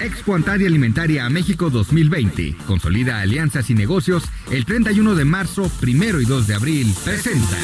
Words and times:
Expo 0.00 0.34
Antaria 0.34 0.68
Alimentaria 0.68 1.24
a 1.24 1.30
México 1.30 1.70
2020. 1.70 2.56
Consolida 2.66 3.20
alianzas 3.20 3.70
y 3.70 3.74
negocios 3.74 4.24
el 4.50 4.64
31 4.64 5.14
de 5.14 5.24
marzo, 5.24 5.70
primero 5.80 6.20
y 6.20 6.24
2 6.24 6.46
de 6.46 6.54
abril. 6.54 6.94
Presenta. 7.04 7.56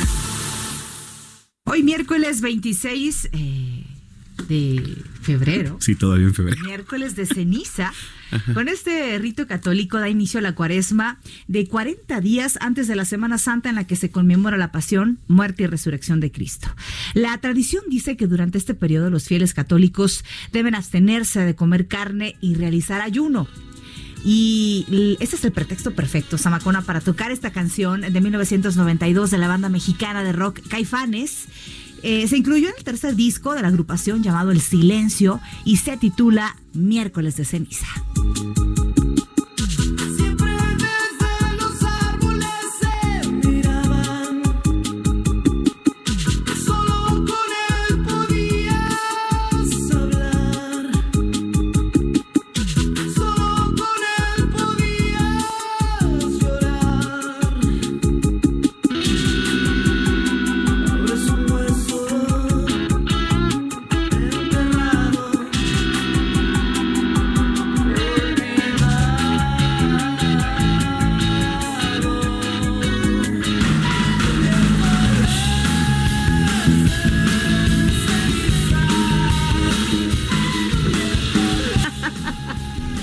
Hoy 1.64 1.82
miércoles 1.82 2.40
26 2.40 3.30
eh, 3.32 3.71
de 4.48 5.02
febrero. 5.20 5.76
Sí, 5.80 5.94
todavía 5.94 6.26
en 6.26 6.34
febrero. 6.34 6.62
Miércoles 6.64 7.16
de 7.16 7.26
ceniza. 7.26 7.92
Con 8.54 8.68
este 8.68 9.18
rito 9.18 9.46
católico 9.46 9.98
da 9.98 10.08
inicio 10.08 10.38
a 10.38 10.42
la 10.42 10.54
cuaresma 10.54 11.20
de 11.48 11.66
40 11.66 12.20
días 12.20 12.58
antes 12.62 12.88
de 12.88 12.96
la 12.96 13.04
Semana 13.04 13.36
Santa 13.36 13.68
en 13.68 13.74
la 13.74 13.86
que 13.86 13.96
se 13.96 14.10
conmemora 14.10 14.56
la 14.56 14.72
pasión, 14.72 15.18
muerte 15.28 15.64
y 15.64 15.66
resurrección 15.66 16.20
de 16.20 16.32
Cristo. 16.32 16.68
La 17.14 17.36
tradición 17.38 17.84
dice 17.88 18.16
que 18.16 18.26
durante 18.26 18.56
este 18.58 18.74
periodo 18.74 19.10
los 19.10 19.26
fieles 19.28 19.52
católicos 19.52 20.24
deben 20.50 20.74
abstenerse 20.74 21.40
de 21.40 21.54
comer 21.54 21.88
carne 21.88 22.36
y 22.40 22.54
realizar 22.54 23.02
ayuno. 23.02 23.48
Y 24.24 25.16
ese 25.20 25.36
es 25.36 25.44
el 25.44 25.52
pretexto 25.52 25.94
perfecto, 25.94 26.38
Samacona, 26.38 26.82
para 26.82 27.00
tocar 27.00 27.32
esta 27.32 27.50
canción 27.50 28.02
de 28.02 28.20
1992 28.20 29.30
de 29.30 29.38
la 29.38 29.48
banda 29.48 29.68
mexicana 29.68 30.22
de 30.22 30.32
rock 30.32 30.60
Caifanes. 30.68 31.46
Eh, 32.02 32.26
se 32.28 32.36
incluyó 32.36 32.68
en 32.68 32.74
el 32.76 32.84
tercer 32.84 33.14
disco 33.14 33.54
de 33.54 33.62
la 33.62 33.68
agrupación 33.68 34.22
llamado 34.22 34.50
El 34.50 34.60
Silencio 34.60 35.40
y 35.64 35.76
se 35.76 35.96
titula 35.96 36.56
Miércoles 36.72 37.36
de 37.36 37.44
Ceniza. 37.44 37.86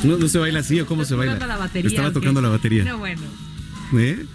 ¿No, 0.03 0.27
se 0.27 0.37
baila 0.37 0.59
así 0.59 0.79
o 0.79 0.85
cómo 0.85 1.05
se 1.05 1.15
baila? 1.15 1.37
La 1.45 1.57
batería, 1.57 1.89
Estaba 1.89 2.11
tocando 2.11 2.41
la 2.41 2.49
batería. 2.49 2.83
No, 2.83 2.97
bueno. 2.97 3.21
¿Eh? 3.97 4.25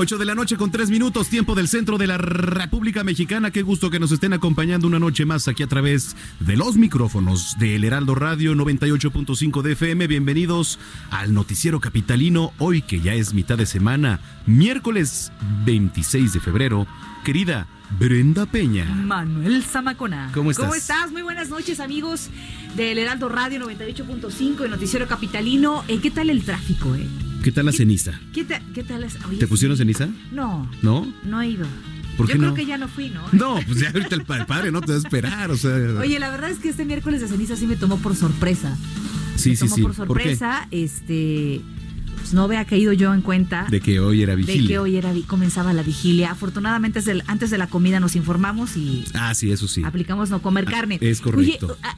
8 0.00 0.16
de 0.16 0.24
la 0.24 0.36
noche 0.36 0.56
con 0.56 0.70
3 0.70 0.90
minutos, 0.90 1.28
tiempo 1.28 1.56
del 1.56 1.66
centro 1.66 1.98
de 1.98 2.06
la 2.06 2.18
República 2.18 3.02
Mexicana. 3.02 3.50
Qué 3.50 3.62
gusto 3.62 3.90
que 3.90 3.98
nos 3.98 4.12
estén 4.12 4.32
acompañando 4.32 4.86
una 4.86 5.00
noche 5.00 5.24
más 5.24 5.48
aquí 5.48 5.64
a 5.64 5.66
través 5.66 6.14
de 6.38 6.56
los 6.56 6.76
micrófonos 6.76 7.56
del 7.58 7.82
Heraldo 7.82 8.14
Radio 8.14 8.54
98.5 8.54 9.60
de 9.60 9.72
FM. 9.72 10.06
Bienvenidos 10.06 10.78
al 11.10 11.34
Noticiero 11.34 11.80
Capitalino, 11.80 12.52
hoy 12.58 12.80
que 12.80 13.00
ya 13.00 13.14
es 13.14 13.34
mitad 13.34 13.58
de 13.58 13.66
semana, 13.66 14.20
miércoles 14.46 15.32
26 15.64 16.32
de 16.32 16.38
febrero. 16.38 16.86
Querida 17.24 17.66
Brenda 17.98 18.46
Peña. 18.46 18.84
Manuel 18.84 19.64
Zamacona. 19.64 20.30
¿Cómo 20.32 20.52
estás? 20.52 20.64
¿Cómo 20.64 20.76
estás? 20.76 21.10
Muy 21.10 21.22
buenas 21.22 21.48
noches, 21.48 21.80
amigos 21.80 22.30
del 22.76 22.98
Heraldo 22.98 23.28
Radio 23.28 23.58
98.5, 23.66 24.62
el 24.62 24.70
Noticiero 24.70 25.08
Capitalino. 25.08 25.82
Eh, 25.88 25.98
¿Qué 26.00 26.12
tal 26.12 26.30
el 26.30 26.44
tráfico, 26.44 26.94
eh? 26.94 27.08
¿Qué 27.42 27.52
tal 27.52 27.66
la 27.66 27.72
ceniza? 27.72 28.12
¿Qué, 28.32 28.44
ta- 28.44 28.60
qué 28.74 28.82
tal 28.82 29.04
es? 29.04 29.16
Oye, 29.28 29.38
¿Te 29.38 29.46
pusieron 29.46 29.76
ceniza? 29.76 30.08
No. 30.32 30.68
¿No? 30.82 31.10
No 31.24 31.40
he 31.40 31.48
ido. 31.50 31.66
¿Por 32.16 32.26
Yo 32.26 32.32
qué 32.32 32.38
creo 32.38 32.50
no? 32.50 32.54
que 32.56 32.66
ya 32.66 32.78
no 32.78 32.88
fui, 32.88 33.10
¿no? 33.10 33.22
No, 33.32 33.60
pues 33.66 33.80
ya 33.80 33.90
ahorita 33.90 34.16
el 34.16 34.24
pa- 34.24 34.38
el 34.38 34.46
padre 34.46 34.72
no 34.72 34.80
te 34.80 34.88
va 34.92 34.94
a 34.96 34.98
esperar, 34.98 35.50
o 35.50 35.56
sea. 35.56 35.72
Oye, 36.00 36.18
la 36.18 36.30
verdad 36.30 36.50
es 36.50 36.58
que 36.58 36.68
este 36.68 36.84
miércoles 36.84 37.20
de 37.20 37.28
ceniza 37.28 37.56
sí 37.56 37.66
me 37.66 37.76
tomó 37.76 37.96
por 37.98 38.16
sorpresa. 38.16 38.76
sí, 39.36 39.50
me 39.50 39.56
sí, 39.56 39.64
tomó 39.64 39.74
sí. 39.76 39.82
por 39.82 39.94
¿Por 39.94 40.06
sorpresa. 40.08 40.68
Este. 40.70 41.60
Pues 42.16 42.34
no 42.34 42.42
había 42.42 42.64
caído 42.64 42.92
yo 42.92 43.14
en 43.14 43.22
cuenta 43.22 43.66
De 43.70 43.80
que 43.80 44.00
hoy 44.00 44.22
era 44.24 44.32
de 44.34 44.38
vigilia. 44.42 44.68
que 44.68 44.78
hoy 44.80 44.96
era, 44.96 45.12
comenzaba 45.28 45.72
la 45.72 45.84
vigilia. 45.84 46.32
Afortunadamente, 46.32 47.00
antes 47.28 47.50
de 47.50 47.58
la 47.58 47.68
comida 47.68 48.00
nos 48.00 48.16
informamos 48.16 48.76
y 48.76 49.04
Ah, 49.14 49.32
sí, 49.36 49.52
eso 49.52 49.68
sí. 49.68 49.84
aplicamos 49.84 50.28
no 50.28 50.42
comer 50.42 50.64
Ah, 50.66 50.70
carne. 50.72 50.98
es 51.00 51.20
correcto. 51.20 51.66
Oye, 51.68 51.76
ah, 51.84 51.96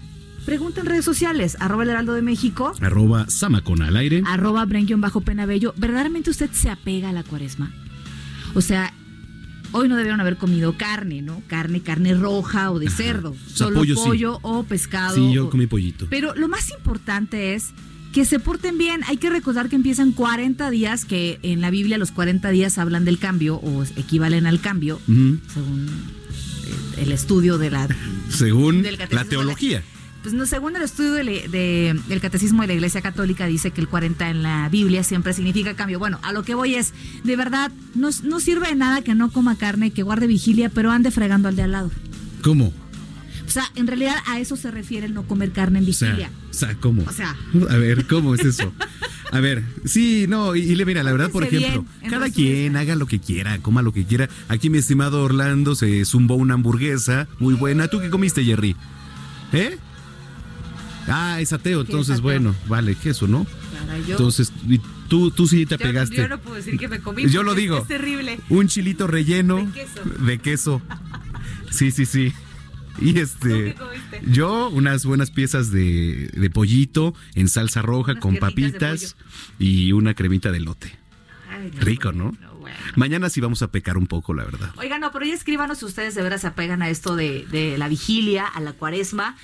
pregunta 0.50 0.81
en 0.81 0.87
redes 0.87 1.05
sociales, 1.05 1.56
arroba 1.61 1.84
el 1.84 1.91
heraldo 1.91 2.12
de 2.12 2.22
México, 2.22 2.72
Arroba 2.81 3.25
Samacona 3.31 3.87
al 3.87 3.97
aire. 3.97 4.25
arroba 4.27 4.65
bren 4.65 5.00
bajo 5.00 5.21
penabello. 5.21 5.72
¿Verdaderamente 5.77 6.28
usted 6.28 6.50
se 6.50 6.69
apega 6.69 7.11
a 7.11 7.12
la 7.12 7.22
cuaresma? 7.22 7.72
O 8.55 8.60
sea, 8.60 8.93
hoy 9.71 9.89
no 9.89 9.94
debieron 9.94 10.21
haber 10.21 10.39
comido 10.39 10.77
carne, 10.77 11.22
¿no? 11.22 11.41
Carne, 11.47 11.83
carne 11.83 12.15
roja 12.15 12.72
o 12.72 12.81
de 12.81 12.91
cerdo. 12.91 13.36
sea, 13.47 13.69
Solo 13.69 13.84
pollo 13.95 14.34
sí. 14.34 14.41
o 14.42 14.65
pescado. 14.65 15.15
Sí, 15.15 15.33
yo 15.33 15.47
o- 15.47 15.51
comí 15.51 15.69
pollito. 15.69 16.09
Pero 16.10 16.34
lo 16.34 16.48
más 16.48 16.69
importante 16.72 17.54
es 17.54 17.71
que 18.13 18.24
se 18.24 18.41
porten 18.41 18.77
bien. 18.77 19.03
Hay 19.07 19.19
que 19.19 19.30
recordar 19.30 19.69
que 19.69 19.77
empiezan 19.77 20.10
40 20.10 20.69
días, 20.71 21.04
que 21.04 21.39
en 21.45 21.60
la 21.60 21.71
Biblia 21.71 21.97
los 21.97 22.10
40 22.10 22.51
días 22.51 22.77
hablan 22.77 23.04
del 23.04 23.21
cambio 23.21 23.54
o 23.59 23.84
equivalen 23.95 24.47
al 24.48 24.60
cambio, 24.60 24.98
según 25.07 25.86
el- 26.98 27.13
estudio 27.13 27.57
de 27.57 27.71
la 27.71 27.86
Según 28.30 28.84
la 29.13 29.24
teología. 29.27 29.84
Pues 30.22 30.34
no, 30.34 30.45
según 30.47 30.77
el 30.77 30.83
estudio 30.83 31.13
de 31.13 31.25
de- 31.25 32.01
del 32.09 32.21
catecismo 32.21 32.63
de 32.63 32.69
la 32.69 32.75
Iglesia 32.75 33.01
Católica 33.01 33.47
dice 33.47 33.71
que 33.71 33.81
el 33.81 33.89
40 33.89 34.31
en 34.31 34.43
la 34.43 34.69
Biblia 34.69 35.03
siempre 35.05 35.33
significa 35.33 35.75
cambio. 35.75 35.99
Bueno, 35.99 36.19
a 36.22 36.33
lo 36.33 36.43
que 36.43 36.55
voy 36.55 36.75
es, 36.75 36.93
de 37.25 37.37
verdad, 37.37 37.71
no, 37.95 38.11
no 38.25 38.41
sirve 38.41 38.69
de 38.69 38.75
nada 38.75 39.03
que 39.03 39.15
no 39.15 39.31
coma 39.31 39.57
carne, 39.57 39.91
que 39.93 40.03
guarde 40.03 40.27
vigilia, 40.27 40.69
pero 40.69 40.91
ande 40.91 41.11
fregando 41.11 41.49
al 41.49 41.57
de 41.57 41.63
al 41.63 41.72
lado. 41.72 41.91
¿Cómo? 42.43 42.72
O 43.47 43.51
sea, 43.53 43.65
en 43.75 43.87
realidad 43.89 44.15
a 44.27 44.39
eso 44.39 44.55
se 44.57 44.71
refiere 44.71 45.07
el 45.07 45.15
no 45.15 45.25
comer 45.25 45.51
carne 45.51 45.81
en 45.81 45.89
O 45.89 45.93
sea, 45.93 46.09
vigilia. 46.11 46.31
o 46.51 46.55
sea, 46.55 46.75
¿cómo? 46.77 47.03
O 47.03 47.13
sea. 47.13 47.34
A 47.71 47.77
ver, 47.77 48.07
¿cómo 48.07 48.34
es 48.37 48.45
eso? 48.45 48.72
A 49.33 49.41
ver, 49.41 49.65
sí, 49.84 50.27
no, 50.28 50.55
y, 50.57 50.75
le 50.75 50.84
mira, 50.84 51.03
la 51.03 51.13
verdad, 51.13 51.31
por 51.31 51.43
ejemplo, 51.45 51.84
cada 52.09 52.31
quien 52.31 52.77
haga 52.77 52.95
lo 52.97 53.07
que 53.07 53.19
quiera, 53.21 53.59
coma 53.59 53.81
lo 53.83 53.93
que 53.93 54.05
quiera. 54.05 54.28
Aquí 54.49 54.71
mi 54.71 54.78
estimado 54.78 55.22
Orlando 55.25 55.75
se 55.75 56.05
zumbó 56.05 56.34
una 56.37 56.55
hamburguesa 56.55 57.27
muy 57.39 57.55
buena. 57.55 57.89
¿Tú 57.89 58.01
qué 58.01 58.11
comiste, 58.11 58.45
Jerry? 58.45 58.77
¿Eh? 59.53 59.78
Ah, 61.08 61.41
es 61.41 61.52
ateo, 61.52 61.80
entonces 61.80 62.20
bueno, 62.20 62.54
vale, 62.68 62.94
queso, 62.94 63.26
¿no? 63.26 63.47
yo. 64.06 64.12
Entonces, 64.12 64.52
tú, 65.08 65.30
tú 65.30 65.47
sí 65.48 65.66
te 65.66 65.78
pegaste. 65.78 66.16
Yo 66.16 66.28
no 66.28 66.38
puedo 66.38 66.56
decir 66.56 66.78
que 66.78 66.88
me 66.88 67.00
comí. 67.00 67.28
Yo 67.28 67.42
lo 67.42 67.54
digo. 67.54 67.78
Es 67.78 67.88
terrible. 67.88 68.38
Un 68.48 68.68
chilito 68.68 69.06
relleno 69.06 69.70
de 70.20 70.38
queso. 70.38 70.80
Sí, 71.70 71.91
sí, 71.91 72.06
sí. 72.06 72.32
Y 73.00 73.18
este, 73.18 73.76
yo 74.26 74.68
unas 74.68 75.06
buenas 75.06 75.30
piezas 75.30 75.70
de, 75.70 76.50
pollito 76.52 77.14
en 77.34 77.48
salsa 77.48 77.82
roja 77.82 78.18
con 78.18 78.36
papitas 78.36 79.16
y 79.58 79.92
una 79.92 80.14
cremita 80.14 80.50
de 80.52 80.60
lote. 80.60 80.98
Rico, 81.80 82.12
¿no? 82.12 82.36
Mañana 82.97 83.28
sí 83.30 83.41
vamos 83.41 83.62
a 83.62 83.70
pecar 83.70 83.97
un 83.97 84.06
poco, 84.06 84.34
la 84.34 84.44
verdad. 84.44 84.72
Oigan, 84.76 85.00
no, 85.00 85.12
pero 85.12 85.24
ya 85.24 85.34
escríbanos 85.34 85.78
si 85.78 85.84
ustedes 85.84 86.14
de 86.14 86.22
veras 86.22 86.42
se 86.42 86.47
apegan 86.47 86.82
a 86.82 86.88
esto 86.88 87.16
de, 87.16 87.47
de 87.50 87.78
la 87.78 87.88
vigilia, 87.88 88.47
a 88.47 88.60
la 88.60 88.72
cuaresma. 88.72 89.36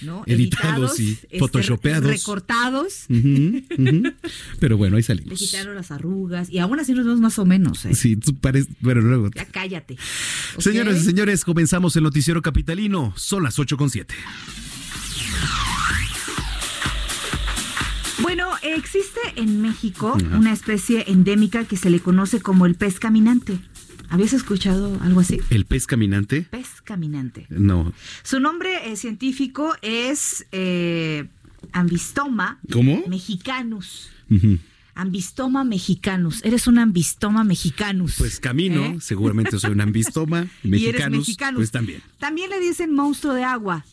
¿no? 0.02 0.24
Editados, 0.28 1.00
y 1.00 1.14
este, 1.14 1.40
photoshopeados. 1.40 2.10
Recortados. 2.10 3.06
Pero 4.60 4.78
bueno, 4.78 4.98
ahí 4.98 5.04
salimos. 5.04 5.32
Le 5.32 5.36
quitaron 5.36 5.76
las 5.76 5.92
arrugas 5.92 6.50
y 6.50 6.60
aún 6.60 6.80
así 6.80 6.94
nos 6.94 7.06
vemos 7.06 7.20
más 7.20 7.40
o 7.40 7.46
menos. 7.46 7.86
¿eh? 7.86 7.96
Sí, 7.96 8.16
tú 8.16 8.36
pareces. 8.36 8.70
Bueno, 8.82 9.02
luego. 9.02 9.32
Ya 9.34 9.46
cállate. 9.46 9.98
Señoras 10.60 10.98
y 10.98 11.06
señores, 11.06 11.44
comenzamos 11.44 11.96
el 11.96 12.04
Noticiero 12.04 12.42
Capitalino. 12.42 13.14
Son 13.16 13.44
las 13.44 13.58
8 13.58 13.78
con 13.78 13.90
7. 13.90 14.14
Existe 18.76 19.20
en 19.36 19.62
México 19.62 20.18
una 20.32 20.52
especie 20.54 21.06
endémica 21.08 21.66
que 21.66 21.78
se 21.78 21.90
le 21.90 22.00
conoce 22.00 22.42
como 22.42 22.66
el 22.66 22.76
pez 22.76 23.00
caminante. 23.00 23.60
¿Habías 24.10 24.34
escuchado 24.34 25.00
algo 25.02 25.20
así? 25.20 25.40
¿El 25.52 25.66
pez 25.66 25.86
caminante? 25.86 26.48
Pez 26.50 26.82
caminante. 26.84 27.46
No. 27.50 27.94
Su 28.24 28.40
nombre 28.40 28.92
eh, 28.92 28.96
científico 28.96 29.76
es 29.84 30.48
eh, 30.52 31.28
Ambistoma 31.72 32.60
¿Cómo? 32.72 33.04
mexicanus. 33.08 34.10
Ambistoma 34.96 35.64
mexicanus. 35.64 36.44
Eres 36.44 36.68
un 36.68 36.80
ambistoma 36.80 37.44
mexicanus. 37.44 38.16
Pues 38.18 38.40
camino, 38.40 38.84
¿Eh? 38.84 38.98
seguramente 39.00 39.60
soy 39.60 39.72
un 39.72 39.82
ambistoma 39.82 40.48
mexicanus. 40.64 40.64
Y 40.64 40.86
eres 40.88 41.10
mexicanus. 41.10 41.60
Pues 41.60 41.72
también. 41.72 42.02
También 42.18 42.50
le 42.50 42.60
dicen 42.60 42.94
monstruo 42.94 43.34
de 43.34 43.44
agua. 43.44 43.86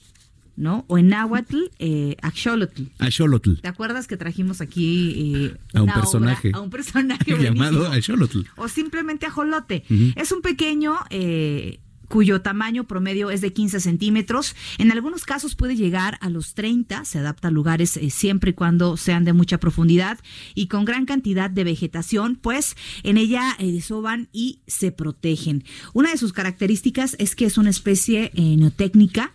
¿No? 0.56 0.84
O 0.88 0.98
en 0.98 1.08
náhuatl, 1.08 1.56
eh, 1.78 2.16
Axolotl. 2.22 2.84
Axolotl. 2.98 3.54
¿Te 3.60 3.68
acuerdas 3.68 4.06
que 4.06 4.16
trajimos 4.16 4.60
aquí 4.60 5.34
eh, 5.36 5.56
a, 5.74 5.82
un 5.82 5.92
personaje, 5.92 6.50
a 6.54 6.60
un 6.60 6.70
personaje 6.70 7.36
llamado 7.42 7.86
Axolotl? 7.86 8.40
O 8.56 8.68
simplemente 8.68 9.26
ajolote. 9.26 9.84
Es 10.16 10.32
un 10.32 10.42
pequeño 10.42 10.96
eh, 11.10 11.80
cuyo 12.08 12.40
tamaño 12.40 12.84
promedio 12.84 13.30
es 13.30 13.40
de 13.40 13.52
15 13.52 13.80
centímetros. 13.80 14.54
En 14.78 14.92
algunos 14.92 15.24
casos 15.24 15.54
puede 15.54 15.76
llegar 15.76 16.18
a 16.20 16.30
los 16.30 16.54
30, 16.54 17.04
se 17.04 17.18
adapta 17.18 17.48
a 17.48 17.50
lugares 17.50 17.96
eh, 17.96 18.10
siempre 18.10 18.50
y 18.50 18.54
cuando 18.54 18.96
sean 18.96 19.24
de 19.24 19.32
mucha 19.32 19.58
profundidad 19.58 20.18
y 20.54 20.68
con 20.68 20.84
gran 20.84 21.04
cantidad 21.04 21.50
de 21.50 21.64
vegetación, 21.64 22.36
pues 22.36 22.76
en 23.02 23.18
ella 23.18 23.56
eh, 23.58 23.72
desoban 23.72 24.28
y 24.32 24.60
se 24.66 24.92
protegen. 24.92 25.64
Una 25.92 26.10
de 26.10 26.16
sus 26.16 26.32
características 26.32 27.16
es 27.18 27.34
que 27.34 27.44
es 27.44 27.58
una 27.58 27.70
especie 27.70 28.30
neotécnica 28.34 29.32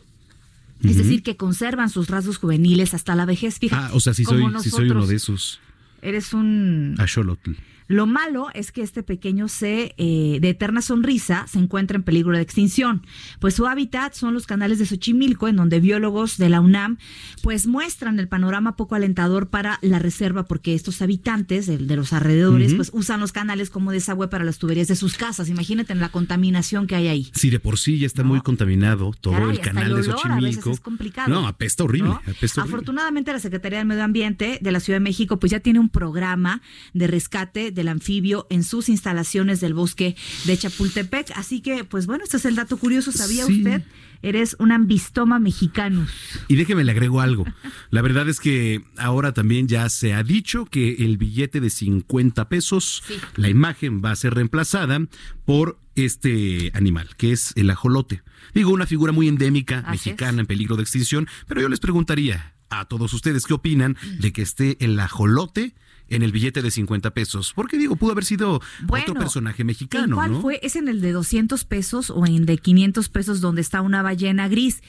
es 0.83 0.97
decir, 0.97 1.23
que 1.23 1.37
conservan 1.37 1.89
sus 1.89 2.07
rasgos 2.09 2.37
juveniles 2.37 2.93
hasta 2.93 3.15
la 3.15 3.25
vejez. 3.25 3.59
Fíjate, 3.59 3.83
ah, 3.83 3.91
o 3.93 3.99
sea, 3.99 4.13
sí 4.13 4.25
soy, 4.25 4.43
soy 4.63 4.89
uno 4.89 5.05
de 5.05 5.15
esos. 5.15 5.59
Eres 6.01 6.33
un... 6.33 6.95
Axolotl. 6.97 7.51
Lo 7.91 8.07
malo 8.07 8.47
es 8.53 8.71
que 8.71 8.81
este 8.81 9.03
pequeño 9.03 9.49
C 9.49 9.93
eh, 9.97 10.37
de 10.39 10.49
eterna 10.49 10.81
sonrisa 10.81 11.45
se 11.47 11.59
encuentra 11.59 11.97
en 11.97 12.03
peligro 12.03 12.31
de 12.31 12.41
extinción, 12.41 13.05
pues 13.39 13.55
su 13.55 13.67
hábitat 13.67 14.13
son 14.13 14.33
los 14.33 14.47
canales 14.47 14.79
de 14.79 14.85
Xochimilco, 14.85 15.49
en 15.49 15.57
donde 15.57 15.81
biólogos 15.81 16.37
de 16.37 16.47
la 16.47 16.61
UNAM 16.61 16.97
pues 17.43 17.67
muestran 17.67 18.17
el 18.19 18.29
panorama 18.29 18.77
poco 18.77 18.95
alentador 18.95 19.49
para 19.49 19.77
la 19.81 19.99
reserva, 19.99 20.45
porque 20.45 20.73
estos 20.73 21.01
habitantes 21.01 21.67
de, 21.67 21.79
los 21.95 22.13
alrededores 22.13 22.73
pues 22.75 22.91
usan 22.93 23.19
los 23.19 23.33
canales 23.33 23.69
como 23.69 23.91
desagüe 23.91 24.29
para 24.29 24.45
las 24.45 24.57
tuberías 24.57 24.87
de 24.87 24.95
sus 24.95 25.15
casas. 25.15 25.49
Imagínate 25.49 25.93
la 25.95 26.09
contaminación 26.09 26.87
que 26.87 26.95
hay 26.95 27.09
ahí. 27.09 27.31
Sí, 27.33 27.49
de 27.49 27.59
por 27.59 27.77
sí 27.77 27.99
ya 27.99 28.07
está 28.07 28.23
muy 28.23 28.39
contaminado 28.39 29.11
todo 29.19 29.49
el 29.49 29.59
canal 29.59 29.95
de 29.95 30.03
Xochimilco. 30.03 30.71
es 30.71 30.79
complicado. 30.79 31.29
No, 31.29 31.45
apesta 31.45 31.83
horrible, 31.83 32.13
Afortunadamente 32.55 33.33
la 33.33 33.39
Secretaría 33.39 33.79
del 33.79 33.87
Medio 33.87 34.03
Ambiente 34.03 34.59
de 34.61 34.71
la 34.71 34.79
Ciudad 34.79 34.95
de 34.95 35.03
México 35.03 35.39
pues 35.39 35.51
ya 35.51 35.59
tiene 35.59 35.79
un 35.79 35.89
programa 35.89 36.61
de 36.93 37.07
rescate 37.07 37.71
de 37.71 37.80
del 37.81 37.87
anfibio 37.87 38.45
en 38.51 38.63
sus 38.63 38.89
instalaciones 38.89 39.59
del 39.59 39.73
bosque 39.73 40.15
de 40.45 40.55
Chapultepec. 40.55 41.31
Así 41.35 41.61
que, 41.61 41.83
pues 41.83 42.05
bueno, 42.05 42.23
este 42.23 42.37
es 42.37 42.45
el 42.45 42.55
dato 42.55 42.77
curioso. 42.77 43.11
¿Sabía 43.11 43.47
usted? 43.47 43.83
Eres 44.21 44.55
un 44.59 44.71
ambistoma 44.71 45.39
mexicano. 45.39 46.05
Y 46.47 46.55
déjeme 46.55 46.83
le 46.83 46.91
agrego 46.91 47.21
algo. 47.21 47.43
La 47.89 48.03
verdad 48.03 48.29
es 48.29 48.39
que 48.39 48.83
ahora 48.97 49.33
también 49.33 49.67
ya 49.67 49.89
se 49.89 50.13
ha 50.13 50.21
dicho 50.21 50.65
que 50.65 50.93
el 50.99 51.17
billete 51.17 51.59
de 51.59 51.71
50 51.71 52.47
pesos, 52.49 53.01
la 53.35 53.49
imagen 53.49 54.03
va 54.05 54.11
a 54.11 54.15
ser 54.15 54.35
reemplazada 54.35 54.99
por 55.43 55.79
este 55.95 56.71
animal, 56.75 57.09
que 57.17 57.31
es 57.31 57.51
el 57.55 57.71
ajolote. 57.71 58.21
Digo, 58.53 58.71
una 58.71 58.85
figura 58.85 59.11
muy 59.11 59.27
endémica, 59.27 59.83
mexicana, 59.89 60.41
en 60.41 60.45
peligro 60.45 60.75
de 60.75 60.83
extinción, 60.83 61.27
pero 61.47 61.61
yo 61.61 61.69
les 61.69 61.79
preguntaría 61.79 62.53
a 62.69 62.85
todos 62.85 63.11
ustedes 63.13 63.45
qué 63.45 63.55
opinan 63.55 63.97
de 64.19 64.31
que 64.31 64.43
esté 64.43 64.77
el 64.79 64.99
ajolote 64.99 65.73
en 66.11 66.23
el 66.23 66.31
billete 66.31 66.61
de 66.61 66.69
50 66.69 67.11
pesos. 67.11 67.53
Porque 67.55 67.77
digo, 67.77 67.95
pudo 67.95 68.11
haber 68.11 68.25
sido 68.25 68.61
otro 68.87 69.13
personaje 69.15 69.63
mexicano. 69.63 70.15
¿Cuál 70.15 70.39
fue? 70.41 70.59
¿Es 70.61 70.75
en 70.75 70.87
el 70.87 71.01
de 71.01 71.11
200 71.11 71.63
pesos 71.65 72.09
o 72.09 72.25
en 72.25 72.35
el 72.35 72.45
de 72.45 72.57
500 72.57 73.09
pesos 73.09 73.41
donde 73.41 73.61
está 73.61 73.81
una 73.81 74.01
ballena 74.01 74.47
gris? 74.47 74.81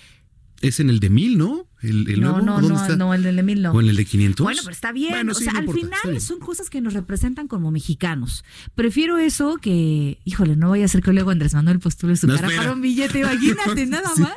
Es 0.62 0.80
en 0.80 0.90
el 0.90 1.00
de 1.00 1.10
mil, 1.10 1.36
¿no? 1.36 1.68
El, 1.82 2.20
no, 2.20 2.40
no, 2.40 2.60
no, 2.60 2.96
no, 2.96 3.14
el 3.14 3.22
de 3.24 3.42
mil 3.42 3.60
no. 3.60 3.72
¿O 3.72 3.80
en 3.80 3.88
el 3.88 3.96
de 3.96 4.04
500? 4.04 4.44
Bueno, 4.44 4.60
pero 4.62 4.72
está 4.72 4.92
bien. 4.92 5.28
o 5.28 5.34
sea, 5.34 5.52
al 5.52 5.68
final 5.68 6.20
son 6.20 6.38
cosas 6.38 6.70
que 6.70 6.80
nos 6.80 6.94
representan 6.94 7.48
como 7.48 7.72
mexicanos. 7.72 8.44
Prefiero 8.76 9.18
eso 9.18 9.56
que, 9.56 10.20
híjole, 10.24 10.54
no 10.54 10.68
voy 10.68 10.82
a 10.82 10.84
hacer 10.84 11.02
que 11.02 11.12
luego 11.12 11.30
Andrés 11.30 11.54
Manuel 11.54 11.80
postule 11.80 12.14
su 12.14 12.28
cara 12.28 12.48
para 12.56 12.72
un 12.72 12.80
billete, 12.80 13.18
imagínate, 13.20 13.86
nada 13.88 14.08
más. 14.16 14.36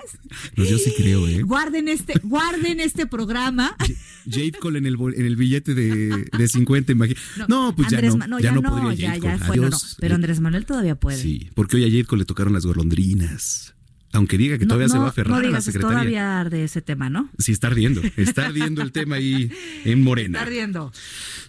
No, 0.55 0.63
yo 0.63 0.77
sí 0.79 0.93
creo, 0.97 1.27
¿eh? 1.27 1.43
Guarden 1.43 1.87
este, 1.87 2.19
guarden 2.23 2.79
este 2.79 3.05
programa. 3.05 3.75
Jade 4.27 4.53
Cole 4.53 4.79
en 4.79 4.87
el, 4.87 4.97
en 4.99 5.25
el 5.25 5.35
billete 5.35 5.75
de, 5.75 6.25
de 6.35 6.47
50, 6.47 6.91
imagínate. 6.93 7.21
No, 7.47 7.75
pues 7.75 7.89
ya 7.89 8.01
no, 8.01 8.39
ya, 8.39 8.51
no, 8.53 8.63
podría 8.63 9.15
ya, 9.15 9.17
ya 9.17 9.37
fue, 9.37 9.59
Pero 9.99 10.15
Andrés 10.15 10.39
Manuel 10.39 10.65
todavía 10.65 10.95
puede. 10.95 11.21
Sí, 11.21 11.51
porque 11.53 11.77
hoy 11.77 11.83
a 11.83 11.87
Jade 11.87 12.05
Cole 12.05 12.21
le 12.21 12.25
tocaron 12.25 12.53
las 12.53 12.65
golondrinas. 12.65 13.74
Aunque 14.15 14.37
diga 14.37 14.57
que 14.57 14.65
todavía 14.65 14.87
se 14.87 14.97
va 14.97 15.05
a 15.05 15.09
aferrar 15.09 15.41
no 15.41 15.47
a 15.47 15.51
la 15.51 15.61
secretaría. 15.61 15.97
todavía 15.97 16.39
arde 16.39 16.63
ese 16.63 16.81
tema, 16.81 17.09
¿no? 17.09 17.29
Sí, 17.37 17.51
está 17.51 17.67
ardiendo. 17.67 18.01
Está 18.15 18.45
ardiendo 18.45 18.81
el 18.81 18.91
tema 18.91 19.17
ahí 19.17 19.51
en 19.83 20.03
Morena. 20.03 20.39
Está 20.39 20.47
ardiendo. 20.47 20.91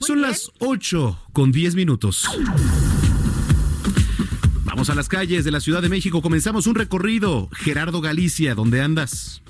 Son 0.00 0.20
las 0.20 0.50
8 0.58 1.28
con 1.32 1.52
10 1.52 1.76
minutos. 1.76 2.28
Vamos 4.64 4.90
a 4.90 4.94
las 4.94 5.08
calles 5.08 5.44
de 5.44 5.50
la 5.52 5.61
Ciudad 5.61 5.80
de 5.80 5.88
México. 5.88 6.20
Comenzamos 6.20 6.66
un 6.66 6.75
recorrido. 6.75 7.49
Gerardo 7.52 8.00
Galicia, 8.00 8.54
¿dónde 8.54 8.82
andas? 8.82 9.42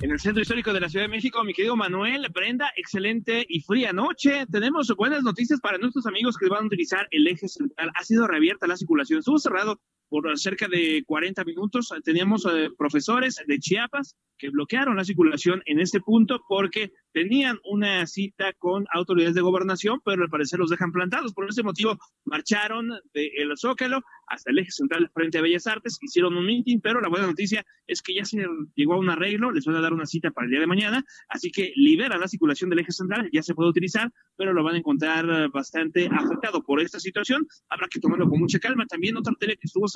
En 0.00 0.10
el 0.10 0.20
centro 0.20 0.40
histórico 0.40 0.72
de 0.72 0.80
la 0.80 0.88
Ciudad 0.88 1.04
de 1.04 1.10
México, 1.10 1.42
mi 1.44 1.52
querido 1.52 1.76
Manuel, 1.76 2.26
Brenda, 2.32 2.70
excelente 2.76 3.44
y 3.48 3.60
fría 3.60 3.92
noche. 3.92 4.46
Tenemos 4.50 4.94
buenas 4.96 5.22
noticias 5.22 5.60
para 5.60 5.76
nuestros 5.78 6.06
amigos 6.06 6.36
que 6.36 6.48
van 6.48 6.64
a 6.64 6.66
utilizar 6.66 7.06
el 7.10 7.26
eje 7.26 7.48
central. 7.48 7.90
Ha 7.94 8.04
sido 8.04 8.26
reabierta 8.26 8.66
la 8.66 8.76
circulación. 8.76 9.18
Estuvo 9.18 9.38
cerrado 9.38 9.80
por 10.10 10.38
cerca 10.38 10.68
de 10.68 11.02
40 11.06 11.44
minutos. 11.44 11.88
Teníamos 12.04 12.44
eh, 12.44 12.68
profesores 12.76 13.36
de 13.46 13.58
Chiapas 13.58 14.16
que 14.36 14.50
bloquearon 14.50 14.96
la 14.96 15.04
circulación 15.04 15.62
en 15.66 15.80
este 15.80 16.00
punto 16.00 16.42
porque 16.48 16.92
tenían 17.12 17.58
una 17.64 18.06
cita 18.06 18.52
con 18.58 18.86
autoridades 18.92 19.34
de 19.34 19.42
gobernación, 19.42 20.00
pero 20.04 20.22
al 20.22 20.30
parecer 20.30 20.58
los 20.58 20.70
dejan 20.70 20.92
plantados. 20.92 21.34
Por 21.34 21.48
ese 21.48 21.62
motivo, 21.62 21.98
marcharon 22.24 22.88
de 23.12 23.30
El 23.36 23.56
Zócalo 23.56 24.02
hasta 24.26 24.50
el 24.50 24.58
eje 24.58 24.70
central 24.70 25.10
frente 25.12 25.38
a 25.38 25.42
Bellas 25.42 25.66
Artes, 25.66 25.98
hicieron 26.00 26.36
un 26.36 26.46
meeting, 26.46 26.78
pero 26.80 27.00
la 27.00 27.08
buena 27.08 27.26
noticia 27.26 27.66
es 27.86 28.00
que 28.00 28.14
ya 28.14 28.24
se 28.24 28.46
llegó 28.76 28.94
a 28.94 28.98
un 28.98 29.10
arreglo, 29.10 29.50
les 29.50 29.64
van 29.64 29.76
a 29.76 29.80
dar 29.80 29.92
una 29.92 30.06
cita 30.06 30.30
para 30.30 30.46
el 30.46 30.52
día 30.52 30.60
de 30.60 30.68
mañana, 30.68 31.04
así 31.28 31.50
que 31.50 31.72
libera 31.74 32.16
la 32.16 32.28
circulación 32.28 32.70
del 32.70 32.78
eje 32.78 32.92
central, 32.92 33.28
ya 33.32 33.42
se 33.42 33.54
puede 33.54 33.70
utilizar, 33.70 34.12
pero 34.36 34.52
lo 34.52 34.62
van 34.62 34.76
a 34.76 34.78
encontrar 34.78 35.50
bastante 35.50 36.08
afectado 36.10 36.62
por 36.62 36.80
esta 36.80 37.00
situación. 37.00 37.46
Habrá 37.68 37.88
que 37.88 38.00
tomarlo 38.00 38.28
con 38.28 38.38
mucha 38.38 38.58
calma. 38.58 38.86
También 38.86 39.16
otra 39.16 39.34
tele 39.38 39.56
que 39.56 39.66
estuvo 39.66 39.88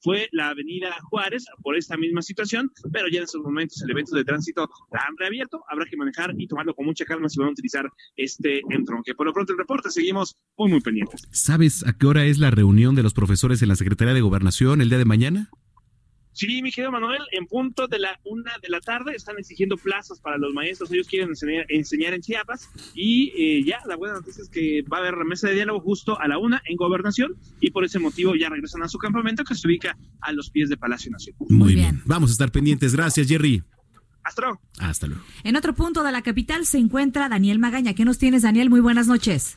fue 0.00 0.28
la 0.32 0.50
avenida 0.50 0.94
Juárez 1.08 1.46
por 1.62 1.76
esta 1.76 1.96
misma 1.96 2.20
situación, 2.20 2.70
pero 2.92 3.08
ya 3.08 3.18
en 3.18 3.24
estos 3.24 3.42
momentos 3.42 3.82
el 3.82 3.90
evento 3.90 4.14
de 4.14 4.24
tránsito 4.24 4.68
han 4.92 5.16
reabierto, 5.16 5.64
habrá 5.68 5.86
que 5.86 5.96
manejar 5.96 6.34
y 6.36 6.46
tomarlo 6.46 6.74
con 6.74 6.84
mucha 6.84 7.04
calma 7.06 7.28
si 7.28 7.38
van 7.38 7.48
a 7.48 7.52
utilizar 7.52 7.90
este 8.16 8.60
entronque. 8.70 9.14
Por 9.14 9.26
lo 9.26 9.32
pronto 9.32 9.52
el 9.52 9.58
reporte, 9.58 9.90
seguimos 9.90 10.36
muy, 10.58 10.70
muy 10.70 10.80
pendientes. 10.80 11.22
¿Sabes 11.32 11.86
a 11.86 11.96
qué 11.96 12.06
hora 12.06 12.24
es 12.26 12.38
la 12.38 12.50
reunión 12.50 12.94
de 12.94 13.02
los 13.02 13.14
profesores 13.14 13.62
en 13.62 13.68
la 13.68 13.76
Secretaría 13.76 14.14
de 14.14 14.20
Gobernación 14.20 14.82
el 14.82 14.90
día 14.90 14.98
de 14.98 15.06
mañana? 15.06 15.50
Sí, 16.34 16.62
mi 16.62 16.72
querido 16.72 16.90
Manuel, 16.90 17.22
en 17.30 17.46
punto 17.46 17.86
de 17.86 18.00
la 18.00 18.18
una 18.24 18.52
de 18.60 18.68
la 18.68 18.80
tarde 18.80 19.14
están 19.14 19.38
exigiendo 19.38 19.76
plazas 19.76 20.18
para 20.18 20.36
los 20.36 20.52
maestros. 20.52 20.90
Ellos 20.90 21.06
quieren 21.06 21.30
enseñar, 21.30 22.12
en 22.12 22.20
Chiapas 22.20 22.68
y 22.92 23.32
eh, 23.36 23.64
ya 23.64 23.78
la 23.86 23.94
buena 23.94 24.16
noticia 24.16 24.42
es 24.42 24.48
que 24.48 24.82
va 24.82 24.96
a 24.98 25.00
haber 25.00 25.14
remesa 25.14 25.48
de 25.48 25.54
diálogo 25.54 25.78
justo 25.78 26.20
a 26.20 26.26
la 26.26 26.38
una 26.38 26.60
en 26.66 26.76
gobernación 26.76 27.36
y 27.60 27.70
por 27.70 27.84
ese 27.84 28.00
motivo 28.00 28.34
ya 28.34 28.48
regresan 28.48 28.82
a 28.82 28.88
su 28.88 28.98
campamento 28.98 29.44
que 29.44 29.54
se 29.54 29.68
ubica 29.68 29.96
a 30.20 30.32
los 30.32 30.50
pies 30.50 30.68
de 30.68 30.76
Palacio 30.76 31.12
Nacional. 31.12 31.40
Muy, 31.48 31.76
bien. 31.76 32.02
Vamos 32.04 32.30
a 32.30 32.32
estar 32.32 32.50
pendientes. 32.50 32.96
Gracias, 32.96 33.28
Jerry. 33.28 33.62
Hasta 34.24 34.42
luego. 34.42 34.60
Hasta 34.80 35.06
luego. 35.06 35.22
En 35.44 35.54
otro 35.54 35.74
punto 35.74 36.02
de 36.02 36.10
la 36.10 36.22
capital 36.22 36.66
se 36.66 36.78
encuentra 36.78 37.28
Daniel 37.28 37.60
Magaña. 37.60 37.94
¿Qué 37.94 38.04
nos 38.04 38.18
tienes, 38.18 38.42
Daniel? 38.42 38.70
Muy 38.70 38.80
buenas 38.80 39.06
noches. 39.06 39.56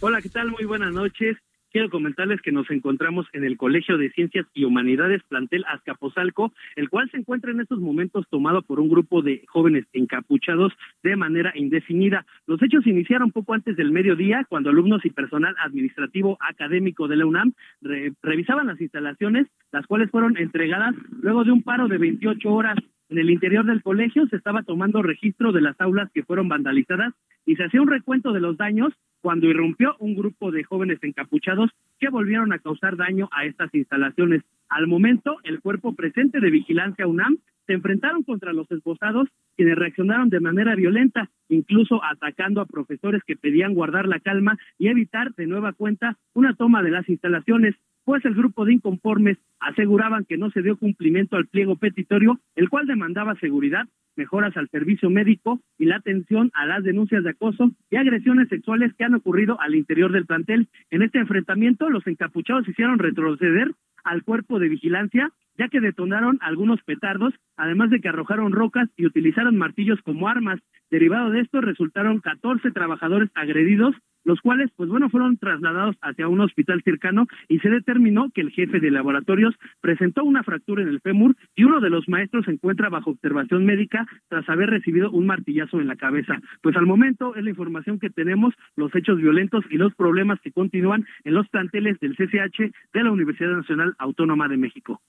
Hola, 0.00 0.22
¿qué 0.22 0.30
tal? 0.30 0.50
Muy 0.50 0.64
buenas 0.64 0.92
noches. 0.92 1.36
Quiero 1.78 1.90
comentarles 1.90 2.42
que 2.42 2.50
nos 2.50 2.68
encontramos 2.72 3.28
en 3.32 3.44
el 3.44 3.56
Colegio 3.56 3.98
de 3.98 4.10
Ciencias 4.10 4.44
y 4.52 4.64
Humanidades 4.64 5.22
Plantel 5.28 5.64
Azcapotzalco, 5.68 6.52
el 6.74 6.88
cual 6.88 7.08
se 7.08 7.18
encuentra 7.18 7.52
en 7.52 7.60
estos 7.60 7.78
momentos 7.78 8.26
tomado 8.30 8.62
por 8.62 8.80
un 8.80 8.88
grupo 8.88 9.22
de 9.22 9.44
jóvenes 9.46 9.84
encapuchados 9.92 10.72
de 11.04 11.14
manera 11.14 11.52
indefinida. 11.54 12.26
Los 12.48 12.60
hechos 12.64 12.84
iniciaron 12.84 13.30
poco 13.30 13.54
antes 13.54 13.76
del 13.76 13.92
mediodía, 13.92 14.44
cuando 14.48 14.70
alumnos 14.70 15.04
y 15.04 15.10
personal 15.10 15.54
administrativo 15.64 16.36
académico 16.40 17.06
de 17.06 17.14
la 17.14 17.26
UNAM 17.26 17.52
revisaban 17.80 18.66
las 18.66 18.80
instalaciones, 18.80 19.46
las 19.70 19.86
cuales 19.86 20.10
fueron 20.10 20.36
entregadas 20.36 20.96
luego 21.22 21.44
de 21.44 21.52
un 21.52 21.62
paro 21.62 21.86
de 21.86 21.98
28 21.98 22.50
horas. 22.50 22.76
En 23.08 23.18
el 23.18 23.30
interior 23.30 23.64
del 23.64 23.84
colegio 23.84 24.26
se 24.26 24.34
estaba 24.34 24.64
tomando 24.64 25.00
registro 25.00 25.52
de 25.52 25.60
las 25.60 25.80
aulas 25.80 26.10
que 26.12 26.24
fueron 26.24 26.48
vandalizadas 26.48 27.14
y 27.46 27.54
se 27.54 27.62
hacía 27.62 27.80
un 27.80 27.88
recuento 27.88 28.32
de 28.32 28.40
los 28.40 28.56
daños 28.56 28.92
cuando 29.20 29.46
irrumpió 29.46 29.96
un 29.98 30.14
grupo 30.14 30.50
de 30.50 30.64
jóvenes 30.64 30.98
encapuchados 31.02 31.70
que 31.98 32.08
volvieron 32.08 32.52
a 32.52 32.58
causar 32.58 32.96
daño 32.96 33.28
a 33.32 33.44
estas 33.44 33.74
instalaciones. 33.74 34.42
Al 34.68 34.86
momento, 34.86 35.38
el 35.44 35.60
cuerpo 35.60 35.94
presente 35.94 36.40
de 36.40 36.50
vigilancia 36.50 37.06
UNAM 37.06 37.38
se 37.66 37.74
enfrentaron 37.74 38.22
contra 38.22 38.54
los 38.54 38.70
esposados, 38.70 39.28
quienes 39.54 39.76
reaccionaron 39.76 40.30
de 40.30 40.40
manera 40.40 40.74
violenta, 40.74 41.28
incluso 41.50 42.02
atacando 42.02 42.62
a 42.62 42.66
profesores 42.66 43.22
que 43.26 43.36
pedían 43.36 43.74
guardar 43.74 44.08
la 44.08 44.20
calma 44.20 44.58
y 44.78 44.88
evitar 44.88 45.34
de 45.34 45.46
nueva 45.46 45.74
cuenta 45.74 46.16
una 46.32 46.54
toma 46.54 46.82
de 46.82 46.90
las 46.90 47.06
instalaciones, 47.08 47.74
pues 48.08 48.24
el 48.24 48.32
grupo 48.34 48.64
de 48.64 48.72
inconformes 48.72 49.36
aseguraban 49.60 50.24
que 50.24 50.38
no 50.38 50.50
se 50.50 50.62
dio 50.62 50.78
cumplimiento 50.78 51.36
al 51.36 51.46
pliego 51.46 51.76
petitorio, 51.76 52.40
el 52.56 52.70
cual 52.70 52.86
demandaba 52.86 53.34
seguridad, 53.34 53.86
mejoras 54.16 54.56
al 54.56 54.70
servicio 54.70 55.10
médico 55.10 55.60
y 55.76 55.84
la 55.84 55.96
atención 55.96 56.50
a 56.54 56.64
las 56.64 56.82
denuncias 56.84 57.22
de 57.22 57.28
acoso 57.28 57.70
y 57.90 57.96
agresiones 57.96 58.48
sexuales 58.48 58.94
que 58.94 59.04
han 59.04 59.14
ocurrido 59.14 59.60
al 59.60 59.74
interior 59.74 60.10
del 60.10 60.24
plantel. 60.24 60.68
En 60.88 61.02
este 61.02 61.18
enfrentamiento, 61.18 61.90
los 61.90 62.06
encapuchados 62.06 62.66
hicieron 62.66 62.98
retroceder 62.98 63.72
al 64.04 64.22
cuerpo 64.22 64.58
de 64.58 64.70
vigilancia, 64.70 65.30
ya 65.58 65.68
que 65.68 65.80
detonaron 65.80 66.38
algunos 66.40 66.82
petardos, 66.84 67.34
además 67.58 67.90
de 67.90 68.00
que 68.00 68.08
arrojaron 68.08 68.52
rocas 68.52 68.88
y 68.96 69.04
utilizaron 69.04 69.58
martillos 69.58 70.00
como 70.00 70.28
armas. 70.28 70.60
Derivado 70.90 71.28
de 71.28 71.40
esto, 71.40 71.60
resultaron 71.60 72.20
14 72.20 72.70
trabajadores 72.70 73.28
agredidos 73.34 73.94
los 74.28 74.42
cuales, 74.42 74.70
pues 74.76 74.90
bueno, 74.90 75.08
fueron 75.08 75.38
trasladados 75.38 75.96
hacia 76.02 76.28
un 76.28 76.42
hospital 76.42 76.82
cercano 76.84 77.26
y 77.48 77.60
se 77.60 77.70
determinó 77.70 78.28
que 78.34 78.42
el 78.42 78.50
jefe 78.50 78.78
de 78.78 78.90
laboratorios 78.90 79.54
presentó 79.80 80.22
una 80.22 80.42
fractura 80.42 80.82
en 80.82 80.88
el 80.88 81.00
fémur 81.00 81.34
y 81.56 81.64
uno 81.64 81.80
de 81.80 81.88
los 81.88 82.06
maestros 82.10 82.44
se 82.44 82.50
encuentra 82.50 82.90
bajo 82.90 83.12
observación 83.12 83.64
médica 83.64 84.06
tras 84.28 84.46
haber 84.50 84.68
recibido 84.68 85.10
un 85.10 85.24
martillazo 85.24 85.80
en 85.80 85.86
la 85.86 85.96
cabeza. 85.96 86.42
Pues 86.60 86.76
al 86.76 86.84
momento 86.84 87.36
es 87.36 87.42
la 87.42 87.48
información 87.48 87.98
que 87.98 88.10
tenemos, 88.10 88.52
los 88.76 88.94
hechos 88.94 89.16
violentos 89.16 89.64
y 89.70 89.78
los 89.78 89.94
problemas 89.94 90.38
que 90.42 90.52
continúan 90.52 91.06
en 91.24 91.32
los 91.32 91.48
planteles 91.48 91.98
del 91.98 92.14
CCH 92.14 92.70
de 92.92 93.02
la 93.02 93.10
Universidad 93.10 93.56
Nacional 93.56 93.94
Autónoma 93.98 94.46
de 94.48 94.58
México 94.58 95.00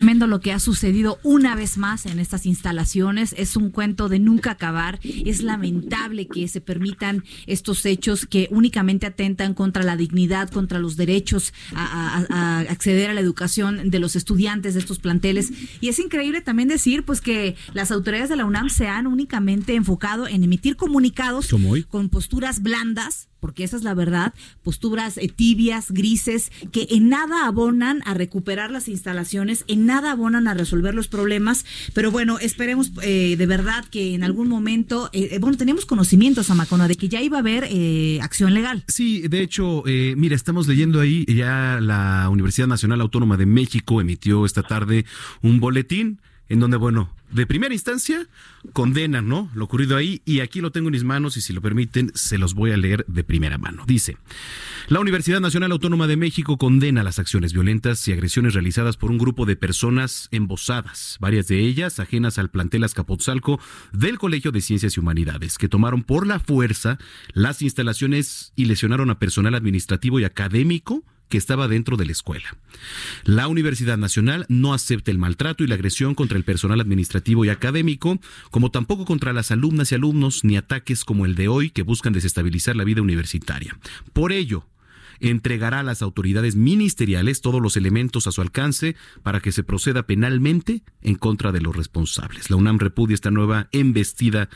tremendo 0.00 0.26
lo 0.26 0.40
que 0.40 0.54
ha 0.54 0.58
sucedido 0.58 1.18
una 1.22 1.54
vez 1.54 1.76
más 1.76 2.06
en 2.06 2.20
estas 2.20 2.46
instalaciones. 2.46 3.34
Es 3.36 3.54
un 3.54 3.68
cuento 3.68 4.08
de 4.08 4.18
nunca 4.18 4.52
acabar. 4.52 4.98
Es 5.04 5.42
lamentable 5.42 6.26
que 6.26 6.48
se 6.48 6.62
permitan 6.62 7.22
estos 7.46 7.84
hechos 7.84 8.24
que 8.24 8.48
únicamente 8.50 9.06
atentan 9.06 9.52
contra 9.52 9.82
la 9.82 9.96
dignidad, 9.96 10.48
contra 10.48 10.78
los 10.78 10.96
derechos 10.96 11.52
a, 11.74 12.64
acceder 12.70 13.10
a 13.10 13.14
la 13.14 13.20
educación 13.20 13.90
de 13.90 13.98
los 13.98 14.16
estudiantes 14.16 14.72
de 14.72 14.80
estos 14.80 14.98
planteles. 14.98 15.52
Y 15.82 15.88
es 15.88 15.98
increíble 15.98 16.40
también 16.40 16.70
decir 16.70 17.04
pues 17.04 17.20
que 17.20 17.54
las 17.74 17.90
autoridades 17.90 18.30
de 18.30 18.36
la 18.36 18.46
UNAM 18.46 18.70
se 18.70 18.88
han 18.88 19.06
únicamente 19.06 19.74
enfocado 19.74 20.26
en 20.26 20.42
emitir 20.42 20.76
comunicados 20.76 21.54
con 21.90 22.08
posturas 22.08 22.62
blandas 22.62 23.29
porque 23.40 23.64
esa 23.64 23.76
es 23.76 23.82
la 23.82 23.94
verdad, 23.94 24.34
posturas 24.62 25.16
eh, 25.18 25.28
tibias, 25.34 25.90
grises, 25.90 26.52
que 26.72 26.86
en 26.90 27.08
nada 27.08 27.46
abonan 27.46 28.02
a 28.04 28.14
recuperar 28.14 28.70
las 28.70 28.88
instalaciones, 28.88 29.64
en 29.66 29.86
nada 29.86 30.12
abonan 30.12 30.46
a 30.46 30.54
resolver 30.54 30.94
los 30.94 31.08
problemas, 31.08 31.64
pero 31.94 32.10
bueno, 32.10 32.38
esperemos 32.38 32.92
eh, 33.02 33.36
de 33.36 33.46
verdad 33.46 33.84
que 33.86 34.14
en 34.14 34.22
algún 34.22 34.48
momento, 34.48 35.10
eh, 35.12 35.38
bueno, 35.40 35.56
tenemos 35.56 35.86
conocimientos, 35.86 36.46
Samacona, 36.46 36.88
de 36.88 36.94
que 36.94 37.08
ya 37.08 37.22
iba 37.22 37.38
a 37.38 37.40
haber 37.40 37.68
acción 38.22 38.54
legal. 38.54 38.84
Sí, 38.88 39.26
de 39.28 39.40
hecho, 39.40 39.82
mira, 39.86 40.36
estamos 40.36 40.68
leyendo 40.68 41.00
ahí, 41.00 41.24
ya 41.26 41.78
la 41.80 42.28
Universidad 42.28 42.66
Nacional 42.66 43.00
Autónoma 43.00 43.36
de 43.36 43.46
México 43.46 44.00
emitió 44.00 44.44
esta 44.44 44.62
tarde 44.62 45.04
un 45.42 45.60
boletín 45.60 46.20
en 46.50 46.58
donde, 46.58 46.76
bueno, 46.76 47.14
de 47.30 47.46
primera 47.46 47.72
instancia 47.72 48.26
condenan, 48.72 49.28
¿no? 49.28 49.48
Lo 49.54 49.64
ocurrido 49.64 49.96
ahí 49.96 50.20
y 50.24 50.40
aquí 50.40 50.60
lo 50.60 50.72
tengo 50.72 50.88
en 50.88 50.92
mis 50.92 51.04
manos 51.04 51.36
y 51.36 51.40
si 51.40 51.52
lo 51.52 51.62
permiten 51.62 52.10
se 52.14 52.38
los 52.38 52.54
voy 52.54 52.72
a 52.72 52.76
leer 52.76 53.06
de 53.06 53.22
primera 53.22 53.56
mano. 53.56 53.84
Dice, 53.86 54.18
la 54.88 54.98
Universidad 54.98 55.40
Nacional 55.40 55.70
Autónoma 55.70 56.08
de 56.08 56.16
México 56.16 56.58
condena 56.58 57.04
las 57.04 57.20
acciones 57.20 57.52
violentas 57.52 58.06
y 58.08 58.12
agresiones 58.12 58.54
realizadas 58.54 58.96
por 58.96 59.12
un 59.12 59.18
grupo 59.18 59.46
de 59.46 59.54
personas 59.54 60.28
embosadas, 60.32 61.18
varias 61.20 61.46
de 61.46 61.60
ellas 61.60 62.00
ajenas 62.00 62.36
al 62.36 62.50
plantel 62.50 62.82
Azcapotzalco 62.82 63.60
del 63.92 64.18
Colegio 64.18 64.50
de 64.50 64.60
Ciencias 64.60 64.96
y 64.96 65.00
Humanidades, 65.00 65.56
que 65.56 65.68
tomaron 65.68 66.02
por 66.02 66.26
la 66.26 66.40
fuerza 66.40 66.98
las 67.32 67.62
instalaciones 67.62 68.52
y 68.56 68.64
lesionaron 68.64 69.08
a 69.08 69.20
personal 69.20 69.54
administrativo 69.54 70.18
y 70.18 70.24
académico 70.24 71.04
que 71.30 71.38
estaba 71.38 71.68
dentro 71.68 71.96
de 71.96 72.04
la 72.04 72.12
escuela. 72.12 72.56
La 73.24 73.48
Universidad 73.48 73.96
Nacional 73.96 74.44
no 74.48 74.74
acepta 74.74 75.10
el 75.10 75.18
maltrato 75.18 75.64
y 75.64 75.66
la 75.66 75.76
agresión 75.76 76.14
contra 76.14 76.36
el 76.36 76.44
personal 76.44 76.80
administrativo 76.80 77.44
y 77.46 77.48
académico, 77.48 78.18
como 78.50 78.70
tampoco 78.70 79.06
contra 79.06 79.32
las 79.32 79.50
alumnas 79.50 79.92
y 79.92 79.94
alumnos, 79.94 80.44
ni 80.44 80.58
ataques 80.58 81.04
como 81.04 81.24
el 81.24 81.36
de 81.36 81.48
hoy 81.48 81.70
que 81.70 81.82
buscan 81.82 82.12
desestabilizar 82.12 82.76
la 82.76 82.84
vida 82.84 83.00
universitaria. 83.00 83.78
Por 84.12 84.32
ello, 84.32 84.66
entregará 85.20 85.80
a 85.80 85.82
las 85.82 86.02
autoridades 86.02 86.56
ministeriales 86.56 87.40
todos 87.40 87.60
los 87.60 87.76
elementos 87.76 88.26
a 88.26 88.32
su 88.32 88.40
alcance 88.40 88.96
para 89.22 89.40
que 89.40 89.52
se 89.52 89.62
proceda 89.62 90.06
penalmente 90.06 90.82
en 91.02 91.14
contra 91.14 91.52
de 91.52 91.60
los 91.60 91.76
responsables. 91.76 92.50
La 92.50 92.56
UNAM 92.56 92.78
repudia 92.78 93.14
esta 93.14 93.30
nueva 93.30 93.68
embestida 93.72 94.48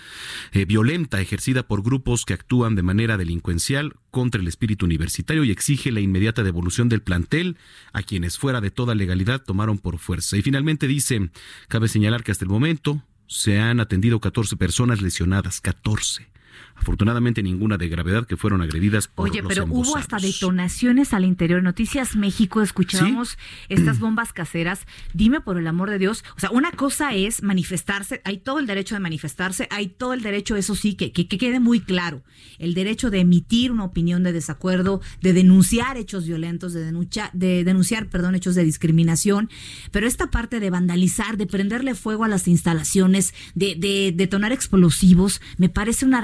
eh, 0.52 0.64
violenta 0.64 1.21
ejercida 1.21 1.66
por 1.66 1.83
grupos 1.83 2.25
que 2.25 2.35
actúan 2.35 2.75
de 2.75 2.83
manera 2.83 3.16
delincuencial 3.16 3.94
contra 4.11 4.40
el 4.40 4.49
espíritu 4.49 4.87
universitario 4.87 5.44
y 5.44 5.50
exige 5.50 5.92
la 5.92 6.00
inmediata 6.00 6.42
devolución 6.42 6.88
del 6.88 7.02
plantel 7.02 7.56
a 7.92 8.02
quienes 8.02 8.38
fuera 8.38 8.61
de 8.61 8.71
toda 8.71 8.94
legalidad 8.94 9.42
tomaron 9.42 9.78
por 9.78 9.99
fuerza. 9.99 10.37
Y 10.37 10.42
finalmente 10.42 10.87
dice, 10.87 11.30
cabe 11.68 11.88
señalar 11.88 12.23
que 12.23 12.33
hasta 12.33 12.44
el 12.44 12.50
momento 12.50 13.02
se 13.26 13.59
han 13.59 13.80
atendido 13.80 14.21
14 14.21 14.56
personas 14.56 15.02
lesionadas, 15.02 15.61
14 15.61 16.35
Afortunadamente 16.76 17.43
ninguna 17.43 17.78
de 17.78 17.88
gravedad 17.88 18.26
que 18.26 18.37
fueron 18.37 18.61
agredidas 18.61 19.09
por 19.09 19.31
Oye, 19.31 19.43
los 19.43 19.49
pero 19.49 19.64
hubo 19.69 19.97
hasta 19.97 20.19
detonaciones 20.19 21.14
al 21.14 21.25
interior. 21.25 21.62
Noticias 21.62 22.16
México, 22.16 22.62
escuchábamos 22.62 23.38
estas 23.69 24.00
bombas 24.00 24.33
caseras. 24.33 24.87
Dime 25.12 25.40
por 25.40 25.57
el 25.57 25.66
amor 25.66 25.90
de 25.90 25.99
Dios, 25.99 26.25
o 26.37 26.40
sea, 26.40 26.50
una 26.50 26.73
cosa 26.73 27.14
es 27.14 27.43
manifestarse, 27.43 28.21
hay 28.25 28.38
todo 28.38 28.59
el 28.59 28.66
derecho 28.66 28.95
de 28.95 29.00
manifestarse, 29.00 29.69
hay 29.71 29.88
todo 29.88 30.12
el 30.14 30.23
derecho, 30.23 30.57
eso 30.57 30.75
sí, 30.75 30.95
que, 30.95 31.12
que, 31.12 31.28
que 31.28 31.38
quede 31.38 31.61
muy 31.61 31.81
claro, 31.81 32.23
el 32.59 32.75
derecho 32.75 33.11
de 33.11 33.21
emitir 33.21 33.71
una 33.73 33.85
opinión 33.85 34.23
de 34.23 34.33
desacuerdo, 34.33 35.00
de 35.21 35.33
denunciar 35.33 35.97
hechos 35.97 36.26
violentos, 36.26 36.73
de 36.73 36.85
denunciar, 36.85 37.31
de 37.33 37.64
denunciar, 37.64 38.09
perdón, 38.09 38.35
hechos 38.35 38.54
de 38.54 38.64
discriminación, 38.64 39.49
pero 39.90 40.07
esta 40.07 40.31
parte 40.31 40.61
de 40.61 40.71
vandalizar, 40.71 41.37
de 41.37 41.47
prenderle 41.47 41.95
fuego 41.95 42.25
a 42.25 42.28
las 42.28 42.49
instalaciones, 42.49 43.35
de, 43.54 43.75
de 43.76 44.12
detonar 44.14 44.52
explosivos, 44.52 45.40
me 45.57 45.69
parece 45.69 46.04
una 46.04 46.21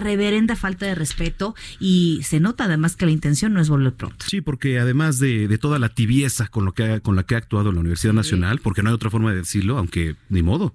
falta 0.56 0.86
de 0.86 0.94
respeto 0.94 1.54
y 1.78 2.20
se 2.24 2.40
nota 2.40 2.64
además 2.64 2.96
que 2.96 3.06
la 3.06 3.12
intención 3.12 3.52
no 3.52 3.60
es 3.60 3.68
volver 3.68 3.92
pronto. 3.94 4.24
Sí, 4.28 4.40
porque 4.40 4.78
además 4.78 5.18
de, 5.18 5.48
de 5.48 5.58
toda 5.58 5.78
la 5.78 5.88
tibieza 5.90 6.48
con 6.48 6.64
lo 6.64 6.72
que 6.72 6.84
ha, 6.84 7.00
con 7.00 7.16
la 7.16 7.22
que 7.24 7.34
ha 7.34 7.38
actuado 7.38 7.72
la 7.72 7.80
Universidad 7.80 8.12
Nacional, 8.12 8.60
porque 8.60 8.82
no 8.82 8.88
hay 8.90 8.94
otra 8.94 9.10
forma 9.10 9.30
de 9.30 9.38
decirlo, 9.38 9.78
aunque 9.78 10.16
ni 10.28 10.42
modo, 10.42 10.74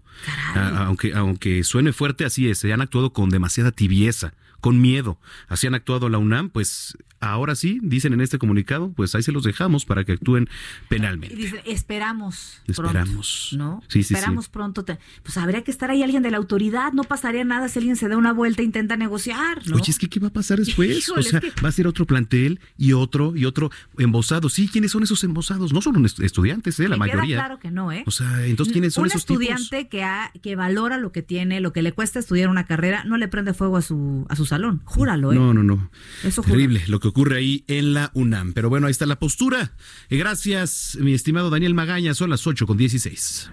A- 0.55 0.86
aunque 0.86 1.13
aunque 1.13 1.63
suene 1.63 1.93
fuerte, 1.93 2.25
así 2.25 2.50
es, 2.50 2.60
se 2.60 2.72
han 2.74 2.81
actuado 2.81 3.12
con 3.13 3.29
demasiada 3.29 3.72
tibieza, 3.72 4.34
con 4.62 4.81
miedo. 4.81 5.19
Así 5.48 5.67
han 5.67 5.75
actuado 5.75 6.10
la 6.10 6.17
UNAM, 6.17 6.50
pues 6.50 6.98
ahora 7.25 7.55
sí, 7.55 7.79
dicen 7.84 8.13
en 8.13 8.22
este 8.22 8.38
comunicado, 8.38 8.91
pues 8.96 9.15
ahí 9.15 9.24
se 9.24 9.32
los 9.32 9.44
dejamos 9.44 9.86
para 9.86 10.03
que 10.03 10.13
actúen 10.13 10.44
Y 10.44 10.88
penalmente. 10.89 11.36
dice, 11.36 11.62
esperamos. 11.65 12.62
Esperamos. 12.67 13.48
Pronto, 13.51 13.65
¿No? 13.65 13.84
Sí, 13.88 14.03
sí, 14.03 14.13
esperamos 14.13 14.50
pronto. 14.50 14.84
te- 14.86 15.00
Pues 15.24 15.38
habría 15.38 15.63
que 15.63 15.72
estar 15.72 15.89
ahí 15.91 16.03
alguien 16.03 16.24
de 16.24 16.32
la 16.32 16.38
autoridad. 16.38 16.94
No 16.94 17.03
pasaría 17.03 17.44
nada 17.44 17.70
si 17.70 17.79
alguien 17.79 17.96
se 17.96 18.08
da 18.08 18.17
una 18.17 18.34
vuelta 18.34 18.62
e 18.62 18.65
intenta 18.65 18.98
negociar, 18.98 19.65
¿no? 19.67 19.75
Oye, 19.75 19.91
es 19.91 19.98
que 20.00 20.08
¿qué 20.10 20.20
va 20.20 20.27
a 20.27 20.34
pasar 20.34 20.60
después? 20.60 20.98
Híjole, 20.98 21.20
o 21.20 21.24
sea, 21.24 21.39
es 21.39 21.53
que- 21.53 21.62
va 21.62 21.70
a 21.70 21.72
ser 21.72 21.88
otro 21.88 22.05
plantel 22.05 22.60
y 22.77 22.94
otro 22.94 23.36
y 23.36 23.46
otro 23.46 23.72
embosado. 23.98 24.50
Sí, 24.50 24.67
¿quiénes 24.67 24.91
son 24.91 25.03
esos 25.03 25.24
embosados? 25.24 25.74
No 25.74 25.82
son 25.82 26.05
est- 26.05 26.20
estudiantes, 26.20 26.79
¿eh? 26.79 26.88
la 26.89 26.98
Me 26.98 27.05
queda 27.05 27.15
mayoría. 27.17 27.38
claro 27.38 27.60
que 27.60 27.72
no, 27.72 27.91
¿eh? 27.91 28.03
O 28.05 28.12
sea, 28.12 28.46
entonces 28.46 28.72
¿quiénes 28.74 28.94
son 28.94 29.03
un 29.03 29.10
esos 29.10 29.25
tipos? 29.25 29.41
estudiante 29.41 29.88
que 29.88 30.03
ha, 30.03 30.32
que 30.41 30.55
valora 30.55 30.98
lo 30.98 31.12
que 31.12 31.22
tiene, 31.22 31.60
lo 31.60 31.74
que 31.74 31.82
le 31.82 31.91
cuesta 31.94 32.20
estudiar 32.20 32.50
una 32.50 32.65
carrera, 32.65 33.03
no 33.05 33.17
le 33.17 33.27
prende 33.27 33.53
fuego 33.53 33.77
a 33.77 33.82
su 33.82 34.25
a 34.29 34.36
su 34.36 34.46
salón. 34.46 34.82
Júralo, 34.86 35.32
¿eh? 35.32 35.36
No, 35.36 35.53
no, 35.53 35.63
no. 35.63 35.89
Eso. 36.24 36.41
Terrible 36.41 36.82
lo 36.88 37.00
que 37.00 37.08
ocurre 37.15 37.38
ahí 37.38 37.63
en 37.69 37.93
la 37.93 38.12
UNAM. 38.13 38.51
Pero 38.51 38.67
bueno, 38.67 38.88
ahí 38.88 38.91
está 38.91 39.05
la 39.05 39.17
postura. 39.17 39.72
Gracias, 40.10 40.98
mi 41.00 41.13
estimado 41.13 41.50
Daniel 41.50 41.74
Magaña. 41.74 42.13
Son 42.13 42.29
las 42.29 42.45
8 42.45 42.67
con 42.67 42.75
16. 42.75 43.50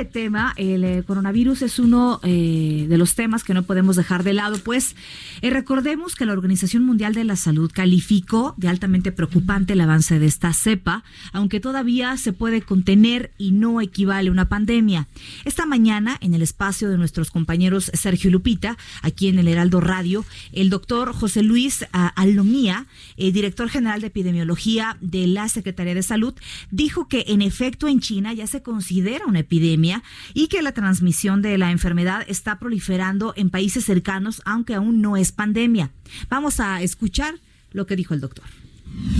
De 0.00 0.06
tema, 0.06 0.54
el 0.56 0.82
eh, 0.82 1.02
coronavirus 1.06 1.60
es 1.60 1.78
uno 1.78 2.20
eh, 2.22 2.86
de 2.88 2.96
los 2.96 3.14
temas 3.14 3.44
que 3.44 3.52
no 3.52 3.64
podemos 3.64 3.96
dejar 3.96 4.24
de 4.24 4.32
lado, 4.32 4.56
pues 4.64 4.96
eh, 5.42 5.50
recordemos 5.50 6.14
que 6.14 6.24
la 6.24 6.32
Organización 6.32 6.84
Mundial 6.84 7.12
de 7.12 7.24
la 7.24 7.36
Salud 7.36 7.70
calificó 7.70 8.54
de 8.56 8.68
altamente 8.68 9.12
preocupante 9.12 9.74
el 9.74 9.80
avance 9.82 10.18
de 10.18 10.24
esta 10.24 10.54
cepa, 10.54 11.04
aunque 11.34 11.60
todavía 11.60 12.16
se 12.16 12.32
puede 12.32 12.62
contener 12.62 13.30
y 13.36 13.52
no 13.52 13.82
equivale 13.82 14.30
a 14.30 14.32
una 14.32 14.48
pandemia. 14.48 15.06
Esta 15.44 15.66
mañana, 15.66 16.16
en 16.22 16.32
el 16.32 16.40
espacio 16.40 16.88
de 16.88 16.96
nuestros 16.96 17.30
compañeros 17.30 17.90
Sergio 17.92 18.30
Lupita, 18.30 18.78
aquí 19.02 19.28
en 19.28 19.38
el 19.38 19.48
Heraldo 19.48 19.82
Radio, 19.82 20.24
el 20.52 20.70
doctor 20.70 21.12
José 21.12 21.42
Luis 21.42 21.84
ah, 21.92 22.14
Alomía, 22.16 22.86
director 23.18 23.68
general 23.68 24.00
de 24.00 24.06
epidemiología 24.06 24.96
de 25.02 25.26
la 25.26 25.50
Secretaría 25.50 25.94
de 25.94 26.02
Salud, 26.02 26.32
dijo 26.70 27.06
que 27.06 27.26
en 27.28 27.42
efecto 27.42 27.86
en 27.86 28.00
China 28.00 28.32
ya 28.32 28.46
se 28.46 28.62
considera 28.62 29.26
una 29.26 29.40
epidemia 29.40 29.89
y 30.34 30.48
que 30.48 30.62
la 30.62 30.72
transmisión 30.72 31.42
de 31.42 31.58
la 31.58 31.70
enfermedad 31.70 32.24
está 32.28 32.58
proliferando 32.58 33.32
en 33.36 33.50
países 33.50 33.84
cercanos, 33.84 34.42
aunque 34.44 34.74
aún 34.74 35.00
no 35.00 35.16
es 35.16 35.32
pandemia. 35.32 35.90
Vamos 36.28 36.60
a 36.60 36.82
escuchar 36.82 37.34
lo 37.72 37.86
que 37.86 37.96
dijo 37.96 38.14
el 38.14 38.20
doctor. 38.20 38.44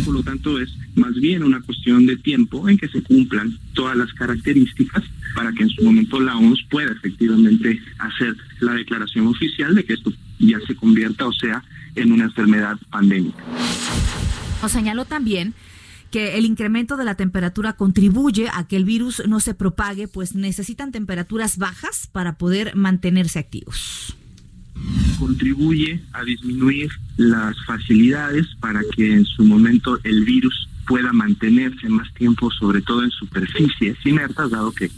Por 0.04 0.14
lo 0.14 0.22
tanto, 0.22 0.58
es 0.58 0.68
más 0.96 1.14
bien 1.14 1.42
una 1.42 1.60
cuestión 1.60 2.06
de 2.06 2.16
tiempo 2.16 2.68
en 2.68 2.76
que 2.76 2.88
se 2.88 3.02
cumplan 3.02 3.56
todas 3.74 3.96
las 3.96 4.12
características 4.14 5.04
para 5.34 5.52
que 5.52 5.62
en 5.62 5.70
su 5.70 5.84
momento 5.84 6.20
la 6.20 6.36
OMS 6.36 6.64
pueda 6.68 6.90
efectivamente 6.92 7.80
hacer 7.98 8.36
la 8.60 8.74
declaración 8.74 9.28
oficial 9.28 9.74
de 9.74 9.84
que 9.84 9.94
esto 9.94 10.12
ya 10.38 10.58
se 10.66 10.74
convierta, 10.74 11.26
o 11.26 11.32
sea, 11.32 11.62
en 11.94 12.12
una 12.12 12.24
enfermedad 12.24 12.78
pandémica. 12.90 13.42
Nos 14.62 14.72
señaló 14.72 15.04
también 15.04 15.54
que 16.10 16.36
el 16.36 16.44
incremento 16.44 16.96
de 16.96 17.04
la 17.04 17.14
temperatura 17.14 17.74
contribuye 17.74 18.48
a 18.52 18.66
que 18.66 18.76
el 18.76 18.84
virus 18.84 19.22
no 19.26 19.40
se 19.40 19.54
propague, 19.54 20.08
pues 20.08 20.34
necesitan 20.34 20.92
temperaturas 20.92 21.58
bajas 21.58 22.08
para 22.10 22.36
poder 22.36 22.74
mantenerse 22.74 23.38
activos. 23.38 24.16
Contribuye 25.18 26.02
a 26.12 26.24
disminuir 26.24 26.90
las 27.16 27.54
facilidades 27.66 28.46
para 28.60 28.80
que 28.96 29.12
en 29.12 29.24
su 29.24 29.44
momento 29.44 29.98
el 30.04 30.24
virus 30.24 30.68
pueda 30.90 31.12
mantenerse 31.12 31.88
más 31.88 32.12
tiempo, 32.14 32.50
sobre 32.50 32.82
todo 32.82 33.04
en 33.04 33.12
superficies 33.12 33.96
inertas, 34.04 34.50
dado 34.50 34.72
que 34.72 34.90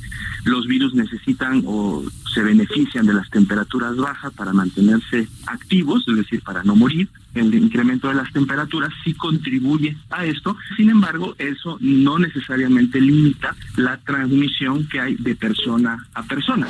los 0.46 0.66
virus 0.66 0.94
necesitan 0.94 1.62
o 1.66 2.02
se 2.32 2.42
benefician 2.42 3.04
de 3.04 3.12
las 3.12 3.28
temperaturas 3.28 3.94
bajas 3.96 4.32
para 4.32 4.54
mantenerse 4.54 5.28
activos, 5.44 6.02
es 6.08 6.16
decir, 6.16 6.40
para 6.40 6.64
no 6.64 6.76
morir. 6.76 7.10
El 7.34 7.54
incremento 7.54 8.08
de 8.08 8.14
las 8.14 8.32
temperaturas 8.32 8.90
sí 9.04 9.12
contribuye 9.12 9.94
a 10.08 10.24
esto, 10.24 10.56
sin 10.78 10.88
embargo, 10.88 11.34
eso 11.36 11.76
no 11.82 12.18
necesariamente 12.18 12.98
limita 12.98 13.54
la 13.76 13.98
transmisión 13.98 14.88
que 14.88 14.98
hay 14.98 15.16
de 15.16 15.34
persona 15.34 16.06
a 16.14 16.22
persona. 16.22 16.68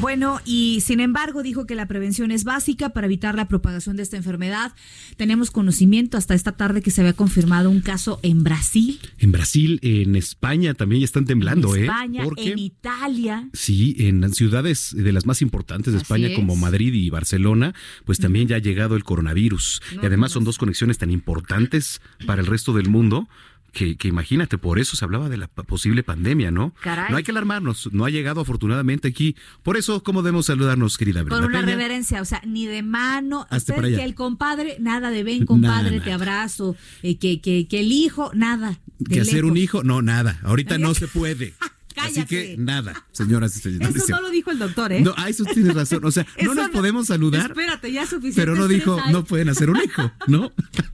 Bueno, 0.00 0.40
y 0.44 0.80
sin 0.80 1.00
embargo 1.00 1.42
dijo 1.42 1.66
que 1.66 1.74
la 1.76 1.86
prevención 1.86 2.30
es 2.30 2.44
básica 2.44 2.90
para 2.90 3.06
evitar 3.06 3.36
la 3.36 3.46
propagación 3.48 3.96
de 3.96 4.02
esta 4.02 4.16
enfermedad. 4.16 4.72
Tenemos 5.16 5.50
conocimiento 5.50 6.18
hasta 6.18 6.34
esta 6.34 6.52
tarde 6.52 6.82
que 6.82 6.90
se 6.90 7.00
había 7.00 7.12
confirmado 7.14 7.70
un 7.70 7.80
caso 7.80 8.18
en 8.22 8.42
Brasil, 8.42 8.98
En 9.18 9.30
Brasil, 9.32 9.78
en 9.82 10.16
España 10.16 10.74
también 10.74 11.00
ya 11.00 11.04
están 11.04 11.24
temblando, 11.24 11.74
en 11.74 11.82
¿eh? 11.82 11.84
España, 11.86 12.24
Porque- 12.24 12.52
en 12.52 12.58
Italia. 12.58 13.48
Sí, 13.52 13.94
en 13.98 14.30
ciudades 14.34 14.94
de 14.96 15.12
las 15.12 15.26
más 15.26 15.40
importantes 15.42 15.92
de 15.92 15.98
Así 15.98 16.02
España 16.04 16.28
es. 16.28 16.34
como 16.34 16.56
Madrid 16.56 16.92
y 16.92 17.08
Barcelona, 17.10 17.72
pues 18.04 18.18
también 18.18 18.48
ya 18.48 18.56
ha 18.56 18.60
llegado 18.60 18.96
el 18.96 19.04
coronavirus. 19.04 19.80
No, 19.96 20.02
y 20.02 20.06
además 20.06 20.32
son 20.32 20.44
dos 20.44 20.58
conexiones 20.58 20.98
tan 20.98 21.10
importantes 21.12 22.00
para 22.26 22.40
el 22.42 22.46
resto 22.48 22.72
del 22.72 22.88
mundo. 22.88 23.28
Que, 23.74 23.96
que 23.96 24.08
imagínate, 24.08 24.56
por 24.56 24.78
eso 24.78 24.96
se 24.96 25.04
hablaba 25.04 25.28
de 25.28 25.36
la 25.36 25.48
posible 25.48 26.02
pandemia, 26.02 26.50
¿no? 26.50 26.72
Caray. 26.80 27.10
No 27.10 27.16
hay 27.16 27.24
que 27.24 27.32
alarmarnos, 27.32 27.90
no 27.92 28.04
ha 28.04 28.10
llegado 28.10 28.40
afortunadamente 28.40 29.08
aquí. 29.08 29.34
Por 29.62 29.76
eso, 29.76 30.02
¿cómo 30.02 30.22
debemos 30.22 30.46
saludarnos, 30.46 30.96
querida 30.96 31.22
Brenda 31.22 31.36
Con 31.42 31.50
una 31.50 31.60
Peña? 31.60 31.72
reverencia, 31.72 32.22
o 32.22 32.24
sea, 32.24 32.40
ni 32.46 32.66
de 32.66 32.82
mano, 32.82 33.46
usted 33.50 33.74
para 33.74 33.88
allá. 33.88 33.98
que 33.98 34.04
el 34.04 34.14
compadre, 34.14 34.76
nada 34.80 35.10
de 35.10 35.24
ven, 35.24 35.44
compadre, 35.44 35.90
Nada, 35.90 36.04
te 36.04 36.10
nada. 36.10 36.14
abrazo, 36.14 36.76
eh, 37.02 37.18
que, 37.18 37.40
que, 37.40 37.66
que 37.68 37.80
el 37.80 37.90
hijo, 37.92 38.30
nada. 38.34 38.78
Que 39.10 39.20
hacer 39.20 39.44
un 39.44 39.56
hijo, 39.56 39.82
no, 39.82 40.00
nada. 40.02 40.38
Ahorita 40.44 40.78
no 40.78 40.94
se 40.94 41.08
puede. 41.08 41.54
Así 41.96 42.14
Cállate. 42.14 42.26
que 42.26 42.56
nada, 42.58 43.06
señoras 43.12 43.56
y 43.56 43.60
señores. 43.60 43.94
Eso 43.96 44.08
no 44.08 44.22
lo 44.22 44.30
dijo 44.30 44.50
el 44.50 44.58
doctor, 44.58 44.92
¿eh? 44.92 45.00
No, 45.02 45.14
ah, 45.16 45.28
eso 45.28 45.44
tienes 45.44 45.74
razón. 45.74 46.04
O 46.04 46.10
sea, 46.10 46.26
no 46.42 46.54
nos 46.54 46.70
podemos 46.70 47.06
saludar, 47.06 47.50
Espérate, 47.50 47.92
ya 47.92 48.04
suficiente. 48.06 48.40
pero 48.40 48.54
no 48.56 48.66
dijo, 48.68 49.00
hay. 49.00 49.12
no 49.12 49.24
pueden 49.24 49.48
hacer 49.48 49.70
un 49.70 49.76
hijo, 49.82 50.10
¿no? 50.26 50.52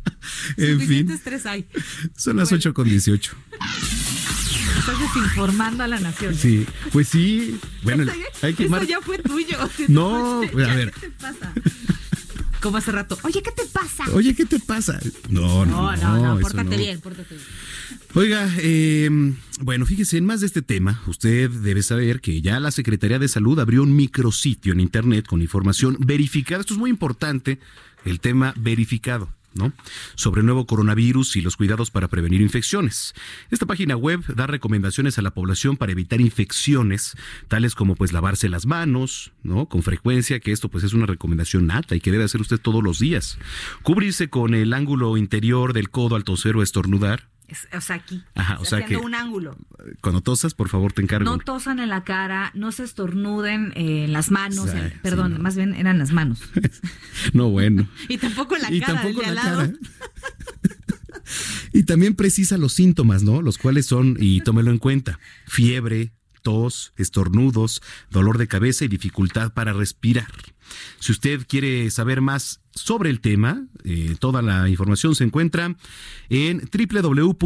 en 0.57 0.81
fin, 0.81 1.11
estrés 1.11 1.47
hay. 1.47 1.67
son 2.17 2.37
las 2.37 2.53
8 2.53 2.75
con 2.75 2.89
18. 2.89 3.33
Estás 4.79 4.99
desinformando 4.99 5.85
a 5.85 5.89
la 5.89 6.01
nación. 6.01 6.35
Sí, 6.35 6.67
pues 6.93 7.09
sí. 7.09 7.59
Bueno, 7.83 8.03
Esto 8.05 8.15
ya- 8.19 8.47
hay 8.47 8.55
que 8.55 8.63
esto 8.65 8.71
mar- 8.77 8.87
ya 8.87 9.01
fue 9.01 9.19
tuyo. 9.19 9.57
No, 9.89 10.43
Ya, 10.45 10.73
a 10.73 10.77
ver. 10.77 10.93
¿Qué 10.93 11.01
te 11.09 11.11
pasa? 11.13 11.53
Como 12.61 12.77
hace 12.77 12.93
rato. 12.93 13.19
Oye, 13.23 13.43
¿qué 13.43 13.53
te 13.53 13.65
pasa? 13.67 14.05
Oye, 14.13 14.35
¿qué 14.35 14.45
te 14.45 14.59
pasa? 14.59 15.01
No, 15.29 15.65
no, 15.65 15.97
no, 15.97 16.17
no, 16.17 16.35
no, 16.35 16.41
pórtate 16.41 16.71
no. 16.71 16.77
bien, 16.77 17.01
pórtate 17.01 17.35
bien. 17.35 17.47
Oiga, 18.15 18.51
eh, 18.59 19.09
bueno, 19.61 19.87
fíjese, 19.87 20.19
en 20.19 20.27
más 20.27 20.41
de 20.41 20.47
este 20.47 20.63
tema, 20.63 21.03
usted 21.07 21.51
debe 21.51 21.83
saber 21.83 22.21
que 22.21 22.43
ya 22.43 22.61
la 22.61 22.71
Secretaría 22.71 23.19
de 23.19 23.29
Salud 23.29 23.59
abrió 23.59 23.83
un 23.83 23.95
micrositio 23.95 24.73
en 24.73 24.81
Internet 24.81 25.27
con 25.27 25.41
información 25.43 25.97
verificada. 26.01 26.61
Esto 26.61 26.75
es 26.75 26.81
muy 26.81 26.91
importante, 26.91 27.61
el 28.05 28.21
tema 28.21 28.53
verificado. 28.57 29.33
Sobre 30.15 30.41
el 30.41 30.47
nuevo 30.47 30.67
coronavirus 30.67 31.37
y 31.37 31.41
los 31.41 31.57
cuidados 31.57 31.91
para 31.91 32.09
prevenir 32.09 32.41
infecciones. 32.41 33.15
Esta 33.51 33.67
página 33.67 33.97
web 33.97 34.23
da 34.35 34.47
recomendaciones 34.47 35.19
a 35.19 35.23
la 35.23 35.33
población 35.33 35.77
para 35.77 35.93
evitar 35.93 36.21
infecciones, 36.21 37.17
tales 37.49 37.75
como 37.75 37.97
pues 37.97 38.13
lavarse 38.13 38.49
las 38.49 38.67
manos, 38.67 39.33
¿no? 39.43 39.67
Con 39.67 39.83
frecuencia, 39.83 40.41
que 40.41 40.53
esto 40.53 40.69
pues 40.69 40.85
es 40.85 40.93
una 40.93 41.07
recomendación 41.07 41.67
nata 41.67 41.97
y 41.97 42.01
que 42.01 42.13
debe 42.13 42.25
hacer 42.25 42.41
usted 42.41 42.59
todos 42.59 42.83
los 42.83 42.99
días. 42.99 43.39
Cubrirse 43.83 44.29
con 44.29 44.55
el 44.55 44.73
ángulo 44.73 45.17
interior 45.17 45.73
del 45.73 45.91
codo 45.91 46.17
al 46.17 46.25
toser 46.25 46.57
o 46.57 46.63
estornudar, 46.63 47.29
Es- 47.51 47.67
o 47.77 47.81
sea, 47.81 47.97
aquí. 47.97 48.23
Ajá, 48.35 48.59
o 48.61 48.65
sea 48.65 48.79
haciendo 48.79 49.01
que- 49.01 49.07
un 49.07 49.15
ángulo. 49.15 49.57
Cuando 50.01 50.21
tosas, 50.21 50.55
por 50.55 50.69
favor, 50.69 50.93
te 50.93 51.03
encargo. 51.03 51.29
No 51.29 51.39
tosan 51.39 51.81
en 51.81 51.89
la 51.89 52.05
cara, 52.05 52.53
no 52.55 52.71
se 52.71 52.85
estornuden 52.85 53.73
eh, 53.75 54.05
en 54.05 54.13
las 54.13 54.31
manos. 54.31 54.69
Ay, 54.71 54.81
en- 54.81 54.91
sí, 54.91 54.97
perdón, 55.03 55.35
no. 55.35 55.39
más 55.41 55.57
bien 55.57 55.75
eran 55.75 55.99
las 55.99 56.13
manos. 56.13 56.41
No, 57.33 57.51
bueno. 57.51 57.89
Y 58.09 58.19
tampoco 58.19 58.57
en 58.57 58.63
la 58.63 58.73
y 58.73 58.81
cara 58.81 59.03
tampoco 59.03 59.21
del 59.21 59.29
de 59.31 59.35
la 59.35 59.41
al 59.43 59.47
lado. 59.47 59.59
cara. 59.61 59.73
y 61.73 61.85
también 61.85 62.15
precisa 62.15 62.59
los 62.59 62.73
síntomas, 62.73 63.23
¿no? 63.23 63.43
Los 63.43 63.59
cuales 63.59 63.87
son, 63.87 64.17
y 64.19 64.41
tómelo 64.41 64.71
en 64.71 64.79
cuenta, 64.79 65.19
fiebre, 65.47 66.13
tos, 66.43 66.93
estornudos, 66.97 67.83
dolor 68.11 68.39
de 68.39 68.49
cabeza 68.49 68.85
y 68.85 68.89
dificultad 68.89 69.53
para 69.53 69.73
respirar. 69.73 70.33
Si 70.99 71.13
usted 71.13 71.47
quiere 71.49 71.91
saber 71.91 72.21
más 72.21 72.60
sobre 72.75 73.11
el 73.11 73.21
tema, 73.21 73.67
eh, 73.85 74.17
toda 74.19 74.43
la 74.43 74.69
información 74.69 75.15
se 75.15 75.25
encuentra 75.25 75.77
en 76.29 76.63
www.gov.mx, 76.71 77.39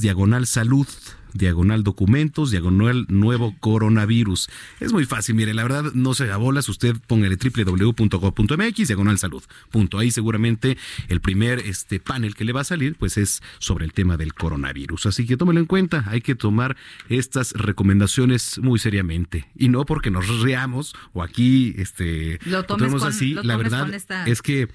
diagonal 0.00 0.46
salud 0.46 0.86
diagonal 1.34 1.82
documentos, 1.82 2.50
diagonal 2.50 3.06
nuevo 3.08 3.54
coronavirus. 3.60 4.48
Es 4.80 4.92
muy 4.92 5.04
fácil, 5.04 5.34
mire, 5.34 5.54
la 5.54 5.62
verdad 5.62 5.92
no 5.94 6.14
se 6.14 6.24
haga 6.24 6.36
bolas, 6.36 6.68
usted 6.68 6.96
póngale 7.06 7.36
www.gov.mx, 7.36 8.88
diagonal 8.88 9.18
salud. 9.18 9.42
Punto. 9.70 9.98
Ahí 9.98 10.10
seguramente 10.10 10.76
el 11.08 11.20
primer 11.20 11.60
este 11.60 12.00
panel 12.00 12.34
que 12.34 12.44
le 12.44 12.52
va 12.52 12.62
a 12.62 12.64
salir 12.64 12.96
pues 12.96 13.16
es 13.16 13.42
sobre 13.58 13.84
el 13.84 13.92
tema 13.92 14.16
del 14.16 14.34
coronavirus. 14.34 15.06
Así 15.06 15.26
que 15.26 15.36
tómelo 15.36 15.60
en 15.60 15.66
cuenta, 15.66 16.04
hay 16.06 16.20
que 16.20 16.34
tomar 16.34 16.76
estas 17.08 17.52
recomendaciones 17.52 18.58
muy 18.58 18.78
seriamente 18.78 19.48
y 19.56 19.68
no 19.68 19.84
porque 19.84 20.10
nos 20.10 20.40
reamos 20.40 20.94
o 21.12 21.22
aquí 21.22 21.74
este 21.76 22.38
lo 22.44 22.64
tomemos 22.64 23.02
así, 23.02 23.34
la 23.34 23.56
verdad 23.56 23.90
es 24.26 24.42
que 24.42 24.68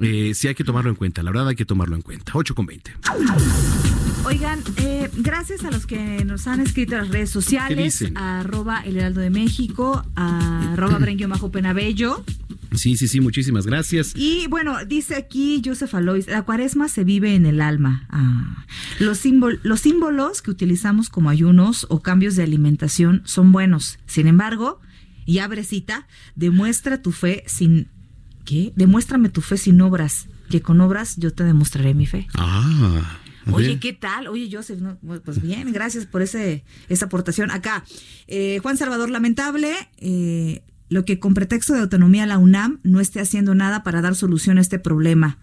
eh, 0.00 0.32
sí 0.34 0.48
hay 0.48 0.54
que 0.54 0.64
tomarlo 0.64 0.90
en 0.90 0.96
cuenta, 0.96 1.22
la 1.22 1.30
verdad 1.30 1.48
hay 1.48 1.56
que 1.56 1.64
tomarlo 1.64 1.96
en 1.96 2.02
cuenta. 2.02 2.32
8 2.34 2.54
con 2.54 2.66
20. 2.66 2.92
Oigan, 4.24 4.62
eh, 4.76 5.08
gracias 5.16 5.64
a 5.64 5.70
los 5.70 5.86
que 5.86 5.99
nos 6.24 6.46
han 6.46 6.60
escrito 6.60 6.94
en 6.94 7.02
las 7.02 7.08
redes 7.10 7.30
sociales, 7.30 8.04
arroba 8.14 8.80
el 8.80 8.96
Heraldo 8.96 9.20
de 9.20 9.30
México, 9.30 10.04
arroba 10.14 10.98
Bajo 11.28 11.50
Penabello. 11.50 12.24
Sí, 12.74 12.96
sí, 12.96 13.08
sí, 13.08 13.20
muchísimas 13.20 13.66
gracias. 13.66 14.12
Y 14.14 14.46
bueno, 14.46 14.84
dice 14.84 15.16
aquí 15.16 15.60
Joseph 15.64 15.94
Alois, 15.94 16.28
la 16.28 16.42
cuaresma 16.42 16.88
se 16.88 17.04
vive 17.04 17.34
en 17.34 17.46
el 17.46 17.60
alma. 17.60 18.06
Ah, 18.10 18.64
los, 19.00 19.22
los 19.62 19.80
símbolos 19.80 20.42
que 20.42 20.50
utilizamos 20.50 21.08
como 21.08 21.30
ayunos 21.30 21.86
o 21.88 22.00
cambios 22.00 22.36
de 22.36 22.44
alimentación 22.44 23.22
son 23.24 23.50
buenos. 23.50 23.98
Sin 24.06 24.28
embargo, 24.28 24.80
y 25.26 25.38
abre 25.38 25.64
cita, 25.64 26.06
demuestra 26.36 27.02
tu 27.02 27.12
fe 27.12 27.44
sin... 27.46 27.88
¿Qué? 28.44 28.72
Demuéstrame 28.74 29.28
tu 29.28 29.42
fe 29.42 29.56
sin 29.58 29.80
obras, 29.80 30.26
que 30.48 30.62
con 30.62 30.80
obras 30.80 31.16
yo 31.18 31.32
te 31.32 31.44
demostraré 31.44 31.94
mi 31.94 32.06
fe. 32.06 32.26
Ah. 32.34 33.19
Oye, 33.52 33.78
¿qué 33.80 33.92
tal? 33.92 34.28
Oye, 34.28 34.48
Joseph, 34.50 34.80
pues 35.24 35.40
bien, 35.40 35.72
gracias 35.72 36.06
por 36.06 36.22
ese, 36.22 36.64
esa 36.88 37.06
aportación. 37.06 37.50
Acá, 37.50 37.84
eh, 38.26 38.58
Juan 38.62 38.76
Salvador, 38.76 39.10
lamentable, 39.10 39.74
eh, 39.98 40.62
lo 40.88 41.04
que 41.04 41.18
con 41.18 41.34
pretexto 41.34 41.72
de 41.72 41.80
autonomía 41.80 42.26
la 42.26 42.38
UNAM 42.38 42.80
no 42.82 43.00
esté 43.00 43.20
haciendo 43.20 43.54
nada 43.54 43.82
para 43.82 44.02
dar 44.02 44.14
solución 44.14 44.58
a 44.58 44.60
este 44.60 44.78
problema 44.78 45.38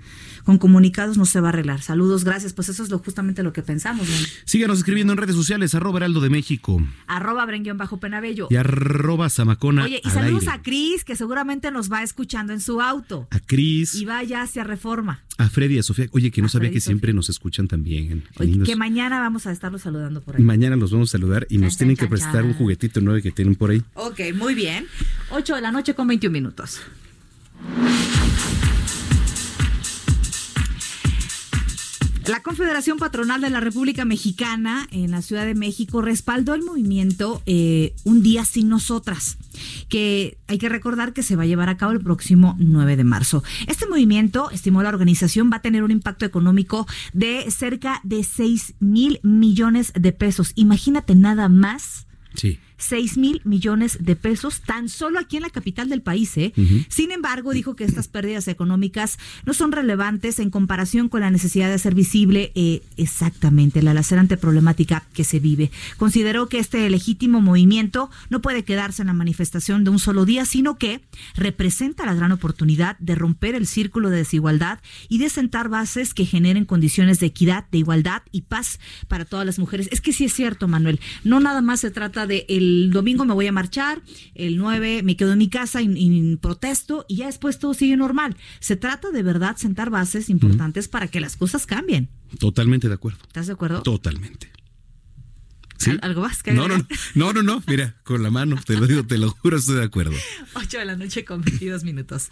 con 0.48 0.60
comunicados 0.60 1.18
no 1.18 1.26
se 1.26 1.42
va 1.42 1.50
a 1.50 1.52
arreglar. 1.52 1.82
Saludos, 1.82 2.24
gracias. 2.24 2.54
Pues 2.54 2.70
eso 2.70 2.82
es 2.82 2.90
lo, 2.90 3.00
justamente 3.00 3.44
lo 3.44 3.52
que 3.52 3.64
pensamos. 3.64 4.08
Síganos 4.46 4.78
escribiendo 4.78 5.12
en 5.12 5.18
redes 5.18 5.36
sociales, 5.36 5.76
arroba 5.76 5.98
heraldo 5.98 6.22
de 6.22 6.30
México. 6.30 6.82
Arroba 7.06 7.46
bajo 7.76 8.00
penabello. 8.00 8.48
Y 8.50 8.56
arroba 8.56 9.30
zamacona 9.30 9.84
Oye, 9.84 10.02
y 10.02 10.10
saludos 10.10 10.48
a 10.48 10.62
Cris, 10.62 11.04
que 11.04 11.18
seguramente 11.18 11.70
nos 11.70 11.92
va 11.92 12.02
escuchando 12.02 12.54
en 12.54 12.62
su 12.62 12.80
auto. 12.80 13.28
A 13.30 13.42
Cris. 13.42 13.96
Y 13.96 14.06
vaya 14.06 14.42
hacia 14.42 14.64
Reforma. 14.64 15.22
A 15.38 15.50
Freddy 15.50 15.76
y 15.76 15.80
a 15.80 15.84
Sofía. 15.84 16.08
Oye, 16.12 16.32
que 16.32 16.42
no 16.42 16.48
sabía 16.48 16.72
que 16.72 16.80
siempre 16.80 17.12
nos 17.12 17.30
escuchan 17.30 17.68
también. 17.68 18.24
Oye, 18.40 18.64
que 18.64 18.78
mañana 18.78 19.20
vamos 19.20 19.48
a 19.48 19.52
estarlos 19.52 19.82
saludando 19.82 20.22
por 20.22 20.38
ahí. 20.38 20.44
Mañana 20.44 20.78
los 20.78 20.92
vamos 20.92 21.10
a 21.10 21.12
saludar 21.12 21.46
y 21.50 21.58
nos 21.58 21.76
tienen 21.76 21.98
que 21.98 22.08
prestar 22.08 22.46
un 22.46 22.54
juguetito 22.54 23.02
nuevo 23.02 23.22
que 23.22 23.32
tienen 23.32 23.56
por 23.56 23.72
ahí. 23.72 23.84
Ok, 23.96 24.22
muy 24.34 24.56
bien. 24.56 24.88
8 25.32 25.56
de 25.56 25.62
la 25.62 25.74
noche 25.74 25.94
con 25.94 26.08
21 26.08 26.32
minutos. 26.32 26.80
La 32.28 32.42
Confederación 32.42 32.98
Patronal 32.98 33.40
de 33.40 33.50
la 33.50 33.62
República 33.62 34.04
Mexicana 34.04 34.86
en 34.92 35.12
la 35.12 35.22
Ciudad 35.22 35.46
de 35.46 35.56
México 35.56 36.02
respaldó 36.02 36.56
el 36.56 36.62
movimiento 36.62 37.42
eh, 37.46 37.96
Un 38.04 38.22
Día 38.22 38.44
Sin 38.44 38.68
Nosotras, 38.68 39.38
que 39.88 40.38
hay 40.48 40.58
que 40.58 40.68
recordar 40.68 41.13
que 41.13 41.24
se 41.24 41.38
va 41.38 41.44
a 41.44 41.46
llevar 41.46 41.70
a 41.70 41.78
cabo 41.78 41.94
el 41.94 42.02
próximo 42.02 42.58
9 42.60 42.98
de 42.98 43.04
marzo. 43.06 43.44
Este 43.68 43.88
movimiento, 43.88 44.52
estimó 44.52 44.84
la 44.84 44.90
organización, 44.90 45.50
va 45.52 45.58
a 45.58 45.62
tener 45.62 45.84
un 45.84 45.92
impacto 45.92 46.26
económico 46.26 46.86
de 47.13 47.50
cerca 47.50 48.02
de 48.04 48.26
6 48.26 48.76
mil 48.82 49.22
millones 49.24 49.94
de 49.96 50.12
pesos. 50.12 50.52
Imagínate 50.56 51.16
nada 51.16 51.48
más. 51.48 52.08
Sí 52.34 52.60
6 52.78 53.18
mil 53.18 53.42
millones 53.44 53.98
de 54.02 54.16
pesos 54.16 54.62
tan 54.62 54.90
solo 54.90 55.20
aquí 55.20 55.38
en 55.38 55.44
la 55.44 55.50
capital 55.50 55.90
del 55.90 56.02
país. 56.02 56.38
¿eh? 56.38 56.54
Sin 56.90 57.12
embargo, 57.12 57.52
dijo 57.52 57.76
que 57.76 57.84
estas 57.84 58.08
pérdidas 58.08 58.48
económicas 58.48 59.18
no 59.46 59.54
son 59.54 59.72
relevantes 59.72 60.40
en 60.40 60.50
comparación 60.50 61.10
con 61.10 61.22
la 61.22 61.32
necesidad 61.32 61.68
de 61.68 61.76
hacer 61.76 61.96
visible 61.96 62.52
eh, 62.56 62.84
exactamente 62.98 63.82
la 63.82 63.94
lacerante 63.94 64.38
problemática 64.38 65.04
que 65.13 65.24
se 65.24 65.40
vive. 65.40 65.72
Consideró 65.98 66.48
que 66.48 66.60
este 66.60 66.90
legítimo 66.90 67.42
movimiento 67.42 68.10
no 68.30 68.42
puede 68.42 68.63
quedarse 68.63 69.02
en 69.02 69.08
la 69.08 69.13
manifestación 69.13 69.84
de 69.84 69.90
un 69.90 70.00
solo 70.00 70.26
día, 70.26 70.46
sino 70.46 70.78
que 70.78 71.02
representa 71.36 72.06
la 72.06 72.13
gran 72.13 72.32
oportunidad 72.32 72.98
de 73.00 73.16
romper 73.16 73.56
el 73.56 73.68
círculo 73.68 74.10
de 74.10 74.18
desigualdad 74.18 74.80
y 75.10 75.18
de 75.18 75.30
sentar 75.30 75.70
bases 75.70 76.13
que 76.13 76.26
generen 76.26 76.66
condiciones 76.66 77.20
de 77.20 77.28
equidad, 77.28 77.66
de 77.72 77.80
igualdad 77.80 78.22
y 78.32 78.42
paz 78.42 78.80
para 79.08 79.26
todas 79.26 79.46
las 79.46 79.60
mujeres. 79.60 79.90
Es 79.92 80.02
que 80.02 80.13
sí 80.13 80.26
es 80.26 80.34
cierto, 80.34 80.68
Manuel, 80.68 81.00
no 81.24 81.40
nada 81.40 81.62
más 81.62 81.80
se 81.80 81.92
trata 81.92 82.28
de 82.28 82.46
el 82.50 82.67
el 82.68 82.92
domingo 82.92 83.26
me 83.26 83.34
voy 83.34 83.48
a 83.48 83.52
marchar, 83.52 84.02
el 84.36 84.58
9 84.58 85.04
me 85.04 85.16
quedo 85.16 85.34
en 85.34 85.40
mi 85.40 85.50
casa 85.50 85.82
y, 85.82 86.36
protesto 86.38 87.06
y 87.08 87.18
ya 87.18 87.28
después 87.28 87.60
todo 87.60 87.74
sigue 87.74 87.98
normal. 87.98 88.36
Se 88.60 88.76
trata 88.76 89.12
de 89.12 89.24
verdad 89.24 89.58
sentar 89.58 89.90
bases 89.90 90.30
importantes 90.30 90.88
para 90.88 91.08
que 91.08 91.20
las 91.20 91.36
cosas 91.36 91.66
cambien. 91.66 92.10
Totalmente 92.40 92.88
de 92.88 92.94
acuerdo. 92.94 93.20
¿Estás 93.28 93.48
de 93.48 93.54
acuerdo? 93.54 93.82
Totalmente. 93.84 94.52
¿Algo 96.02 96.22
más 96.22 96.44
que 96.44 96.52
no, 96.52 96.68
no, 96.68 96.78
no, 97.16 97.34
no, 97.34 97.44
no, 97.44 97.64
mira, 97.68 97.96
con 98.04 98.24
la 98.24 98.32
mano, 98.32 98.58
te 98.66 98.76
lo 98.76 98.88
digo, 98.88 99.06
te 99.06 99.18
lo 99.18 99.30
juro, 99.30 99.58
estoy 99.58 99.76
de 99.76 99.84
acuerdo. 99.84 100.16
8 100.54 100.80
de 100.80 100.86
la 100.86 100.96
noche 100.96 101.24
con 101.24 101.42
22 101.42 101.84
minutos. 101.84 102.28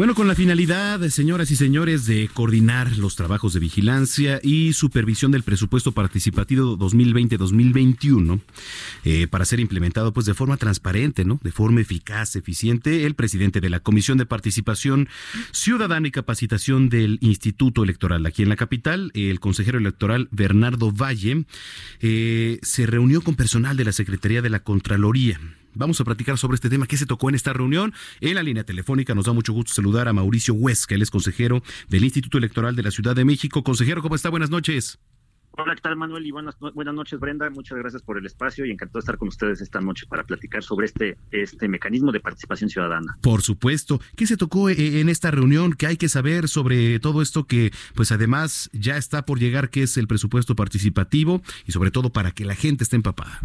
Bueno, 0.00 0.14
con 0.14 0.28
la 0.28 0.34
finalidad, 0.34 1.06
señoras 1.10 1.50
y 1.50 1.56
señores, 1.56 2.06
de 2.06 2.30
coordinar 2.32 2.96
los 2.96 3.16
trabajos 3.16 3.52
de 3.52 3.60
vigilancia 3.60 4.40
y 4.42 4.72
supervisión 4.72 5.30
del 5.30 5.42
presupuesto 5.42 5.92
participativo 5.92 6.78
2020-2021 6.78 8.40
eh, 9.04 9.26
para 9.26 9.44
ser 9.44 9.60
implementado 9.60 10.14
pues 10.14 10.24
de 10.24 10.32
forma 10.32 10.56
transparente, 10.56 11.26
¿no? 11.26 11.38
De 11.42 11.52
forma 11.52 11.82
eficaz, 11.82 12.34
eficiente, 12.34 13.04
el 13.04 13.14
presidente 13.14 13.60
de 13.60 13.68
la 13.68 13.80
Comisión 13.80 14.16
de 14.16 14.24
Participación 14.24 15.06
Ciudadana 15.52 16.08
y 16.08 16.12
Capacitación 16.12 16.88
del 16.88 17.18
Instituto 17.20 17.84
Electoral 17.84 18.24
aquí 18.24 18.42
en 18.42 18.48
la 18.48 18.56
capital, 18.56 19.10
el 19.12 19.38
consejero 19.38 19.76
electoral 19.76 20.28
Bernardo 20.30 20.92
Valle, 20.92 21.44
eh, 22.00 22.58
se 22.62 22.86
reunió 22.86 23.20
con 23.20 23.34
personal 23.34 23.76
de 23.76 23.84
la 23.84 23.92
Secretaría 23.92 24.40
de 24.40 24.48
la 24.48 24.60
Contraloría 24.60 25.38
Vamos 25.74 26.00
a 26.00 26.04
platicar 26.04 26.38
sobre 26.38 26.56
este 26.56 26.68
tema 26.68 26.86
que 26.86 26.96
se 26.96 27.06
tocó 27.06 27.28
en 27.28 27.34
esta 27.34 27.52
reunión. 27.52 27.92
En 28.20 28.34
la 28.34 28.42
línea 28.42 28.64
telefónica 28.64 29.14
nos 29.14 29.26
da 29.26 29.32
mucho 29.32 29.52
gusto 29.52 29.72
saludar 29.72 30.08
a 30.08 30.12
Mauricio 30.12 30.54
Huesca, 30.54 30.94
él 30.94 31.02
es 31.02 31.10
consejero 31.10 31.62
del 31.88 32.04
Instituto 32.04 32.38
Electoral 32.38 32.76
de 32.76 32.82
la 32.82 32.90
Ciudad 32.90 33.14
de 33.14 33.24
México. 33.24 33.62
Consejero, 33.62 34.02
¿cómo 34.02 34.14
está? 34.14 34.30
Buenas 34.30 34.50
noches. 34.50 34.98
Hola, 35.52 35.74
¿qué 35.74 35.80
tal 35.80 35.96
Manuel? 35.96 36.24
Y 36.24 36.30
buenas, 36.30 36.56
buenas 36.74 36.94
noches 36.94 37.18
Brenda, 37.18 37.50
muchas 37.50 37.76
gracias 37.76 38.02
por 38.02 38.16
el 38.16 38.24
espacio 38.24 38.64
y 38.64 38.70
encantado 38.70 38.98
de 38.98 39.00
estar 39.00 39.18
con 39.18 39.28
ustedes 39.28 39.60
esta 39.60 39.80
noche 39.80 40.06
para 40.06 40.24
platicar 40.24 40.62
sobre 40.62 40.86
este, 40.86 41.18
este 41.32 41.68
mecanismo 41.68 42.12
de 42.12 42.20
participación 42.20 42.70
ciudadana. 42.70 43.18
Por 43.20 43.42
supuesto. 43.42 44.00
¿Qué 44.16 44.26
se 44.26 44.36
tocó 44.36 44.68
eh, 44.70 45.00
en 45.00 45.08
esta 45.08 45.30
reunión? 45.30 45.74
¿Qué 45.74 45.86
hay 45.86 45.96
que 45.96 46.08
saber 46.08 46.48
sobre 46.48 47.00
todo 47.00 47.20
esto 47.20 47.46
que 47.46 47.72
pues 47.94 48.12
además 48.12 48.70
ya 48.72 48.96
está 48.96 49.26
por 49.26 49.40
llegar, 49.40 49.70
que 49.70 49.82
es 49.82 49.96
el 49.96 50.06
presupuesto 50.06 50.54
participativo 50.54 51.42
y 51.66 51.72
sobre 51.72 51.90
todo 51.90 52.10
para 52.10 52.30
que 52.30 52.44
la 52.44 52.54
gente 52.54 52.84
esté 52.84 52.96
empapada? 52.96 53.42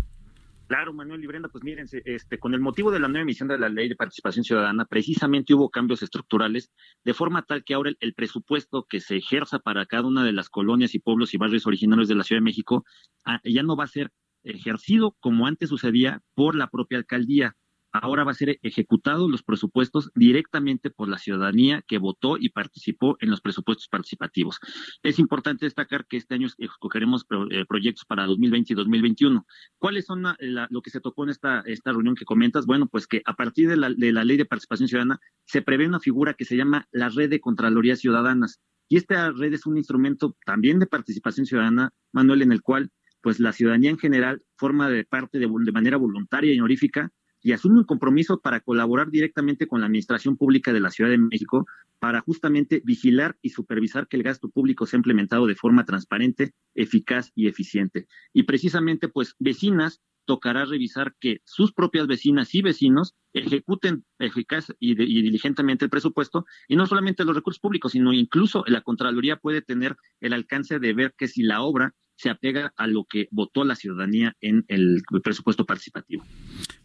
Claro, 0.68 0.94
Manuel 0.94 1.24
y 1.24 1.28
Brenda, 1.28 1.50
pues 1.50 1.64
miren, 1.64 1.86
este, 1.92 2.40
con 2.40 2.56
el 2.56 2.60
motivo 2.60 2.90
de 2.90 3.00
la 3.00 3.08
nueva 3.08 3.22
emisión 3.22 3.48
de 3.48 3.60
la 3.60 3.70
Ley 3.70 3.88
de 3.88 3.96
Participación 3.96 4.44
Ciudadana, 4.44 4.86
precisamente 4.86 5.54
hubo 5.54 5.70
cambios 5.70 6.02
estructurales, 6.02 6.72
de 7.04 7.14
forma 7.14 7.44
tal 7.44 7.64
que 7.64 7.76
ahora 7.76 7.92
el, 8.00 8.14
presupuesto 8.16 8.86
que 8.90 9.00
se 9.00 9.18
ejerza 9.18 9.60
para 9.60 9.86
cada 9.86 10.08
una 10.08 10.24
de 10.24 10.34
las 10.34 10.50
colonias 10.50 10.96
y 10.96 11.00
pueblos 11.00 11.34
y 11.34 11.38
barrios 11.38 11.68
originarios 11.68 12.08
de 12.08 12.16
la 12.16 12.24
Ciudad 12.24 12.40
de 12.40 12.46
México 12.46 12.84
ah, 13.26 13.40
ya 13.44 13.62
no 13.62 13.76
va 13.76 13.84
a 13.84 13.88
ser 13.88 14.12
ejercido 14.44 15.16
como 15.20 15.46
antes 15.46 15.70
sucedía 15.70 16.22
por 16.34 16.56
la 16.56 16.68
propia 16.68 16.98
alcaldía 16.98 17.56
ahora 17.98 18.24
va 18.24 18.32
a 18.32 18.36
ser 18.36 18.60
ejecutado 18.62 19.30
los 19.30 19.44
presupuestos 19.44 20.12
directamente 20.16 20.90
por 20.90 21.08
la 21.08 21.18
ciudadanía 21.18 21.84
que 21.88 21.98
votó 21.98 22.38
y 22.38 22.50
participó 22.50 23.18
en 23.20 23.30
los 23.30 23.42
presupuestos 23.42 23.88
participativos. 23.88 24.60
Es 25.04 25.20
importante 25.20 25.66
destacar 25.66 26.06
que 26.06 26.18
este 26.18 26.36
año 26.36 26.48
escogeremos 26.58 27.26
eh, 27.52 27.66
proyectos 27.68 28.06
para 28.06 28.26
2020 28.26 28.74
y 28.74 28.76
2021. 28.76 29.46
¿Cuáles 29.78 30.06
son 30.06 30.24
lo 30.24 30.82
que 30.82 30.90
se 30.90 31.00
tocó 31.00 31.24
en 31.24 31.30
esta, 31.30 31.62
esta 31.62 31.92
reunión 31.92 32.16
que 32.16 32.26
comentas? 32.26 32.66
Bueno, 32.66 32.88
pues 32.88 33.08
que 33.08 33.22
a 33.26 33.34
partir 33.34 33.70
de 33.70 33.78
la, 33.78 33.90
la 33.90 34.24
ley 34.24 34.38
de 34.38 34.46
participación 34.46 34.88
ciudadana 34.88 35.20
se 35.46 35.62
prevé 35.62 35.88
una 35.88 36.00
figura 36.00 36.34
que 36.34 36.46
se 36.46 36.58
llama 36.58 36.88
la 36.92 37.10
red 37.10 37.30
de 37.30 37.40
Contralorías 37.40 38.00
Ciudadanas. 38.00 38.60
Y 38.88 38.98
esta 38.98 39.32
red 39.32 39.54
es 39.54 39.66
un 39.66 39.78
instrumento 39.78 40.36
también 40.46 40.80
de 40.80 40.86
participación 40.86 41.46
ciudadana, 41.46 41.92
Manuel, 42.12 42.44
en 42.44 42.52
el 42.52 42.62
cual 42.62 42.92
pues 43.22 43.40
la 43.40 43.54
ciudadanía 43.54 43.90
en 43.90 43.98
general 43.98 44.44
forma 44.56 44.88
de 44.88 45.04
parte 45.04 45.40
de 45.40 45.48
manera 45.48 45.98
voluntaria 45.98 46.54
y 46.54 46.60
honorífica 46.60 47.12
y 47.46 47.52
asume 47.52 47.78
un 47.78 47.84
compromiso 47.84 48.40
para 48.40 48.60
colaborar 48.60 49.12
directamente 49.12 49.68
con 49.68 49.80
la 49.80 49.86
Administración 49.86 50.36
Pública 50.36 50.74
de 50.74 50.80
la 50.80 50.90
Ciudad 50.90 51.12
de 51.12 51.20
México 51.20 51.68
para 52.00 52.22
justamente 52.22 52.82
vigilar 52.84 53.38
y 53.44 53.52
supervisar 53.52 54.08
que 54.08 54.18
el 54.18 54.24
gasto 54.24 54.50
público 54.50 54.88
sea 54.88 54.98
implementado 54.98 55.46
de 55.46 55.54
forma 55.54 55.86
transparente, 55.86 56.56
eficaz 56.74 57.32
y 57.36 57.46
eficiente. 57.46 58.08
Y 58.34 58.44
precisamente, 58.44 59.10
pues, 59.10 59.36
vecinas 59.38 60.02
tocará 60.26 60.66
revisar 60.66 61.14
que 61.20 61.42
sus 61.44 61.72
propias 61.72 62.08
vecinas 62.08 62.56
y 62.56 62.64
vecinos 62.64 63.14
ejecuten 63.32 64.06
eficaz 64.18 64.74
y, 64.80 64.96
diligentemente 64.96 65.86
el 65.86 65.92
presupuesto 65.92 66.48
y 66.68 66.76
no 66.76 66.88
solamente 66.88 67.26
los 67.26 67.36
recursos 67.36 67.60
públicos, 67.60 67.92
sino 67.92 68.12
incluso 68.12 68.64
la 68.66 68.82
Contraloría 68.82 69.36
puede 69.36 69.62
tener 69.62 69.98
el 70.20 70.34
alcance 70.34 70.80
de 70.80 70.94
ver 70.96 71.14
que 71.16 71.28
si 71.28 71.44
la 71.44 71.62
obra 71.62 71.94
se 72.16 72.32
apega 72.32 72.74
a 72.76 72.88
lo 72.88 73.06
que 73.06 73.28
votó 73.30 73.64
la 73.66 73.76
ciudadanía 73.76 74.36
en 74.42 74.66
el 74.68 75.04
presupuesto 75.24 75.68
participativo. 75.68 76.24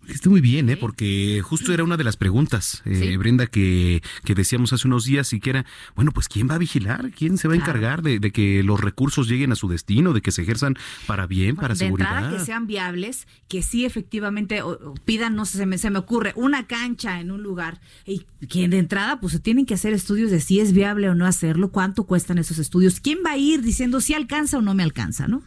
Está 0.08 0.30
muy 0.30 0.40
bien, 0.40 0.70
¿eh? 0.70 0.76
porque 0.76 1.40
justo 1.42 1.72
era 1.72 1.84
una 1.84 1.96
de 1.96 2.04
las 2.04 2.16
preguntas, 2.16 2.82
eh, 2.84 3.16
Brenda, 3.16 3.46
que, 3.46 4.02
que, 4.24 4.34
decíamos 4.34 4.72
hace 4.72 4.88
unos 4.88 5.04
días 5.04 5.32
y 5.32 5.40
que 5.40 5.50
era, 5.50 5.66
bueno, 5.94 6.10
pues 6.12 6.26
¿quién 6.26 6.48
va 6.48 6.54
a 6.54 6.58
vigilar? 6.58 7.10
¿Quién 7.10 7.38
se 7.38 7.48
va 7.48 7.54
a 7.54 7.56
encargar 7.56 8.02
de, 8.02 8.18
que 8.32 8.62
los 8.62 8.80
recursos 8.80 9.28
lleguen 9.28 9.52
a 9.52 9.56
su 9.56 9.68
destino, 9.68 10.12
de 10.12 10.22
que 10.22 10.32
se 10.32 10.42
ejerzan 10.42 10.76
para 11.06 11.26
bien, 11.26 11.54
para 11.54 11.74
de 11.74 11.80
seguridad? 11.80 12.32
que 12.32 12.44
sean 12.44 12.66
viables, 12.66 13.28
que 13.48 13.62
sí 13.62 13.84
efectivamente 13.84 14.62
pidan, 15.04 15.36
no 15.36 15.44
sé, 15.44 15.58
se 15.58 15.66
me, 15.66 15.78
se 15.78 15.90
me 15.90 15.98
ocurre, 15.98 16.32
una 16.34 16.66
cancha 16.66 17.20
en 17.20 17.30
un 17.30 17.42
lugar 17.42 17.80
y 18.06 18.26
que 18.48 18.68
de 18.68 18.78
entrada 18.78 19.20
pues 19.20 19.34
se 19.34 19.40
tienen 19.40 19.66
que 19.66 19.74
hacer 19.74 19.92
estudios 19.92 20.30
de 20.30 20.40
si 20.40 20.60
es 20.60 20.72
viable 20.72 21.08
o 21.08 21.14
no 21.14 21.26
hacerlo, 21.26 21.70
cuánto 21.70 22.04
cuestan 22.04 22.38
esos 22.38 22.58
estudios, 22.58 23.00
quién 23.00 23.18
va 23.24 23.32
a 23.32 23.36
ir 23.36 23.62
diciendo 23.62 24.00
si 24.00 24.14
alcanza 24.14 24.58
o 24.58 24.62
no 24.62 24.74
me 24.74 24.82
alcanza, 24.82 25.28
¿no? 25.28 25.42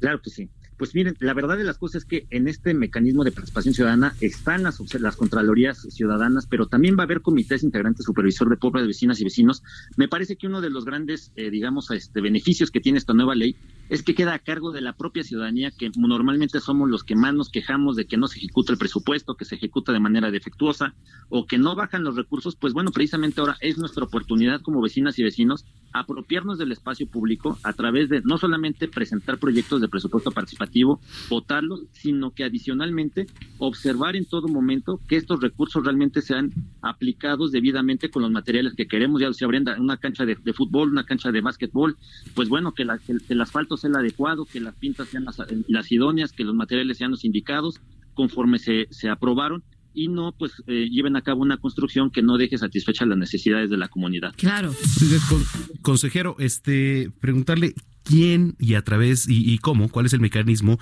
Claro 0.00 0.20
que 0.20 0.30
sí. 0.30 0.50
Pues 0.84 0.94
miren, 0.94 1.16
la 1.18 1.32
verdad 1.32 1.56
de 1.56 1.64
las 1.64 1.78
cosas 1.78 2.02
es 2.02 2.04
que 2.04 2.26
en 2.28 2.46
este 2.46 2.74
mecanismo 2.74 3.24
de 3.24 3.32
participación 3.32 3.72
ciudadana 3.72 4.14
están 4.20 4.62
las, 4.62 4.76
contralorías 5.16 5.86
ciudadanas, 5.88 6.46
pero 6.46 6.66
también 6.66 6.94
va 6.98 7.04
a 7.04 7.04
haber 7.04 7.22
comités 7.22 7.62
integrantes 7.62 8.04
supervisor 8.04 8.50
de 8.50 8.58
pobres 8.58 8.86
vecinas 8.86 9.18
y 9.18 9.24
vecinos. 9.24 9.62
Me 9.96 10.08
parece 10.08 10.36
que 10.36 10.46
uno 10.46 10.60
de 10.60 10.68
los 10.68 10.84
grandes, 10.84 11.32
eh, 11.36 11.48
digamos, 11.48 11.90
este, 11.90 12.20
beneficios 12.20 12.70
que 12.70 12.80
tiene 12.80 12.98
esta 12.98 13.14
nueva 13.14 13.34
ley 13.34 13.56
es 13.88 14.02
que 14.02 14.14
queda 14.14 14.34
a 14.34 14.38
cargo 14.40 14.72
de 14.72 14.82
la 14.82 14.92
propia 14.92 15.24
ciudadanía, 15.24 15.70
que 15.70 15.90
normalmente 15.96 16.60
somos 16.60 16.90
los 16.90 17.02
que 17.02 17.16
más 17.16 17.32
nos 17.32 17.48
quejamos 17.48 17.96
de 17.96 18.04
que 18.04 18.18
no 18.18 18.26
se 18.26 18.38
ejecuta 18.38 18.72
el 18.72 18.78
presupuesto, 18.78 19.36
que 19.36 19.46
se 19.46 19.54
ejecuta 19.54 19.90
de 19.92 20.00
manera 20.00 20.30
defectuosa 20.30 20.94
o 21.30 21.46
que 21.46 21.56
no 21.56 21.74
bajan 21.76 22.04
los 22.04 22.14
recursos, 22.14 22.56
pues 22.56 22.74
bueno, 22.74 22.90
precisamente 22.90 23.40
ahora 23.40 23.56
es 23.60 23.78
nuestra 23.78 24.04
oportunidad 24.04 24.60
como 24.60 24.82
vecinas 24.82 25.18
y 25.18 25.22
vecinos 25.22 25.64
apropiarnos 25.92 26.58
del 26.58 26.72
espacio 26.72 27.06
público 27.06 27.58
a 27.62 27.72
través 27.72 28.08
de 28.08 28.20
no 28.22 28.36
solamente 28.36 28.88
presentar 28.88 29.38
proyectos 29.38 29.80
de 29.80 29.88
presupuesto 29.88 30.30
participativo, 30.30 30.73
votarlos, 31.28 31.84
sino 31.92 32.32
que 32.32 32.44
adicionalmente 32.44 33.26
observar 33.58 34.16
en 34.16 34.24
todo 34.24 34.48
momento 34.48 35.00
que 35.08 35.16
estos 35.16 35.40
recursos 35.40 35.84
realmente 35.84 36.20
sean 36.20 36.52
aplicados 36.82 37.52
debidamente 37.52 38.10
con 38.10 38.22
los 38.22 38.30
materiales 38.30 38.74
que 38.74 38.86
queremos. 38.86 39.20
Ya 39.20 39.28
decía 39.28 39.46
Brenda, 39.46 39.76
una 39.78 39.96
cancha 39.96 40.24
de, 40.26 40.36
fútbol, 40.52 40.90
una 40.90 41.04
cancha 41.04 41.30
de 41.30 41.40
básquetbol, 41.40 41.96
pues 42.34 42.48
bueno, 42.48 42.72
que, 42.72 42.84
la, 42.84 42.98
que 42.98 43.16
el 43.28 43.40
asfalto 43.40 43.76
sea 43.76 43.90
el 43.90 43.96
adecuado, 43.96 44.44
que 44.44 44.60
las 44.60 44.74
pintas 44.74 45.08
sean 45.08 45.26
las, 45.68 45.92
idóneas, 45.92 46.32
que 46.32 46.44
los 46.44 46.54
materiales 46.54 46.98
sean 46.98 47.12
los 47.12 47.24
indicados 47.24 47.80
conforme 48.14 48.58
se, 48.58 48.86
se 48.90 49.08
aprobaron 49.08 49.62
y 49.94 50.08
no 50.08 50.32
pues 50.32 50.52
eh, 50.66 50.88
lleven 50.90 51.16
a 51.16 51.22
cabo 51.22 51.40
una 51.42 51.56
construcción 51.56 52.10
que 52.10 52.20
no 52.20 52.36
deje 52.36 52.58
satisfechas 52.58 53.06
las 53.08 53.16
necesidades 53.16 53.70
de 53.70 53.76
la 53.76 53.88
comunidad. 53.88 54.34
Claro. 54.36 54.74
consejero, 55.82 56.36
este 56.38 57.10
preguntarle 57.20 57.74
quién 58.04 58.54
y 58.58 58.74
a 58.74 58.82
través 58.82 59.28
y, 59.28 59.52
y, 59.52 59.58
cómo, 59.58 59.88
cuál 59.88 60.06
es 60.06 60.12
el 60.12 60.20
mecanismo 60.20 60.78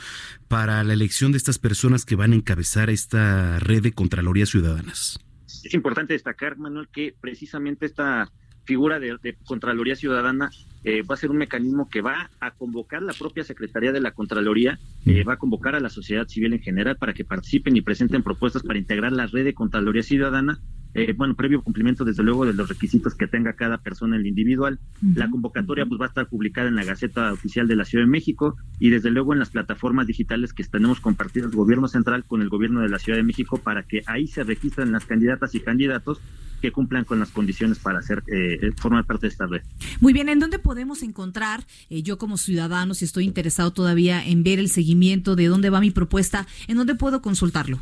para 0.49 0.83
la 0.85 0.93
elección 0.93 1.33
de 1.33 1.39
estas 1.39 1.59
personas 1.59 2.05
que 2.05 2.17
van 2.17 2.33
a 2.33 2.37
encabezar 2.37 2.91
esta 2.91 3.59
red 3.59 3.83
de 3.83 3.93
Contralorías 3.93 4.51
Ciudadanas. 4.51 5.19
Es 5.65 5.75
importante 5.75 6.13
destacar, 6.13 6.59
Manuel, 6.59 6.89
que 6.93 7.15
precisamente 7.19 7.87
esta 7.87 8.31
figura 8.65 9.01
de, 9.01 9.37
Contraloría 9.45 9.97
Ciudadana 9.97 10.51
eh, 10.85 11.03
va 11.03 11.15
a 11.15 11.19
ser 11.19 11.31
un 11.31 11.37
mecanismo 11.37 11.89
que 11.89 12.01
va 12.01 12.31
a 12.41 12.53
convocar 12.53 13.03
la 13.03 13.13
propia 13.13 13.45
Secretaría 13.45 13.93
de 13.93 14.01
la 14.01 14.13
Contraloría, 14.13 14.79
eh, 15.07 15.25
va 15.25 15.35
a 15.35 15.39
convocar 15.39 15.75
a 15.75 15.81
la 15.81 15.89
sociedad 15.89 16.27
civil 16.27 16.53
en 16.53 16.61
general 16.61 16.97
para 16.97 17.13
que 17.13 17.25
participen 17.25 17.77
y 17.77 17.83
presenten 17.83 18.23
propuestas 18.23 18.63
para 18.63 18.79
integrar 18.79 19.13
la 19.13 19.27
red 19.27 19.45
de 19.45 19.55
Contraloría 19.55 20.03
Ciudadana. 20.03 20.61
Eh, 20.95 21.15
bueno, 21.17 21.35
previo 21.35 21.63
cumplimiento 21.63 22.05
desde 22.05 22.23
luego 22.23 22.45
de 22.45 22.53
los 22.53 22.69
requisitos 22.69 23.15
que 23.15 23.27
tenga 23.27 23.55
cada 23.55 23.79
persona 23.79 24.17
en 24.17 24.23
el 24.23 24.27
individual. 24.27 24.79
La 25.15 25.31
convocatoria 25.31 25.87
pues 25.87 26.01
va 26.01 26.07
a 26.07 26.09
estar 26.09 26.29
publicada 26.29 26.69
en 26.69 26.77
la 26.77 26.85
Gaceta 26.85 27.33
Oficial 27.33 27.67
de 27.67 27.77
la 27.77 27.85
Ciudad 27.85 28.05
de 28.05 28.11
México 28.11 28.57
y 28.79 28.91
desde 28.91 29.11
luego 29.11 29.33
en 29.33 29.39
las 29.39 29.51
plataformas 29.51 30.07
digitales 30.07 30.53
que 30.53 30.65
tenemos 30.65 31.01
compartidas 31.01 31.51
el 31.51 31.57
gobierno 31.57 31.89
central 31.89 32.25
con 32.25 32.43
el 32.43 32.49
gobierno 32.49 32.81
de 32.81 32.89
la 32.89 32.99
Ciudad 32.99 33.19
de 33.19 33.25
México 33.25 33.59
para 33.59 33.83
que 33.83 34.03
ahí 34.07 34.27
se 34.27 34.45
registren 34.45 34.93
las 34.93 35.05
candidatas 35.05 35.55
y 35.55 35.61
candidatos 35.61 36.21
que 36.63 36.73
cumplan 36.73 37.05
con 37.05 37.19
las 37.19 37.31
condiciones 37.31 37.79
para 37.79 37.99
hacer 37.99 38.23
eh, 38.29 38.59
eh, 38.63 38.71
formar 38.77 39.05
parte 39.05 39.27
de 39.27 39.33
esta 39.33 39.47
red. 39.47 39.63
Muy 40.01 40.13
bien, 40.13 40.29
¿en 40.29 40.39
dónde 40.39 40.59
podemos 40.59 41.03
encontrar, 41.03 41.67
eh, 41.91 42.03
yo 42.03 42.17
como 42.17 42.39
ciudadano, 42.39 42.95
si 42.95 43.05
estoy 43.05 43.25
interesado 43.25 43.73
todavía 43.73 44.25
en 44.25 44.45
ver 44.45 44.59
el 44.61 44.71
seguimiento 44.71 45.37
de 45.37 45.47
dónde 45.49 45.69
va 45.69 45.81
mi 45.81 45.91
propuesta, 45.91 46.47
en 46.69 46.77
dónde 46.77 46.95
puedo 46.95 47.21
consultarlo? 47.21 47.81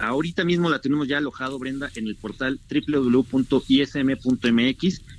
Ahorita 0.00 0.44
mismo 0.44 0.70
la 0.70 0.80
tenemos 0.80 1.06
ya 1.08 1.18
alojado, 1.18 1.58
Brenda, 1.58 1.90
en 1.94 2.06
el 2.06 2.16
portal 2.16 2.58
www.ism.mx 2.70 3.70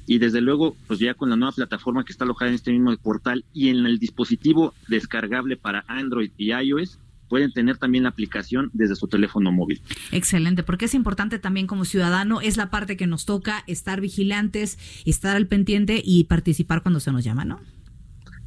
y 0.07 0.17
desde 0.17 0.41
luego, 0.41 0.75
pues 0.87 0.99
ya 0.99 1.13
con 1.13 1.29
la 1.29 1.35
nueva 1.35 1.51
plataforma 1.51 2.03
que 2.03 2.11
está 2.11 2.23
alojada 2.23 2.49
en 2.49 2.55
este 2.55 2.71
mismo 2.71 2.97
portal 2.97 3.45
y 3.53 3.69
en 3.69 3.85
el 3.85 3.99
dispositivo 3.99 4.73
descargable 4.87 5.55
para 5.55 5.85
Android 5.87 6.31
y 6.35 6.51
iOS, 6.51 6.97
pueden 7.29 7.53
tener 7.53 7.77
también 7.77 8.03
la 8.03 8.09
aplicación 8.09 8.71
desde 8.73 8.95
su 8.95 9.07
teléfono 9.07 9.51
móvil. 9.51 9.81
Excelente, 10.11 10.63
porque 10.63 10.85
es 10.85 10.93
importante 10.93 11.39
también 11.39 11.67
como 11.67 11.85
ciudadano, 11.85 12.41
es 12.41 12.57
la 12.57 12.69
parte 12.69 12.97
que 12.97 13.07
nos 13.07 13.25
toca 13.25 13.63
estar 13.67 14.01
vigilantes, 14.01 14.77
estar 15.05 15.37
al 15.37 15.47
pendiente 15.47 16.01
y 16.03 16.25
participar 16.25 16.81
cuando 16.81 16.99
se 16.99 17.11
nos 17.11 17.23
llama, 17.23 17.45
¿no? 17.45 17.61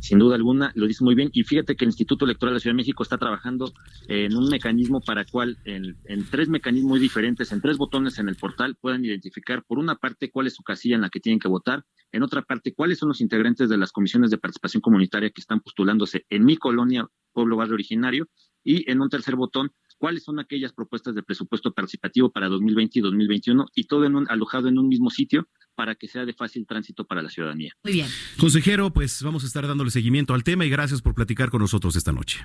Sin 0.04 0.18
duda 0.18 0.36
alguna, 0.36 0.70
lo 0.74 0.86
dice 0.86 1.02
muy 1.02 1.14
bien. 1.14 1.30
Y 1.32 1.44
fíjate 1.44 1.76
que 1.76 1.86
el 1.86 1.88
Instituto 1.88 2.26
Electoral 2.26 2.52
de 2.52 2.56
la 2.56 2.60
Ciudad 2.60 2.74
de 2.74 2.76
México 2.76 3.02
está 3.02 3.16
trabajando 3.16 3.72
en 4.06 4.36
un 4.36 4.50
mecanismo 4.50 5.00
para 5.00 5.24
cual, 5.24 5.56
en, 5.64 5.96
tres 6.30 6.50
mecanismos 6.50 7.00
diferentes, 7.00 7.52
en 7.52 7.62
tres 7.62 7.78
botones 7.78 8.18
en 8.18 8.28
el 8.28 8.36
portal, 8.36 8.76
puedan 8.78 9.02
identificar, 9.02 9.64
por 9.66 9.78
una 9.78 9.94
parte, 9.94 10.30
cuál 10.30 10.46
es 10.46 10.54
su 10.56 10.62
casilla 10.62 10.96
en 10.96 11.00
la 11.00 11.08
que 11.08 11.20
tienen 11.20 11.38
que 11.38 11.48
votar, 11.48 11.86
en 12.12 12.22
otra 12.22 12.42
parte, 12.42 12.74
cuáles 12.74 12.98
son 12.98 13.08
los 13.08 13.22
integrantes 13.22 13.70
de 13.70 13.78
las 13.78 13.92
comisiones 13.92 14.30
de 14.30 14.36
participación 14.36 14.82
comunitaria 14.82 15.30
que 15.30 15.40
están 15.40 15.60
postulándose 15.60 16.26
en 16.28 16.44
mi 16.44 16.58
colonia, 16.58 17.08
pueblo 17.32 17.56
barrio 17.56 17.72
originario, 17.72 18.28
y 18.62 18.90
en 18.90 19.00
un 19.00 19.08
tercer 19.08 19.36
botón, 19.36 19.72
cuáles 19.96 20.24
son 20.24 20.38
aquellas 20.38 20.74
propuestas 20.74 21.14
de 21.14 21.22
presupuesto 21.22 21.72
participativo 21.72 22.30
para 22.30 22.48
2020 22.48 22.98
y 22.98 23.02
2021 23.02 23.66
y 23.74 23.84
todo 23.84 24.04
en 24.04 24.16
un, 24.16 24.26
alojado 24.28 24.68
en 24.68 24.78
un 24.78 24.88
mismo 24.88 25.08
sitio 25.08 25.48
para 25.74 25.94
que 25.94 26.08
sea 26.08 26.24
de 26.24 26.32
fácil 26.32 26.66
tránsito 26.66 27.04
para 27.04 27.22
la 27.22 27.30
ciudadanía. 27.30 27.72
Muy 27.82 27.92
bien. 27.92 28.08
Consejero, 28.38 28.92
pues 28.92 29.22
vamos 29.22 29.44
a 29.44 29.46
estar 29.46 29.66
dándole 29.66 29.90
seguimiento 29.90 30.34
al 30.34 30.44
tema 30.44 30.64
y 30.64 30.70
gracias 30.70 31.02
por 31.02 31.14
platicar 31.14 31.50
con 31.50 31.60
nosotros 31.60 31.96
esta 31.96 32.12
noche 32.12 32.44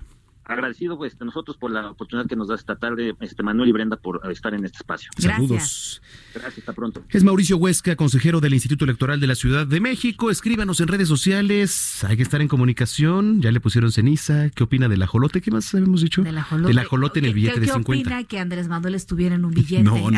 agradecido 0.50 0.98
pues 0.98 1.16
nosotros 1.20 1.58
por 1.58 1.72
la 1.72 1.92
oportunidad 1.92 2.28
que 2.28 2.36
nos 2.36 2.48
da 2.48 2.56
esta 2.56 2.76
tarde, 2.76 3.16
este 3.20 3.44
Manuel 3.44 3.70
y 3.70 3.72
Brenda, 3.72 3.98
por 3.98 4.22
estar 4.32 4.54
en 4.54 4.66
este 4.66 4.78
espacio. 4.78 5.12
Saludos. 5.18 6.02
Gracias, 6.34 6.60
hasta 6.60 6.74
pronto. 6.74 7.04
Es 7.10 7.24
Mauricio 7.24 7.58
Huesca, 7.58 7.96
consejero 7.96 8.40
del 8.42 8.54
Instituto 8.54 8.86
Electoral 8.86 9.20
de 9.20 9.28
la 9.28 9.36
Ciudad 9.36 9.68
de 9.68 9.80
México. 9.80 10.32
Escríbanos 10.32 10.80
en 10.80 10.88
redes 10.88 11.08
sociales, 11.08 12.04
hay 12.04 12.18
que 12.18 12.24
estar 12.24 12.42
en 12.42 12.48
comunicación. 12.48 13.42
Ya 13.42 13.52
le 13.52 13.60
pusieron 13.60 13.92
ceniza. 13.92 14.50
¿Qué 14.50 14.64
opina 14.64 14.88
del 14.88 15.02
ajolote? 15.02 15.42
¿Qué 15.42 15.52
más 15.52 15.74
habíamos 15.74 16.02
dicho? 16.02 16.24
Del 16.24 16.38
ajolote. 16.38 17.20
en 17.20 17.26
el 17.26 17.34
billete 17.34 17.60
de 17.60 17.68
50. 17.68 17.84
¿Qué 17.86 18.00
opina 18.02 18.24
que 18.24 18.40
Andrés 18.40 18.68
Manuel 18.68 18.96
estuviera 18.96 19.36
en 19.36 19.46
un 19.46 19.52
billete? 19.52 19.84
No, 19.84 20.10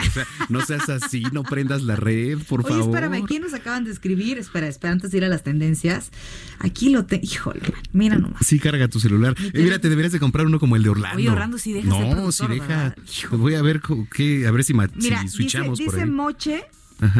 no, 0.50 0.62
seas 0.62 0.90
así, 0.90 1.24
no 1.32 1.44
prendas 1.44 1.84
la 1.84 1.96
red, 1.96 2.40
por 2.48 2.62
Oye, 2.62 2.70
favor. 2.70 2.96
espérame, 2.96 3.24
aquí 3.24 3.40
nos 3.40 3.54
acaban 3.54 3.84
de 3.84 3.92
escribir. 3.92 4.38
Espera, 4.38 4.68
espera, 4.68 4.94
antes 4.94 5.12
de 5.12 5.18
ir 5.18 5.26
a 5.26 5.30
las 5.30 5.44
tendencias. 5.44 6.12
Aquí 6.60 6.90
lo 6.90 7.06
tengo. 7.06 7.24
Híjole, 7.24 7.62
mira 7.92 8.18
nomás. 8.18 8.46
Sí, 8.46 8.60
carga 8.60 8.88
tu 8.88 9.00
celular. 9.00 9.36
Eh, 9.54 9.64
mira, 9.64 9.80
te 9.80 9.90
deberías 9.90 10.14
de 10.14 10.21
comprar 10.22 10.46
uno 10.46 10.60
como 10.60 10.78
el 10.78 10.84
de 10.84 10.90
Orlando. 10.90 11.18
Oye, 11.18 11.30
Orlando, 11.30 11.58
si 11.58 11.74
deja 11.74 11.90
No, 11.90 12.32
si 12.32 12.48
deja. 12.48 12.96
Voy 13.32 13.56
a 13.56 13.62
ver 13.62 13.82
qué, 14.16 14.48
a 14.48 14.52
ver 14.52 14.64
si, 14.64 14.74
Mira, 14.74 15.28
switchamos 15.28 15.78
dice, 15.78 15.92
por 15.92 16.00
dice 16.00 16.10
Moche, 16.10 16.64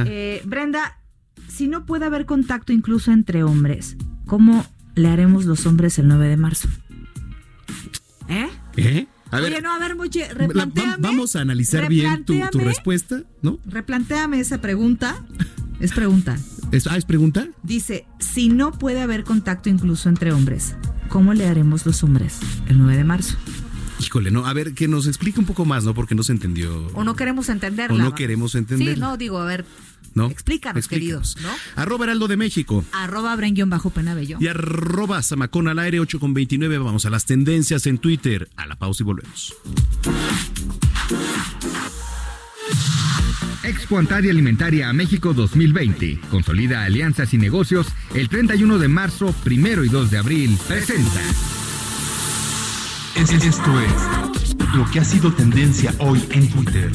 eh, 0.06 0.42
Brenda, 0.46 0.98
si 1.50 1.68
no 1.68 1.86
puede 1.86 2.06
haber 2.06 2.26
contacto 2.26 2.72
incluso 2.72 3.12
entre 3.12 3.44
hombres, 3.44 3.98
¿cómo 4.26 4.66
le 4.96 5.10
haremos 5.10 5.44
los 5.44 5.66
hombres 5.66 6.00
el 6.00 6.08
9 6.08 6.30
de 6.30 6.38
marzo? 6.38 6.70
¿Eh? 8.30 8.50
¿Eh? 8.78 9.08
A 9.32 9.40
ver, 9.40 9.54
Oye, 9.54 9.62
no, 9.62 9.74
a 9.74 9.80
ver, 9.80 9.96
Moche, 9.96 10.34
replanteame. 10.34 10.96
vamos 11.00 11.36
a 11.36 11.42
analizar 11.42 11.90
bien 11.90 12.26
tu, 12.26 12.40
tu, 12.52 12.60
respuesta, 12.60 13.24
¿no? 13.42 13.60
Replanteame 13.66 14.40
esa 14.40 14.62
pregunta. 14.62 15.24
Es 15.80 15.94
pregunta. 15.94 16.38
¿Es, 16.72 16.88
ah, 16.88 16.96
¿es 16.96 17.06
pregunta? 17.06 17.48
Dice, 17.64 18.06
si 18.20 18.50
no 18.50 18.72
puede 18.72 19.02
haber 19.02 19.24
contacto 19.24 19.70
incluso 19.70 20.10
entre 20.10 20.32
hombres, 20.32 20.76
¿cómo 21.12 21.34
le 21.34 21.46
haremos 21.46 21.86
los 21.86 22.04
hombres 22.04 22.40
el 22.68 22.78
9 22.78 22.98
de 22.98 23.04
marzo? 23.04 23.36
Híjole, 24.00 24.32
no, 24.32 24.48
a 24.48 24.54
ver, 24.54 24.74
que 24.74 24.88
nos 24.88 25.06
explique 25.06 25.40
un 25.40 25.46
poco 25.46 25.66
más, 25.66 25.84
¿no? 25.84 25.94
Porque 25.94 26.16
no 26.16 26.24
se 26.24 26.32
entendió. 26.32 26.88
O 26.94 27.04
no 27.04 27.16
queremos 27.16 27.50
entenderla. 27.50 27.96
O 27.96 28.00
no 28.00 28.16
queremos 28.16 28.56
entenderla. 28.56 28.96
Sí, 28.96 29.00
no, 29.00 29.18
digo, 29.18 29.38
a 29.38 29.46
ver, 29.46 29.66
¿no? 30.16 30.28
Explícanos, 30.28 30.88
queridos, 30.88 31.36
¿no? 31.44 31.50
Arroba 31.76 32.06
Heraldo 32.06 32.28
de 32.28 32.38
México. 32.38 32.84
Arroba 32.94 33.36
Bren 33.36 33.70
bajo 33.70 33.90
Penabello. 33.92 34.38
Y 34.40 34.48
arroba 34.48 35.22
Samacón 35.22 35.68
al 35.68 35.80
aire 35.80 36.00
8 36.00 36.20
con 36.20 36.34
29. 36.34 36.78
Vamos 36.80 37.06
a 37.06 37.10
las 37.10 37.26
tendencias 37.26 37.86
en 37.86 37.98
Twitter. 37.98 38.50
A 38.56 38.66
la 38.66 38.78
pausa 38.78 39.04
y 39.04 39.06
volvemos. 39.06 39.54
Expo 43.64 44.00
Antaria 44.00 44.32
Alimentaria 44.32 44.90
a 44.90 44.94
México 44.94 45.34
2020. 45.34 46.20
Consolida 46.32 46.84
alianzas 46.84 47.34
y 47.34 47.38
negocios 47.38 47.88
el 48.16 48.28
31 48.28 48.80
de 48.80 48.88
marzo, 48.88 49.34
primero 49.44 49.86
y 49.86 49.90
2 49.90 50.10
de 50.10 50.18
abril. 50.18 50.58
Presenta. 50.68 51.22
Esto 53.16 53.80
es 53.80 54.76
lo 54.76 54.90
que 54.90 55.00
ha 55.00 55.04
sido 55.04 55.32
tendencia 55.32 55.94
hoy 56.00 56.24
en 56.32 56.50
Twitter. 56.50 56.92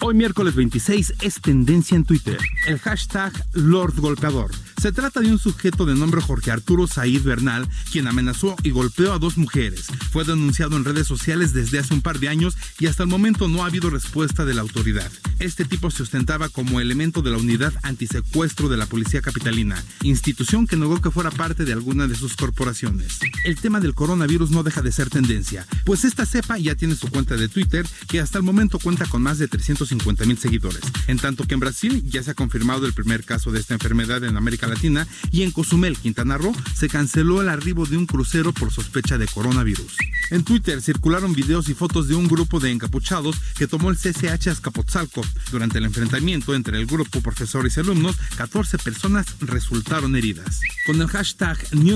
Hoy 0.00 0.14
miércoles 0.14 0.56
26 0.56 1.14
es 1.20 1.40
tendencia 1.40 1.96
en 1.96 2.04
Twitter. 2.04 2.38
El 2.66 2.78
hashtag 2.80 3.32
Lord 3.52 3.94
Golpeador 4.00 4.50
se 4.80 4.92
trata 4.92 5.20
de 5.20 5.30
un 5.30 5.38
sujeto 5.38 5.84
de 5.84 5.94
nombre 5.94 6.22
Jorge 6.22 6.50
Arturo 6.50 6.86
Said 6.86 7.22
Bernal, 7.22 7.68
quien 7.92 8.06
amenazó 8.06 8.56
y 8.62 8.70
golpeó 8.70 9.12
a 9.12 9.18
dos 9.18 9.36
mujeres. 9.36 9.88
Fue 10.10 10.24
denunciado 10.24 10.74
en 10.78 10.86
redes 10.86 11.06
sociales 11.06 11.52
desde 11.52 11.80
hace 11.80 11.92
un 11.92 12.00
par 12.00 12.18
de 12.18 12.28
años 12.28 12.56
y 12.78 12.86
hasta 12.86 13.02
el 13.02 13.10
momento 13.10 13.46
no 13.46 13.62
ha 13.62 13.66
habido 13.66 13.90
respuesta 13.90 14.46
de 14.46 14.54
la 14.54 14.62
autoridad. 14.62 15.12
Este 15.38 15.66
tipo 15.66 15.90
se 15.90 16.02
ostentaba 16.02 16.48
como 16.48 16.80
elemento 16.80 17.20
de 17.20 17.30
la 17.30 17.36
unidad 17.36 17.74
antisecuestro 17.82 18.70
de 18.70 18.78
la 18.78 18.86
Policía 18.86 19.20
Capitalina, 19.20 19.76
institución 20.02 20.66
que 20.66 20.76
negó 20.76 20.98
que 21.02 21.10
fuera 21.10 21.30
parte 21.30 21.66
de 21.66 21.74
alguna 21.74 22.06
de 22.06 22.14
sus 22.14 22.34
corporaciones. 22.34 23.18
El 23.44 23.56
tema 23.56 23.80
del 23.80 23.94
coronavirus 23.94 24.50
no 24.50 24.62
deja 24.62 24.80
de 24.80 24.92
ser 24.92 25.10
tendencia, 25.10 25.66
pues 25.84 26.04
esta 26.04 26.24
cepa 26.24 26.56
ya 26.56 26.74
tiene 26.74 26.94
su 26.94 27.08
cuenta 27.10 27.36
de 27.36 27.48
Twitter 27.48 27.86
que 28.08 28.20
hasta 28.20 28.38
el 28.38 28.44
momento 28.44 28.78
cuenta 28.78 29.04
con 29.04 29.22
más 29.22 29.38
de 29.38 29.48
350 29.48 30.24
mil 30.24 30.38
seguidores, 30.38 30.80
en 31.06 31.18
tanto 31.18 31.44
que 31.44 31.52
en 31.52 31.60
Brasil 31.60 32.02
ya 32.06 32.22
se 32.22 32.30
ha 32.30 32.34
confirmado 32.34 32.86
el 32.86 32.94
primer 32.94 33.24
caso 33.24 33.52
de 33.52 33.60
esta 33.60 33.74
enfermedad 33.74 34.24
en 34.24 34.38
América 34.38 34.69
Latina 34.70 35.06
y 35.30 35.42
en 35.42 35.50
Cozumel, 35.50 35.96
Quintana 35.96 36.38
Roo, 36.38 36.54
se 36.74 36.88
canceló 36.88 37.42
el 37.42 37.48
arribo 37.48 37.86
de 37.86 37.96
un 37.96 38.06
crucero 38.06 38.52
por 38.52 38.72
sospecha 38.72 39.18
de 39.18 39.26
coronavirus. 39.26 39.96
En 40.30 40.44
Twitter 40.44 40.80
circularon 40.80 41.32
videos 41.32 41.68
y 41.68 41.74
fotos 41.74 42.06
de 42.08 42.14
un 42.14 42.28
grupo 42.28 42.60
de 42.60 42.70
encapuchados 42.70 43.36
que 43.56 43.66
tomó 43.66 43.90
el 43.90 43.96
CCH 43.96 44.48
Azcapotzalco. 44.48 45.22
Durante 45.50 45.78
el 45.78 45.84
enfrentamiento 45.84 46.54
entre 46.54 46.78
el 46.78 46.86
grupo 46.86 47.20
profesores 47.20 47.76
y 47.76 47.80
alumnos, 47.80 48.16
14 48.36 48.78
personas 48.78 49.26
resultaron 49.40 50.14
heridas. 50.14 50.60
Con 50.86 51.00
el 51.00 51.08
hashtag 51.08 51.58
Ni 51.72 51.90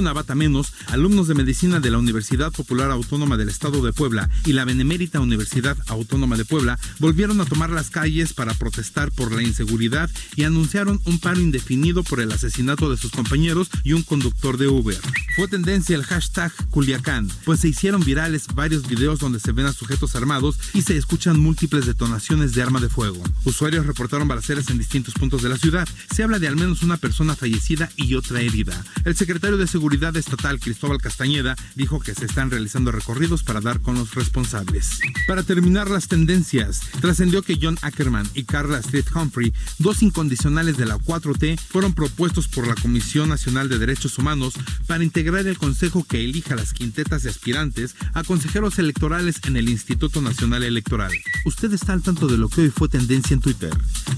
alumnos 0.89 1.29
de 1.29 1.35
medicina 1.35 1.79
de 1.81 1.91
la 1.91 1.99
Universidad 1.99 2.53
Popular 2.53 2.91
Autónoma 2.91 3.37
del 3.37 3.49
Estado 3.49 3.81
de 3.83 3.93
Puebla 3.93 4.29
y 4.45 4.53
la 4.53 4.65
Benemérita 4.65 5.21
Universidad 5.21 5.77
Autónoma 5.87 6.37
de 6.37 6.45
Puebla 6.45 6.79
volvieron 6.99 7.41
a 7.41 7.45
tomar 7.45 7.71
las 7.71 7.91
calles 7.91 8.33
para 8.33 8.55
protestar 8.55 9.13
por 9.13 9.33
la 9.33 9.43
inseguridad 9.43 10.11
y 10.35 10.43
anunciaron 10.43 11.01
un 11.05 11.19
paro 11.21 11.41
indefinido 11.41 12.03
por 12.03 12.21
el 12.21 12.33
asesinato 12.33 12.64
de 12.65 12.97
sus 12.97 13.11
compañeros 13.11 13.69
y 13.83 13.93
un 13.93 14.03
conductor 14.03 14.57
de 14.57 14.69
Uber. 14.69 14.99
Fue 15.37 15.49
tendencia 15.49 15.95
el 15.95 16.03
hashtag 16.03 16.51
Culiacán, 16.71 17.29
pues 17.45 17.61
se 17.61 17.69
hicieron 17.69 18.03
virales 18.03 18.47
varios 18.55 18.89
videos 18.89 19.19
donde 19.19 19.39
se 19.39 19.53
ven 19.53 19.67
a 19.67 19.73
sujetos 19.73 20.17
armados 20.17 20.59
y 20.73 20.81
se 20.81 20.97
escuchan 20.97 21.39
múltiples 21.39 21.85
detonaciones 21.85 22.55
de 22.55 22.63
arma 22.63 22.81
de 22.81 22.89
fuego. 22.89 23.23
Usuarios 23.45 23.87
reportaron 23.87 24.29
balaceras 24.29 24.71
en 24.71 24.79
distintos 24.79 25.13
puntos 25.15 25.43
de 25.43 25.51
la 25.51 25.59
ciudad. 25.59 25.87
Se 26.15 26.23
habla 26.23 26.39
de 26.39 26.49
al 26.49 26.57
menos 26.57 26.83
una 26.83 26.97
persona 26.97 27.37
fallecida 27.37 27.91
y 27.97 28.15
otra 28.15 28.41
herida. 28.41 28.83
El 29.05 29.15
secretario 29.15 29.59
de 29.59 29.67
Seguridad 29.67 30.17
Estatal, 30.17 30.59
Cristóbal 30.59 31.03
Castañeda, 31.03 31.57
dijo 31.75 32.01
que 32.01 32.15
se 32.15 32.25
están 32.25 32.51
realizando 32.51 32.93
recorridos 32.93 33.43
para 33.43 33.61
dar 33.61 33.81
con 33.81 33.97
los 33.97 34.15
responsables. 34.15 35.01
Para 35.29 35.43
terminar 35.43 35.91
las 35.91 36.09
tendencias, 36.09 36.81
trascendió 37.03 37.43
que 37.43 37.59
John 37.61 37.79
Ackerman 37.83 38.29
y 38.35 38.45
Carla 38.45 38.79
Street 38.79 39.07
Humphrey, 39.15 39.53
dos 39.79 40.03
incondicionales 40.03 40.79
de 40.79 40.87
la 40.87 40.97
4T, 40.97 41.59
fueron 41.59 41.93
propuestos 41.93 42.49
por 42.55 42.67
la 42.67 42.75
Comisión 42.75 43.29
Nacional 43.29 43.69
de 43.69 43.79
Derechos 43.79 44.19
Humanos 44.19 44.55
para 44.87 45.05
integrar 45.05 45.47
el 45.47 45.59
consejo 45.59 46.05
que 46.05 46.25
elija 46.25 46.55
las 46.55 46.73
quintetas 46.73 47.23
de 47.23 47.31
aspirantes 47.31 47.97
a 48.15 48.25
consejeros 48.25 48.79
electorales 48.79 49.41
en 49.47 49.57
el 49.57 49.69
Instituto 49.69 50.21
Nacional 50.21 50.63
Electoral. 50.63 51.13
Usted 51.45 51.73
está 51.73 51.93
al 51.93 52.03
tanto 52.03 52.27
de 52.27 52.39
lo 52.39 52.49
que 52.49 52.63
hoy 52.63 52.71
fue 52.71 52.89
tendencia 52.89 53.35
en 53.35 53.41
Twitter. 53.41 53.73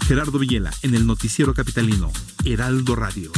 Gerardo 0.07 0.39
Villela, 0.39 0.73
en 0.83 0.95
el 0.95 1.07
Noticiero 1.07 1.55
Capitalino, 1.55 2.13
Heraldo 2.45 2.95
Radio. 2.95 3.33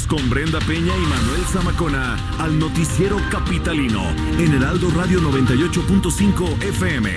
Regresamos 0.00 0.06
con 0.06 0.30
Brenda 0.30 0.58
Peña 0.60 0.96
y 0.96 1.06
Manuel 1.06 1.44
Zamacona 1.46 2.16
al 2.38 2.58
noticiero 2.58 3.16
capitalino 3.30 4.02
en 4.38 4.54
Heraldo 4.54 4.90
Radio 4.90 5.20
98.5 5.20 6.62
FM. 6.62 7.10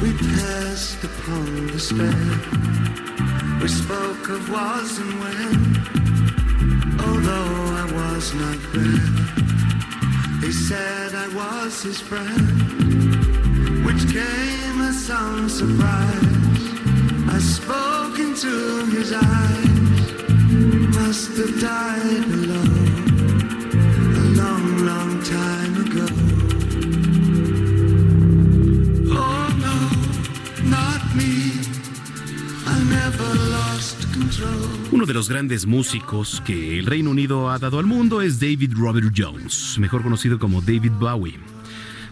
We 0.00 0.12
passed 0.12 1.04
upon 1.04 1.66
the 1.68 1.78
stair. 1.78 2.60
We 3.60 3.68
spoke 3.68 4.28
of 4.28 4.50
was 4.50 4.98
and 4.98 5.20
when, 5.20 5.80
although 7.06 7.54
I 7.82 7.84
was 8.00 8.34
not 8.34 8.58
there. 8.72 9.20
He 10.44 10.52
said 10.52 11.14
I 11.14 11.28
was 11.40 11.82
his 11.82 12.00
friend, 12.00 12.46
which 13.86 14.02
came 14.12 14.78
as 14.88 14.96
some 15.06 15.48
surprise. 15.48 16.62
I 17.36 17.38
spoke 17.38 18.18
into 18.18 18.86
his 18.96 19.12
eyes, 19.12 20.00
must 20.96 21.36
have 21.38 21.60
died 21.60 22.28
alone 22.38 22.79
Uno 34.92 35.06
de 35.06 35.14
los 35.14 35.28
grandes 35.28 35.66
músicos 35.66 36.42
que 36.44 36.78
el 36.78 36.86
Reino 36.86 37.10
Unido 37.10 37.50
ha 37.50 37.58
dado 37.58 37.78
al 37.78 37.86
mundo 37.86 38.22
es 38.22 38.40
David 38.40 38.72
Robert 38.74 39.12
Jones, 39.16 39.76
mejor 39.78 40.02
conocido 40.02 40.38
como 40.38 40.60
David 40.60 40.92
Bowie. 40.98 41.49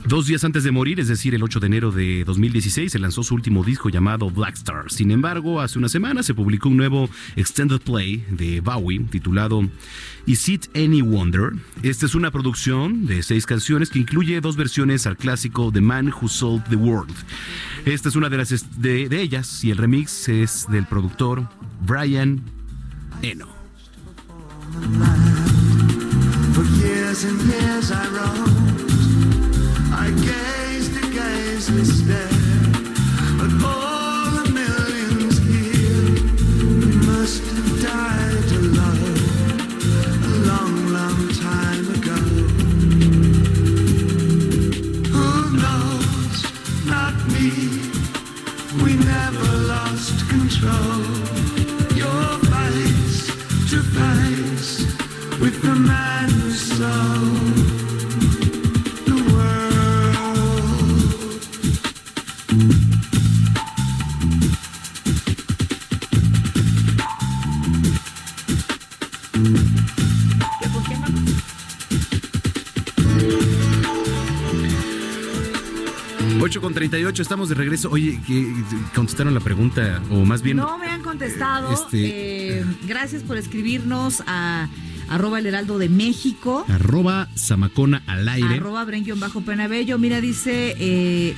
Dos 0.09 0.27
días 0.27 0.42
antes 0.42 0.64
de 0.64 0.71
morir, 0.71 1.01
es 1.01 1.09
decir, 1.09 1.35
el 1.35 1.42
8 1.42 1.61
de 1.61 1.66
enero 1.66 1.92
de 1.92 2.25
2016, 2.25 2.90
se 2.90 2.99
lanzó 2.99 3.23
su 3.23 3.35
último 3.35 3.62
disco 3.62 3.90
llamado 3.90 4.31
Black 4.31 4.55
Star. 4.55 4.90
Sin 4.90 5.11
embargo, 5.11 5.61
hace 5.61 5.79
una 5.79 5.90
semana 5.90 6.23
se 6.23 6.33
publicó 6.33 6.71
un 6.71 6.79
nuevo 6.79 7.11
extended 7.37 7.79
play 7.83 8.25
de 8.31 8.62
Bowie 8.62 9.01
titulado 9.11 9.68
Is 10.25 10.49
It 10.49 10.75
Any 10.75 11.03
Wonder? 11.03 11.51
Esta 11.83 12.07
es 12.07 12.14
una 12.14 12.31
producción 12.31 13.05
de 13.05 13.23
seis 13.23 13.44
canciones 13.44 13.90
que 13.90 13.99
incluye 13.99 14.40
dos 14.40 14.57
versiones 14.57 15.07
al 15.07 15.18
clásico 15.18 15.71
The 15.71 15.83
Man 15.83 16.11
Who 16.11 16.27
Sold 16.29 16.64
the 16.71 16.77
World. 16.77 17.14
Esta 17.85 18.09
es 18.09 18.16
una 18.16 18.31
de, 18.31 18.38
las 18.38 18.81
de, 18.81 19.09
ellas 19.21 19.62
y 19.62 19.73
el 19.73 19.77
remix 19.77 20.31
es 20.31 20.66
del 20.71 20.87
productor 20.87 21.47
Brian 21.87 22.40
Eno. 23.21 23.47
With 55.40 55.62
the 55.62 55.75
man 55.75 56.29
who 56.31 56.51
sold 56.51 57.17
8 76.49 76.63
con 76.63 76.73
38, 76.73 77.21
estamos 77.21 77.51
de 77.51 77.55
regreso. 77.55 77.91
Oye, 77.91 78.19
contestaron 78.95 79.35
la 79.35 79.40
pregunta, 79.40 80.01
o 80.11 80.25
más 80.25 80.40
bien. 80.40 80.57
No 80.57 80.79
me 80.79 80.87
han 80.87 81.03
contestado. 81.03 81.71
Este- 81.75 81.99
Eh, 82.61 82.65
gracias 82.87 83.23
por 83.23 83.37
escribirnos 83.37 84.23
a 84.27 84.67
arroba 85.11 85.40
el 85.40 85.46
heraldo 85.46 85.77
de 85.77 85.90
México. 85.90 86.65
Arroba 86.69 87.29
Zamacona 87.37 88.03
al 88.07 88.27
aire. 88.31 88.55
Arroba 88.55 88.83
Brenguión 88.87 89.21
bajo 89.21 89.42
Penabello. 89.42 89.99
Mira, 89.99 90.23
dice 90.23 90.75
eh, 90.79 91.35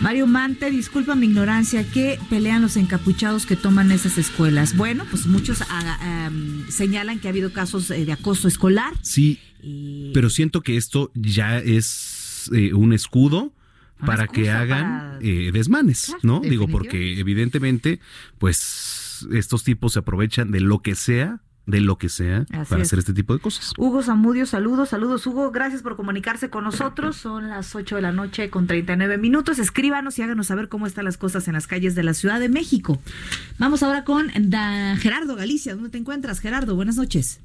Mario 0.00 0.28
Mante, 0.28 0.70
disculpa 0.70 1.16
mi 1.16 1.26
ignorancia, 1.26 1.84
¿qué 1.90 2.20
pelean 2.30 2.62
los 2.62 2.76
encapuchados 2.76 3.46
que 3.46 3.56
toman 3.56 3.90
esas 3.90 4.16
escuelas? 4.16 4.76
Bueno, 4.76 5.06
pues 5.10 5.26
muchos 5.26 5.60
ah, 5.68 6.30
señalan 6.68 7.18
que 7.18 7.26
ha 7.26 7.30
habido 7.32 7.52
casos 7.52 7.90
eh, 7.90 8.04
de 8.04 8.12
acoso 8.12 8.46
escolar. 8.46 8.92
Sí, 9.02 9.40
pero 10.14 10.30
siento 10.30 10.60
que 10.60 10.76
esto 10.76 11.10
ya 11.14 11.58
es 11.58 12.48
eh, 12.54 12.74
un 12.74 12.92
escudo 12.92 13.52
para 14.06 14.26
que 14.26 14.50
hagan 14.50 14.82
para- 14.82 15.18
eh, 15.20 15.50
desmanes, 15.52 16.06
Claro, 16.06 16.20
¿no? 16.22 16.40
Digo, 16.40 16.68
porque 16.68 17.18
evidentemente, 17.20 18.00
pues 18.38 19.26
estos 19.32 19.64
tipos 19.64 19.92
se 19.92 19.98
aprovechan 20.00 20.50
de 20.50 20.60
lo 20.60 20.80
que 20.80 20.94
sea, 20.94 21.40
de 21.66 21.80
lo 21.80 21.98
que 21.98 22.08
sea, 22.08 22.46
Así 22.50 22.70
para 22.70 22.82
es. 22.82 22.88
hacer 22.88 22.98
este 22.98 23.12
tipo 23.12 23.32
de 23.34 23.38
cosas. 23.38 23.72
Hugo 23.76 24.02
Zamudio, 24.02 24.44
saludos, 24.46 24.88
saludos 24.88 25.24
Hugo, 25.26 25.50
gracias 25.52 25.82
por 25.82 25.94
comunicarse 25.94 26.50
con 26.50 26.64
nosotros. 26.64 27.16
Son 27.16 27.48
las 27.48 27.74
8 27.76 27.96
de 27.96 28.02
la 28.02 28.10
noche 28.12 28.50
con 28.50 28.66
39 28.66 29.18
minutos. 29.18 29.58
Escríbanos 29.60 30.18
y 30.18 30.22
háganos 30.22 30.48
saber 30.48 30.68
cómo 30.68 30.86
están 30.86 31.04
las 31.04 31.16
cosas 31.16 31.46
en 31.46 31.54
las 31.54 31.66
calles 31.68 31.94
de 31.94 32.02
la 32.02 32.14
Ciudad 32.14 32.40
de 32.40 32.48
México. 32.48 33.00
Vamos 33.58 33.82
ahora 33.84 34.04
con 34.04 34.28
Da- 34.48 34.96
Gerardo 34.96 35.36
Galicia. 35.36 35.74
¿Dónde 35.74 35.90
te 35.90 35.98
encuentras, 35.98 36.40
Gerardo? 36.40 36.74
Buenas 36.74 36.96
noches. 36.96 37.40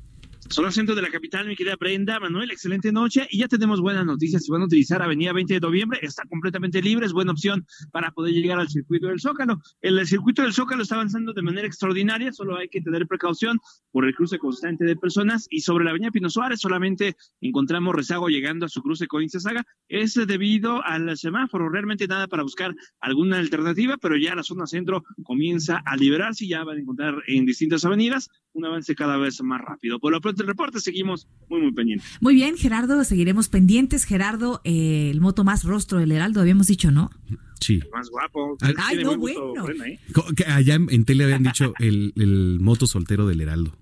Solo 0.48 0.72
centro 0.72 0.94
de 0.94 1.02
la 1.02 1.10
capital, 1.10 1.48
mi 1.48 1.56
querida 1.56 1.76
Brenda, 1.76 2.20
Manuel, 2.20 2.52
excelente 2.52 2.92
noche. 2.92 3.28
Y 3.32 3.40
ya 3.40 3.48
tenemos 3.48 3.82
buenas 3.82 4.06
noticias. 4.06 4.44
Si 4.44 4.52
van 4.52 4.62
a 4.62 4.66
utilizar 4.66 5.02
Avenida 5.02 5.34
20 5.34 5.56
de 5.56 5.60
Noviembre, 5.60 6.00
está 6.04 6.24
completamente 6.30 6.84
libre, 6.84 7.08
es 7.08 7.14
buena 7.14 7.32
opción 7.32 7.66
para 7.92 8.12
poder 8.12 8.32
llegar 8.32 8.60
al 8.60 8.70
circuito 8.70 9.08
del 9.08 9.20
Zócalo. 9.20 9.60
El 9.82 10.06
circuito 10.06 10.44
del 10.44 10.54
Zócalo 10.54 10.84
está 10.84 10.96
avanzando 10.96 11.34
de 11.34 11.42
manera 11.42 11.66
extraordinaria, 11.66 12.32
solo 12.32 12.58
hay 12.58 12.70
que 12.70 12.80
tener 12.80 13.08
precaución 13.08 13.60
por 13.92 14.06
el 14.06 14.14
cruce 14.14 14.38
constante 14.38 14.86
de 14.86 14.96
personas. 14.96 15.48
Y 15.50 15.62
sobre 15.62 15.84
la 15.84 15.90
Avenida 15.90 16.12
Pino 16.12 16.30
Suárez, 16.30 16.60
solamente 16.60 17.16
encontramos 17.42 17.96
rezago 17.96 18.30
llegando 18.30 18.68
a 18.68 18.70
su 18.70 18.84
cruce 18.84 19.08
con 19.08 19.28
Saga. 19.28 19.66
Es 19.88 20.14
debido 20.14 20.86
al 20.86 21.18
semáforo, 21.18 21.70
realmente 21.70 22.08
nada 22.08 22.28
para 22.28 22.44
buscar 22.44 22.76
alguna 23.00 23.40
alternativa, 23.40 23.98
pero 23.98 24.16
ya 24.16 24.36
la 24.36 24.44
zona 24.44 24.68
centro 24.68 25.04
comienza 25.24 25.82
a 25.84 25.98
liberarse 25.98 26.46
y 26.46 26.50
ya 26.50 26.64
van 26.64 26.78
a 26.78 26.82
encontrar 26.82 27.24
en 27.26 27.46
distintas 27.48 27.84
avenidas 27.84 28.30
un 28.56 28.66
avance 28.66 28.96
cada 28.96 29.18
vez 29.18 29.42
más 29.44 29.62
rápido. 29.62 30.00
Por 30.00 30.12
lo 30.12 30.22
pronto, 30.22 30.42
el 30.42 30.48
reporte 30.48 30.80
seguimos 30.80 31.28
muy, 31.50 31.62
muy 31.62 31.74
pendientes. 31.74 32.08
Muy 32.22 32.34
bien, 32.34 32.58
Gerardo, 32.58 33.04
seguiremos 33.04 33.50
pendientes. 33.50 34.06
Gerardo, 34.06 34.62
eh, 34.64 35.10
el 35.12 35.22
moto 35.22 35.44
más 35.44 35.64
rostro 35.64 36.00
del 36.00 36.12
Heraldo, 36.12 36.42
habíamos 36.42 36.68
dicho, 36.68 36.90
¿no? 36.90 37.12
Sí. 37.60 37.82
Más 37.94 38.10
guapo. 38.10 38.58
Ay, 38.78 39.04
no, 39.04 39.18
bueno. 39.18 39.64
Brenda, 39.64 39.88
¿eh? 39.88 40.00
Allá 40.48 40.76
en, 40.76 40.88
en 40.90 41.06
tele 41.06 41.26
habían 41.26 41.44
dicho 41.44 41.74
el, 41.80 42.14
el 42.16 42.60
moto 42.62 42.88
soltero 42.88 43.28
del 43.28 43.42
Heraldo. 43.42 43.78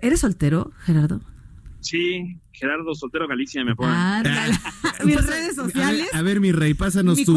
¿Eres 0.00 0.20
soltero, 0.20 0.72
Gerardo? 0.84 1.20
Sí, 1.82 2.38
Gerardo 2.52 2.94
Soltero 2.94 3.26
Galicia 3.28 3.64
me 3.64 3.74
ponen. 3.74 3.94
Ándale. 3.94 4.54
Mis 5.04 5.16
redes 5.26 5.56
sociales. 5.56 6.08
A 6.14 6.22
ver, 6.22 6.40
mi 6.40 6.52
rey, 6.52 6.74
pásanos 6.74 7.16
Mi 7.18 7.24
tu. 7.24 7.34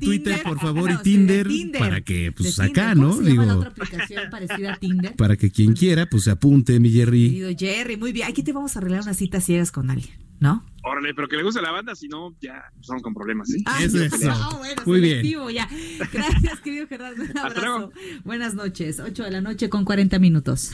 Twitter, 0.00 0.42
por 0.42 0.58
favor, 0.58 0.90
y 0.90 0.94
No, 0.94 1.00
Tinder, 1.02 1.46
Tinder. 1.46 1.78
para 1.80 2.00
que, 2.00 2.32
pues 2.32 2.56
De 2.56 2.64
acá, 2.64 2.92
Tinder. 2.92 2.96
¿no? 2.96 3.10
¿Cómo 3.10 3.22
se 3.22 3.30
llama 3.30 3.44
la 3.46 3.52
Digo, 3.54 3.58
otra 3.60 3.70
aplicación 3.70 4.30
parecida 4.30 4.72
a 4.72 4.76
Tinder? 4.76 5.14
para 5.16 5.36
que 5.36 5.50
quien 5.50 5.72
quiera, 5.74 6.06
pues 6.06 6.24
se 6.24 6.32
apunte, 6.32 6.78
mi 6.80 6.90
Jerry. 6.90 7.28
Querido 7.30 7.50
Jerry, 7.56 7.96
muy 7.96 8.12
bien. 8.12 8.28
Aquí 8.28 8.42
te 8.42 8.52
vamos 8.52 8.74
a 8.76 8.80
arreglar 8.80 9.02
una 9.02 9.14
cita 9.14 9.40
ciegas 9.40 9.70
con 9.70 9.88
alguien, 9.90 10.14
¿no? 10.40 10.64
Órale, 10.82 11.14
pero 11.14 11.28
que 11.28 11.36
le 11.36 11.44
guste 11.44 11.62
la 11.62 11.70
banda, 11.70 11.94
si 11.94 12.08
no, 12.08 12.34
ya 12.42 12.64
estamos 12.80 13.02
con 13.02 13.14
problemas, 13.14 13.48
¿sí? 13.48 13.62
Ah, 13.66 13.78
Eso 13.82 13.96
no, 13.98 14.02
es 14.02 14.10
no, 14.22 14.32
eso. 14.32 14.58
bueno, 14.58 14.82
Muy 14.86 15.00
bien. 15.00 15.24
ya. 15.54 15.68
Gracias, 16.12 16.60
querido 16.60 16.86
Gerardo. 16.88 17.22
Un 17.22 17.28
Hasta 17.38 17.60
luego. 17.60 17.74
abrazo. 17.76 17.92
Buenas 18.24 18.54
noches. 18.54 18.98
8 19.00 19.22
de 19.22 19.30
la 19.30 19.40
noche 19.40 19.68
con 19.68 19.84
40 19.84 20.18
minutos. 20.18 20.72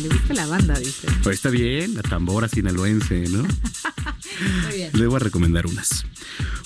Le 0.00 0.08
guste 0.08 0.34
la 0.34 0.46
banda, 0.46 0.78
dice. 0.78 1.08
Pues 1.22 1.36
está 1.36 1.50
bien, 1.50 1.94
la 1.94 2.02
tambora 2.02 2.48
sinaloense, 2.48 3.28
¿no? 3.30 3.42
Muy 4.64 4.76
bien. 4.76 4.90
Le 4.94 5.06
voy 5.06 5.16
a 5.16 5.18
recomendar 5.18 5.66
unas. 5.66 6.04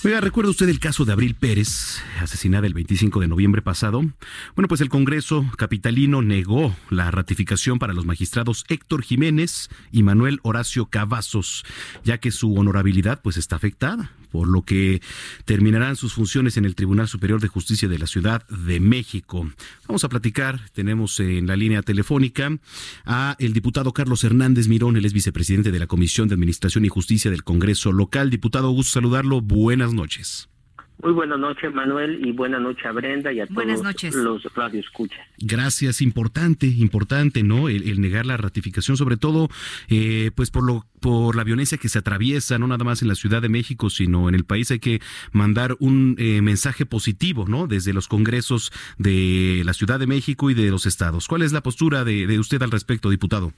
Oiga, 0.04 0.20
¿recuerda 0.20 0.50
usted 0.50 0.68
el 0.68 0.80
caso 0.80 1.04
de 1.04 1.12
Abril 1.12 1.34
Pérez, 1.34 2.02
asesinada 2.20 2.66
el 2.66 2.74
25 2.74 3.20
de 3.20 3.28
noviembre 3.28 3.62
pasado? 3.62 4.02
Bueno, 4.54 4.68
pues 4.68 4.80
el 4.80 4.88
Congreso 4.90 5.46
capitalino 5.56 6.20
negó 6.20 6.76
la 6.90 7.10
ratificación 7.10 7.78
para 7.78 7.94
los 7.94 8.04
magistrados 8.04 8.64
Héctor 8.68 9.02
Jiménez 9.02 9.70
y 9.92 10.02
Manuel 10.02 10.40
Horacio 10.42 10.86
Cavazos, 10.86 11.64
ya 12.04 12.18
que 12.18 12.32
su 12.32 12.54
honorabilidad 12.54 13.22
pues 13.22 13.36
está 13.36 13.56
afectada, 13.56 14.10
por 14.32 14.48
lo 14.48 14.62
que 14.62 15.00
terminarán 15.44 15.94
sus 15.94 16.14
funciones 16.14 16.56
en 16.56 16.64
el 16.64 16.74
Tribunal 16.74 17.06
Superior 17.06 17.40
de 17.40 17.48
Justicia 17.48 17.88
de 17.88 17.98
la 17.98 18.06
Ciudad 18.06 18.46
de 18.48 18.80
México. 18.80 19.48
Vamos 19.86 20.02
a 20.02 20.08
platicar, 20.08 20.70
tenemos 20.72 21.20
en 21.20 21.46
la 21.46 21.54
línea 21.54 21.82
telefónica 21.82 22.58
a 23.04 23.36
el 23.38 23.52
diputado 23.52 23.92
Carlos 23.92 24.24
Hernández 24.24 24.66
Mirón, 24.66 24.96
él 24.96 25.04
es 25.04 25.12
vicepresidente 25.12 25.70
de 25.70 25.78
la 25.78 25.86
Comisión 25.86 26.28
de 26.28 26.34
Administración 26.34 26.84
y 26.84 26.88
Justicia 26.88 27.30
del 27.30 27.44
Congreso 27.44 27.92
local. 27.92 28.30
Diputado, 28.30 28.70
gusto 28.70 28.92
saludarlo. 28.92 29.40
Buenas 29.40 29.92
noches. 29.92 30.48
Muy 31.02 31.12
buenas 31.12 31.38
noches, 31.38 31.74
Manuel, 31.74 32.24
y 32.24 32.30
buenas 32.30 32.60
noches 32.60 32.86
a 32.86 32.92
Brenda 32.92 33.32
y 33.32 33.40
a 33.40 33.46
Buenas 33.50 33.80
todos 33.80 33.92
noches. 33.92 34.14
los 34.14 34.44
radioescuchas. 34.54 35.18
Gracias, 35.38 36.00
importante, 36.00 36.66
importante, 36.68 37.42
¿no? 37.42 37.68
El, 37.68 37.88
el 37.88 38.00
negar 38.00 38.24
la 38.24 38.36
ratificación, 38.36 38.96
sobre 38.96 39.16
todo, 39.16 39.48
eh, 39.88 40.30
pues 40.36 40.50
por 40.52 40.62
lo, 40.64 40.86
por 41.00 41.34
la 41.34 41.42
violencia 41.42 41.76
que 41.76 41.88
se 41.88 41.98
atraviesa, 41.98 42.56
no 42.58 42.68
nada 42.68 42.84
más 42.84 43.02
en 43.02 43.08
la 43.08 43.16
Ciudad 43.16 43.42
de 43.42 43.48
México, 43.48 43.90
sino 43.90 44.28
en 44.28 44.36
el 44.36 44.44
país. 44.44 44.70
Hay 44.70 44.78
que 44.78 45.00
mandar 45.32 45.76
un 45.80 46.14
eh, 46.18 46.40
mensaje 46.40 46.86
positivo, 46.86 47.46
¿no? 47.48 47.66
Desde 47.66 47.92
los 47.92 48.06
congresos 48.06 48.70
de 48.96 49.62
la 49.64 49.72
Ciudad 49.72 49.98
de 49.98 50.06
México 50.06 50.50
y 50.50 50.54
de 50.54 50.70
los 50.70 50.86
estados. 50.86 51.26
¿Cuál 51.26 51.42
es 51.42 51.52
la 51.52 51.64
postura 51.64 52.04
de, 52.04 52.28
de 52.28 52.38
usted 52.38 52.62
al 52.62 52.70
respecto, 52.70 53.10
diputado? 53.10 53.52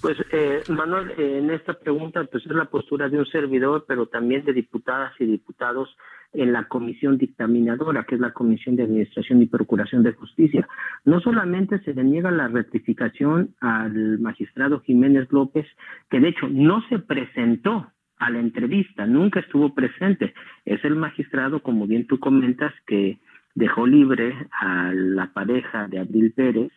Pues, 0.00 0.16
eh, 0.32 0.62
Manuel, 0.68 1.12
en 1.18 1.50
esta 1.50 1.74
pregunta, 1.74 2.24
pues 2.24 2.44
es 2.46 2.52
la 2.52 2.64
postura 2.66 3.08
de 3.08 3.18
un 3.18 3.26
servidor, 3.26 3.84
pero 3.86 4.06
también 4.06 4.44
de 4.44 4.54
diputadas 4.54 5.12
y 5.20 5.26
diputados 5.26 5.94
en 6.32 6.52
la 6.52 6.64
comisión 6.68 7.18
dictaminadora, 7.18 8.04
que 8.04 8.14
es 8.14 8.20
la 8.20 8.32
Comisión 8.32 8.76
de 8.76 8.84
Administración 8.84 9.42
y 9.42 9.46
Procuración 9.46 10.02
de 10.02 10.12
Justicia. 10.12 10.66
No 11.04 11.20
solamente 11.20 11.80
se 11.80 11.92
le 11.92 12.04
niega 12.04 12.30
la 12.30 12.48
rectificación 12.48 13.54
al 13.60 14.18
magistrado 14.20 14.80
Jiménez 14.80 15.30
López, 15.32 15.66
que 16.08 16.20
de 16.20 16.28
hecho 16.28 16.48
no 16.48 16.82
se 16.88 17.00
presentó 17.00 17.90
a 18.16 18.30
la 18.30 18.38
entrevista, 18.38 19.06
nunca 19.06 19.40
estuvo 19.40 19.74
presente. 19.74 20.34
Es 20.64 20.84
el 20.84 20.94
magistrado, 20.94 21.62
como 21.62 21.86
bien 21.86 22.06
tú 22.06 22.20
comentas, 22.20 22.72
que 22.86 23.18
dejó 23.54 23.86
libre 23.86 24.34
a 24.52 24.92
la 24.92 25.32
pareja 25.32 25.88
de 25.88 25.98
Abril 25.98 26.32
Pérez 26.32 26.70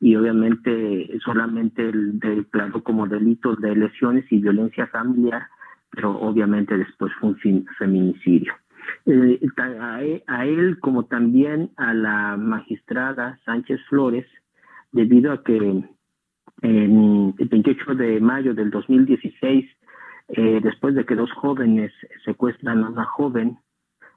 y 0.00 0.16
obviamente 0.16 1.18
solamente 1.24 1.88
el 1.88 2.18
declaró 2.18 2.82
como 2.82 3.06
delitos 3.06 3.60
de 3.60 3.74
lesiones 3.74 4.24
y 4.30 4.38
violencia 4.38 4.86
familiar, 4.88 5.46
pero 5.90 6.18
obviamente 6.18 6.76
después 6.76 7.12
fue 7.20 7.30
un 7.30 7.66
feminicidio. 7.78 8.54
Eh, 9.06 9.40
e- 9.40 10.22
a 10.26 10.46
él 10.46 10.78
como 10.80 11.06
también 11.06 11.70
a 11.76 11.94
la 11.94 12.36
magistrada 12.36 13.38
Sánchez 13.44 13.80
Flores, 13.88 14.26
debido 14.92 15.32
a 15.32 15.42
que 15.42 15.84
en 16.62 17.34
el 17.38 17.48
28 17.48 17.94
de 17.94 18.20
mayo 18.20 18.54
del 18.54 18.70
2016, 18.70 19.66
eh, 20.28 20.60
después 20.62 20.94
de 20.94 21.04
que 21.04 21.14
dos 21.14 21.30
jóvenes 21.32 21.92
secuestran 22.24 22.82
a 22.82 22.88
una 22.88 23.04
joven, 23.04 23.58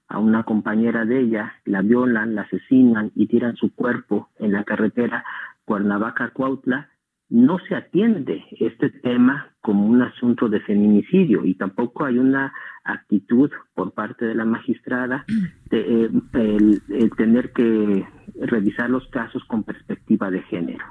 a 0.08 0.18
una 0.18 0.44
compañera 0.44 1.06
de 1.06 1.20
ella, 1.20 1.54
la 1.66 1.82
violan, 1.82 2.34
la 2.34 2.42
asesinan 2.42 3.12
y 3.16 3.28
tiran 3.28 3.56
su 3.56 3.76
cuerpo 3.76 4.30
en 4.40 4.54
la 4.54 4.64
carretera 4.64 5.24
Cuernavaca-Cuautla, 5.70 6.90
no 7.30 7.60
se 7.60 7.76
atiende 7.76 8.44
este 8.60 8.90
tema 8.90 9.50
como 9.62 9.86
un 9.86 10.02
asunto 10.02 10.50
de 10.50 10.62
feminicidio 10.62 11.46
y 11.46 11.54
tampoco 11.54 12.06
hay 12.06 12.18
una 12.18 12.52
actitud 12.84 13.52
por 13.76 13.94
parte 13.94 14.26
de 14.26 14.34
la 14.34 14.46
magistrada 14.46 15.26
de 15.70 15.80
eh, 16.06 16.10
el- 16.34 16.82
el 16.90 17.12
tener 17.12 17.52
que 17.54 18.04
revisar 18.42 18.90
los 18.90 19.08
casos 19.10 19.44
con 19.46 19.64
perspectiva 19.64 20.32
de 20.32 20.42
género. 20.44 20.84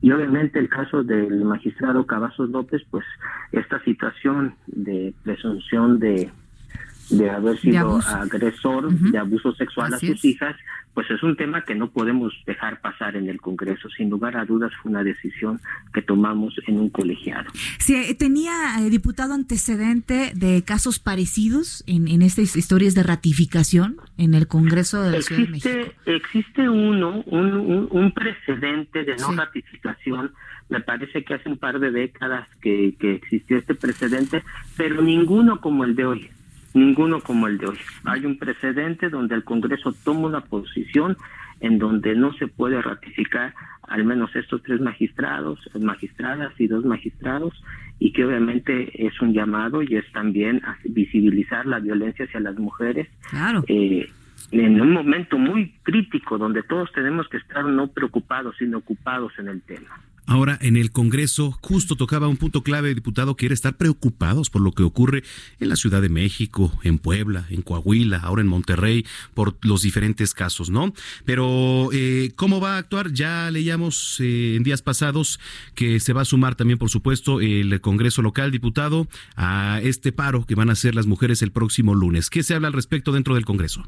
Y 0.00 0.10
obviamente 0.10 0.58
el 0.58 0.68
caso 0.68 1.04
del 1.04 1.44
magistrado 1.44 2.04
Cavazos 2.06 2.50
López, 2.50 2.82
pues 2.90 3.04
esta 3.52 3.78
situación 3.84 4.56
de 4.66 5.14
presunción 5.22 6.00
de, 6.00 6.30
de 7.10 7.30
haber 7.30 7.58
sido 7.60 8.00
agresor 8.06 8.90
de 8.92 9.18
abuso 9.18 9.54
sexual 9.54 9.92
Así 9.94 10.06
a 10.06 10.08
sus 10.10 10.18
es. 10.18 10.24
hijas, 10.24 10.56
pues 10.94 11.10
es 11.10 11.22
un 11.22 11.36
tema 11.36 11.62
que 11.64 11.74
no 11.74 11.90
podemos 11.90 12.32
dejar 12.46 12.80
pasar 12.80 13.16
en 13.16 13.28
el 13.28 13.40
Congreso. 13.40 13.88
Sin 13.90 14.10
lugar 14.10 14.36
a 14.36 14.44
dudas 14.44 14.72
fue 14.80 14.90
una 14.92 15.02
decisión 15.02 15.60
que 15.92 16.02
tomamos 16.02 16.54
en 16.66 16.78
un 16.78 16.88
colegiado. 16.88 17.50
Sí, 17.78 18.14
tenía 18.18 18.52
eh, 18.80 18.90
diputado 18.90 19.34
antecedente 19.34 20.32
de 20.34 20.62
casos 20.64 20.98
parecidos 20.98 21.82
en, 21.86 22.06
en 22.08 22.22
estas 22.22 22.56
historias 22.56 22.94
de 22.94 23.02
ratificación 23.02 23.96
en 24.18 24.34
el 24.34 24.46
Congreso 24.46 25.02
de 25.02 25.10
la 25.12 25.22
Ciudad 25.22 25.42
de 25.42 25.48
México. 25.48 25.68
Existe, 25.68 25.96
existe 26.06 26.68
uno, 26.68 27.22
un, 27.26 27.52
un, 27.54 27.88
un 27.90 28.12
precedente 28.12 29.04
de 29.04 29.16
no 29.16 29.30
Sí. 29.30 29.36
ratificación. 29.36 30.32
Me 30.68 30.80
parece 30.80 31.24
que 31.24 31.34
hace 31.34 31.48
un 31.48 31.58
par 31.58 31.78
de 31.80 31.90
décadas 31.90 32.48
que, 32.62 32.94
que 32.98 33.14
existió 33.16 33.58
este 33.58 33.74
precedente, 33.74 34.42
pero 34.76 35.02
ninguno 35.02 35.60
como 35.60 35.84
el 35.84 35.94
de 35.96 36.06
hoy. 36.06 36.30
Ninguno 36.74 37.20
como 37.20 37.46
el 37.46 37.58
de 37.58 37.68
hoy. 37.68 37.78
Hay 38.04 38.26
un 38.26 38.36
precedente 38.36 39.08
donde 39.08 39.34
el 39.34 39.44
Congreso 39.44 39.94
toma 40.04 40.26
una 40.26 40.40
posición 40.42 41.16
en 41.60 41.78
donde 41.78 42.14
no 42.14 42.32
se 42.34 42.48
puede 42.48 42.82
ratificar 42.82 43.54
al 43.88 44.04
menos 44.04 44.34
estos 44.34 44.62
tres 44.62 44.80
magistrados, 44.80 45.58
magistradas 45.80 46.52
y 46.58 46.66
dos 46.66 46.84
magistrados, 46.84 47.54
y 47.98 48.12
que 48.12 48.24
obviamente 48.24 49.06
es 49.06 49.20
un 49.20 49.32
llamado 49.32 49.82
y 49.82 49.94
es 49.96 50.10
también 50.12 50.60
visibilizar 50.84 51.64
la 51.66 51.78
violencia 51.78 52.24
hacia 52.24 52.40
las 52.40 52.56
mujeres. 52.56 53.08
Claro. 53.30 53.64
Eh, 53.68 54.10
en 54.50 54.80
un 54.80 54.92
momento 54.92 55.38
muy 55.38 55.72
crítico 55.82 56.38
donde 56.38 56.62
todos 56.62 56.90
tenemos 56.92 57.28
que 57.28 57.38
estar 57.38 57.64
no 57.64 57.88
preocupados, 57.88 58.56
sino 58.58 58.78
ocupados 58.78 59.32
en 59.38 59.48
el 59.48 59.62
tema. 59.62 60.00
Ahora, 60.26 60.58
en 60.62 60.78
el 60.78 60.90
Congreso, 60.90 61.52
justo 61.60 61.96
tocaba 61.96 62.28
un 62.28 62.38
punto 62.38 62.62
clave, 62.62 62.94
diputado, 62.94 63.36
que 63.36 63.44
era 63.44 63.52
estar 63.52 63.76
preocupados 63.76 64.48
por 64.48 64.62
lo 64.62 64.72
que 64.72 64.82
ocurre 64.82 65.22
en 65.60 65.68
la 65.68 65.76
Ciudad 65.76 66.00
de 66.00 66.08
México, 66.08 66.72
en 66.82 66.98
Puebla, 66.98 67.44
en 67.50 67.60
Coahuila, 67.60 68.18
ahora 68.18 68.40
en 68.40 68.48
Monterrey, 68.48 69.04
por 69.34 69.56
los 69.62 69.82
diferentes 69.82 70.32
casos, 70.32 70.70
¿no? 70.70 70.94
Pero, 71.26 71.90
eh, 71.92 72.32
¿cómo 72.36 72.58
va 72.58 72.76
a 72.76 72.78
actuar? 72.78 73.12
Ya 73.12 73.50
leíamos 73.50 74.18
eh, 74.20 74.56
en 74.56 74.62
días 74.62 74.80
pasados 74.80 75.40
que 75.74 76.00
se 76.00 76.14
va 76.14 76.22
a 76.22 76.24
sumar 76.24 76.54
también, 76.54 76.78
por 76.78 76.88
supuesto, 76.88 77.42
el 77.42 77.78
Congreso 77.82 78.22
local, 78.22 78.50
diputado, 78.50 79.08
a 79.36 79.80
este 79.82 80.10
paro 80.10 80.46
que 80.46 80.54
van 80.54 80.70
a 80.70 80.72
hacer 80.72 80.94
las 80.94 81.06
mujeres 81.06 81.42
el 81.42 81.52
próximo 81.52 81.94
lunes. 81.94 82.30
¿Qué 82.30 82.42
se 82.42 82.54
habla 82.54 82.68
al 82.68 82.74
respecto 82.74 83.12
dentro 83.12 83.34
del 83.34 83.44
Congreso? 83.44 83.86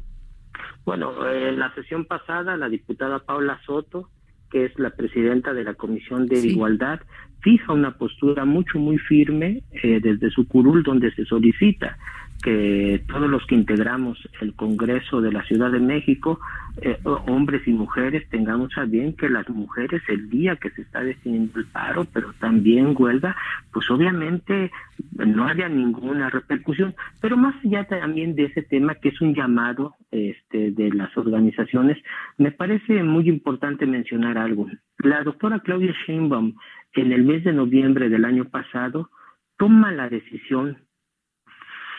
Bueno, 0.85 1.11
en 1.27 1.57
la 1.57 1.73
sesión 1.73 2.05
pasada, 2.05 2.55
la 2.57 2.69
diputada 2.69 3.19
Paula 3.19 3.59
Soto 3.65 4.09
que 4.51 4.65
es 4.65 4.77
la 4.79 4.91
presidenta 4.91 5.53
de 5.53 5.63
la 5.63 5.73
Comisión 5.73 6.27
de 6.27 6.39
Igualdad, 6.39 7.01
fija 7.41 7.73
una 7.73 7.97
postura 7.97 8.45
mucho, 8.45 8.79
muy 8.79 8.97
firme 8.97 9.63
eh, 9.83 9.99
desde 10.01 10.29
su 10.29 10.47
curul, 10.47 10.83
donde 10.83 11.11
se 11.11 11.25
solicita 11.25 11.97
que 12.43 13.03
todos 13.07 13.29
los 13.29 13.45
que 13.47 13.55
integramos 13.55 14.17
el 14.41 14.55
Congreso 14.55 15.21
de 15.21 15.31
la 15.31 15.43
Ciudad 15.43 15.71
de 15.71 15.79
México, 15.79 16.39
eh, 16.81 16.97
hombres 17.03 17.67
y 17.67 17.71
mujeres, 17.71 18.27
tengamos 18.29 18.77
a 18.77 18.85
bien 18.85 19.15
que 19.15 19.29
las 19.29 19.49
mujeres 19.49 20.01
el 20.07 20.29
día 20.29 20.55
que 20.55 20.69
se 20.71 20.83
está 20.83 21.01
definiendo 21.03 21.59
el 21.59 21.65
paro, 21.65 22.05
pero 22.13 22.33
también 22.39 22.95
huelga, 22.97 23.35
pues 23.71 23.89
obviamente 23.89 24.71
no 25.15 25.47
haya 25.47 25.67
ninguna 25.67 26.29
repercusión. 26.29 26.95
Pero 27.21 27.37
más 27.37 27.55
allá 27.65 27.85
también 27.85 28.35
de 28.35 28.45
ese 28.45 28.61
tema, 28.61 28.95
que 28.95 29.09
es 29.09 29.21
un 29.21 29.33
llamado 29.33 29.95
este, 30.11 30.71
de 30.71 30.91
las 30.91 31.15
organizaciones, 31.17 31.97
me 32.37 32.51
parece 32.51 33.03
muy 33.03 33.27
importante 33.27 33.85
mencionar 33.85 34.37
algo. 34.37 34.67
La 34.99 35.23
doctora 35.23 35.59
Claudia 35.59 35.93
Sheinbaum, 36.05 36.53
en 36.93 37.11
el 37.11 37.23
mes 37.23 37.43
de 37.43 37.53
noviembre 37.53 38.09
del 38.09 38.25
año 38.25 38.45
pasado, 38.45 39.09
toma 39.57 39.91
la 39.91 40.09
decisión 40.09 40.77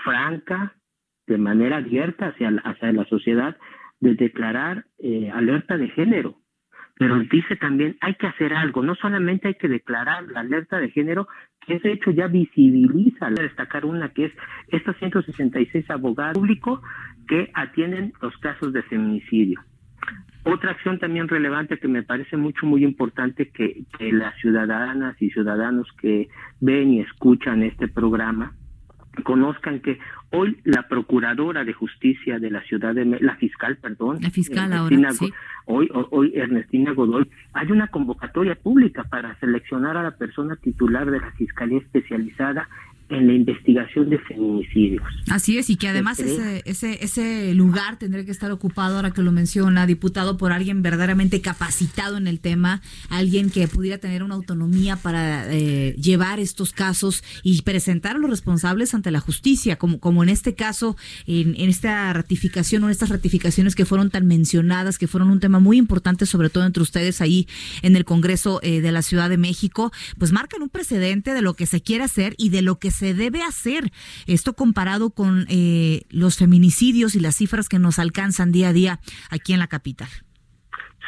franca, 0.04 0.74
de 1.26 1.38
manera 1.38 1.76
abierta 1.78 2.28
hacia 2.28 2.50
la, 2.50 2.60
hacia 2.62 2.92
la 2.92 3.04
sociedad, 3.06 3.56
de 4.00 4.14
declarar 4.14 4.86
eh, 4.98 5.30
alerta 5.32 5.76
de 5.76 5.88
género. 5.88 6.36
Pero 6.96 7.16
dice 7.20 7.54
también, 7.56 7.96
hay 8.00 8.14
que 8.14 8.26
hacer 8.26 8.52
algo, 8.54 8.82
no 8.82 8.96
solamente 8.96 9.48
hay 9.48 9.54
que 9.54 9.68
declarar 9.68 10.24
la 10.28 10.40
alerta 10.40 10.80
de 10.80 10.90
género, 10.90 11.28
que 11.64 11.74
ese 11.76 11.92
hecho 11.92 12.10
ya 12.10 12.26
visibiliza, 12.26 13.30
destacar 13.30 13.84
una 13.84 14.08
que 14.08 14.26
es 14.26 14.32
estos 14.68 14.96
166 14.96 15.88
abogados 15.90 16.34
públicos 16.34 16.80
que 17.28 17.50
atienden 17.54 18.12
los 18.20 18.36
casos 18.38 18.72
de 18.72 18.82
feminicidio. 18.82 19.60
Otra 20.44 20.72
acción 20.72 20.98
también 20.98 21.28
relevante 21.28 21.78
que 21.78 21.88
me 21.88 22.02
parece 22.02 22.36
mucho, 22.36 22.66
muy 22.66 22.82
importante 22.82 23.50
que 23.50 23.84
las 24.12 24.34
ciudadanas 24.40 25.20
y 25.20 25.30
ciudadanos 25.30 25.86
que 26.00 26.28
ven 26.60 26.94
y 26.94 27.00
escuchan 27.00 27.62
este 27.62 27.86
programa 27.86 28.57
conozcan 29.22 29.80
que 29.80 29.98
hoy 30.30 30.58
la 30.64 30.88
procuradora 30.88 31.64
de 31.64 31.72
justicia 31.72 32.38
de 32.38 32.50
la 32.50 32.62
ciudad 32.62 32.94
de 32.94 33.04
la 33.04 33.36
fiscal 33.36 33.76
perdón 33.76 34.18
la 34.20 34.30
fiscal 34.30 34.72
ahora 34.72 35.12
sí. 35.12 35.32
hoy 35.66 35.88
hoy 36.10 36.32
Ernestina 36.34 36.92
Godoy 36.92 37.28
hay 37.54 37.72
una 37.72 37.88
convocatoria 37.88 38.54
pública 38.54 39.04
para 39.04 39.38
seleccionar 39.40 39.96
a 39.96 40.02
la 40.02 40.10
persona 40.12 40.56
titular 40.56 41.10
de 41.10 41.20
la 41.20 41.30
fiscalía 41.32 41.78
especializada 41.78 42.68
en 43.10 43.26
la 43.26 43.32
investigación 43.32 44.10
de 44.10 44.18
feminicidios. 44.18 45.02
Así 45.30 45.56
es, 45.58 45.70
y 45.70 45.76
que 45.76 45.88
además 45.88 46.18
ese, 46.20 46.62
ese, 46.66 47.02
ese 47.02 47.54
lugar 47.54 47.98
tendría 47.98 48.24
que 48.24 48.30
estar 48.30 48.50
ocupado, 48.50 48.96
ahora 48.96 49.12
que 49.12 49.22
lo 49.22 49.32
menciona, 49.32 49.86
diputado, 49.86 50.36
por 50.36 50.52
alguien 50.52 50.82
verdaderamente 50.82 51.40
capacitado 51.40 52.18
en 52.18 52.26
el 52.26 52.40
tema, 52.40 52.82
alguien 53.08 53.50
que 53.50 53.66
pudiera 53.66 53.98
tener 53.98 54.22
una 54.22 54.34
autonomía 54.34 54.96
para 54.96 55.50
eh, 55.52 55.94
llevar 55.98 56.38
estos 56.38 56.72
casos 56.72 57.24
y 57.42 57.62
presentar 57.62 58.16
a 58.16 58.18
los 58.18 58.30
responsables 58.30 58.92
ante 58.92 59.10
la 59.10 59.20
justicia, 59.20 59.76
como, 59.76 60.00
como 60.00 60.22
en 60.22 60.28
este 60.28 60.54
caso, 60.54 60.96
en, 61.26 61.54
en 61.58 61.70
esta 61.70 62.12
ratificación 62.12 62.84
o 62.84 62.86
en 62.86 62.92
estas 62.92 63.08
ratificaciones 63.08 63.74
que 63.74 63.86
fueron 63.86 64.10
tan 64.10 64.26
mencionadas, 64.26 64.98
que 64.98 65.06
fueron 65.06 65.30
un 65.30 65.40
tema 65.40 65.60
muy 65.60 65.78
importante, 65.78 66.26
sobre 66.26 66.50
todo 66.50 66.66
entre 66.66 66.82
ustedes 66.82 67.20
ahí 67.20 67.48
en 67.82 67.96
el 67.96 68.04
Congreso 68.04 68.60
eh, 68.62 68.80
de 68.80 68.92
la 68.92 69.02
Ciudad 69.02 69.30
de 69.30 69.38
México, 69.38 69.92
pues 70.18 70.32
marcan 70.32 70.62
un 70.62 70.68
precedente 70.68 71.32
de 71.32 71.42
lo 71.42 71.54
que 71.54 71.66
se 71.66 71.80
quiere 71.80 72.04
hacer 72.04 72.34
y 72.36 72.50
de 72.50 72.62
lo 72.62 72.78
que 72.78 72.90
se 72.90 72.97
debe 73.00 73.42
hacer. 73.42 73.90
Esto 74.26 74.54
comparado 74.54 75.10
con 75.10 75.46
eh, 75.48 76.02
los 76.10 76.36
feminicidios 76.36 77.14
y 77.14 77.20
las 77.20 77.36
cifras 77.36 77.68
que 77.68 77.78
nos 77.78 77.98
alcanzan 77.98 78.52
día 78.52 78.68
a 78.68 78.72
día 78.72 79.00
aquí 79.30 79.52
en 79.52 79.58
la 79.58 79.66
capital. 79.66 80.08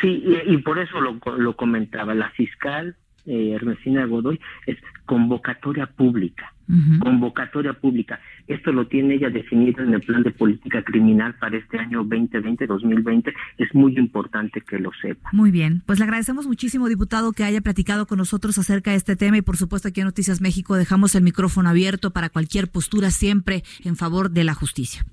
Sí, 0.00 0.24
y, 0.46 0.56
por 0.58 0.78
eso 0.78 0.98
lo, 1.00 1.20
lo, 1.36 1.56
comentaba 1.56 2.14
la 2.14 2.30
fiscal 2.30 2.96
eh, 3.26 3.52
Ernestina 3.54 4.06
Godoy, 4.06 4.40
es 4.66 4.78
convocatoria 5.10 5.86
pública. 5.86 6.54
Convocatoria 7.00 7.72
pública. 7.72 8.20
Esto 8.46 8.70
lo 8.70 8.86
tiene 8.86 9.14
ella 9.14 9.28
definido 9.28 9.82
en 9.82 9.92
el 9.92 10.00
plan 10.00 10.22
de 10.22 10.30
política 10.30 10.84
criminal 10.84 11.34
para 11.34 11.56
este 11.56 11.80
año 11.80 12.04
2020-2020. 12.04 13.34
Es 13.58 13.74
muy 13.74 13.98
importante 13.98 14.60
que 14.60 14.78
lo 14.78 14.92
sepa. 15.02 15.30
Muy 15.32 15.50
bien. 15.50 15.82
Pues 15.84 15.98
le 15.98 16.04
agradecemos 16.04 16.46
muchísimo, 16.46 16.88
diputado, 16.88 17.32
que 17.32 17.42
haya 17.42 17.60
platicado 17.60 18.06
con 18.06 18.18
nosotros 18.18 18.56
acerca 18.56 18.92
de 18.92 18.98
este 18.98 19.16
tema 19.16 19.36
y 19.36 19.42
por 19.42 19.56
supuesto 19.56 19.88
aquí 19.88 20.00
en 20.00 20.06
Noticias 20.06 20.40
México 20.40 20.76
dejamos 20.76 21.16
el 21.16 21.24
micrófono 21.24 21.68
abierto 21.70 22.12
para 22.12 22.28
cualquier 22.28 22.68
postura 22.68 23.10
siempre 23.10 23.64
en 23.84 23.96
favor 23.96 24.30
de 24.30 24.44
la 24.44 24.54
justicia. 24.54 25.04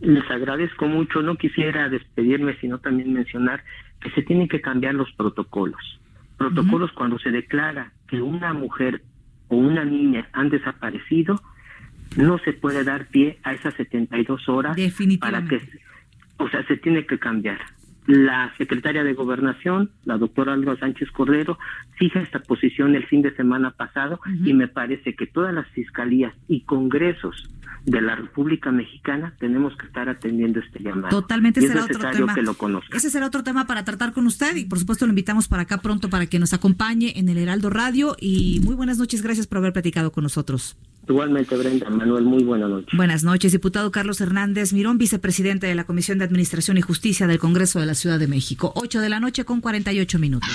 Les 0.00 0.24
agradezco 0.30 0.86
mucho. 0.86 1.20
No 1.20 1.36
quisiera 1.36 1.90
despedirme, 1.90 2.56
sino 2.58 2.78
también 2.78 3.12
mencionar 3.12 3.62
que 4.00 4.10
se 4.12 4.22
tienen 4.22 4.48
que 4.48 4.62
cambiar 4.62 4.94
los 4.94 5.12
protocolos. 5.12 6.00
Protocolos 6.38 6.90
cuando 6.92 7.18
se 7.18 7.30
declara 7.30 7.92
que 8.08 8.22
una 8.22 8.54
mujer 8.54 9.02
o 9.50 9.56
una 9.56 9.84
niña 9.84 10.28
han 10.32 10.48
desaparecido, 10.48 11.40
no 12.16 12.38
se 12.38 12.52
puede 12.52 12.82
dar 12.84 13.06
pie 13.06 13.38
a 13.42 13.52
esas 13.52 13.74
72 13.74 14.48
horas 14.48 14.76
para 15.20 15.44
que, 15.44 15.60
o 16.38 16.48
sea, 16.48 16.66
se 16.66 16.76
tiene 16.78 17.06
que 17.06 17.18
cambiar. 17.18 17.60
La 18.10 18.52
secretaria 18.58 19.04
de 19.04 19.14
Gobernación, 19.14 19.92
la 20.04 20.18
doctora 20.18 20.54
Alba 20.54 20.76
Sánchez 20.76 21.12
Cordero, 21.12 21.60
fija 21.96 22.20
esta 22.20 22.40
posición 22.40 22.96
el 22.96 23.06
fin 23.06 23.22
de 23.22 23.32
semana 23.36 23.70
pasado 23.70 24.18
y 24.44 24.52
me 24.52 24.66
parece 24.66 25.14
que 25.14 25.28
todas 25.28 25.54
las 25.54 25.68
fiscalías 25.68 26.34
y 26.48 26.62
congresos 26.62 27.48
de 27.84 28.00
la 28.00 28.16
República 28.16 28.72
Mexicana 28.72 29.34
tenemos 29.38 29.76
que 29.76 29.86
estar 29.86 30.08
atendiendo 30.08 30.58
este 30.58 30.82
llamado. 30.82 31.20
Totalmente 31.20 31.60
será 31.60 31.84
otro 31.84 32.10
tema. 32.10 32.34
Que 32.34 32.42
lo 32.42 32.54
conozca. 32.54 32.96
Ese 32.96 33.10
será 33.10 33.28
otro 33.28 33.44
tema 33.44 33.68
para 33.68 33.84
tratar 33.84 34.12
con 34.12 34.26
usted 34.26 34.56
y 34.56 34.64
por 34.64 34.80
supuesto 34.80 35.06
lo 35.06 35.10
invitamos 35.10 35.46
para 35.46 35.62
acá 35.62 35.78
pronto 35.78 36.10
para 36.10 36.26
que 36.26 36.40
nos 36.40 36.52
acompañe 36.52 37.12
en 37.14 37.28
el 37.28 37.38
Heraldo 37.38 37.70
Radio 37.70 38.16
y 38.20 38.60
muy 38.64 38.74
buenas 38.74 38.98
noches, 38.98 39.22
gracias 39.22 39.46
por 39.46 39.58
haber 39.58 39.72
platicado 39.72 40.10
con 40.10 40.24
nosotros. 40.24 40.76
Igualmente, 41.10 41.56
Brenda, 41.56 41.90
Manuel, 41.90 42.22
muy 42.22 42.44
buenas 42.44 42.70
noches. 42.70 42.96
Buenas 42.96 43.24
noches, 43.24 43.50
diputado 43.50 43.90
Carlos 43.90 44.20
Hernández 44.20 44.72
Mirón, 44.72 44.96
vicepresidente 44.96 45.66
de 45.66 45.74
la 45.74 45.82
Comisión 45.82 46.18
de 46.18 46.24
Administración 46.24 46.78
y 46.78 46.82
Justicia 46.82 47.26
del 47.26 47.40
Congreso 47.40 47.80
de 47.80 47.86
la 47.86 47.94
Ciudad 47.94 48.20
de 48.20 48.28
México. 48.28 48.72
8 48.76 49.00
de 49.00 49.08
la 49.08 49.18
noche 49.18 49.44
con 49.44 49.60
48 49.60 50.18
minutos. 50.20 50.48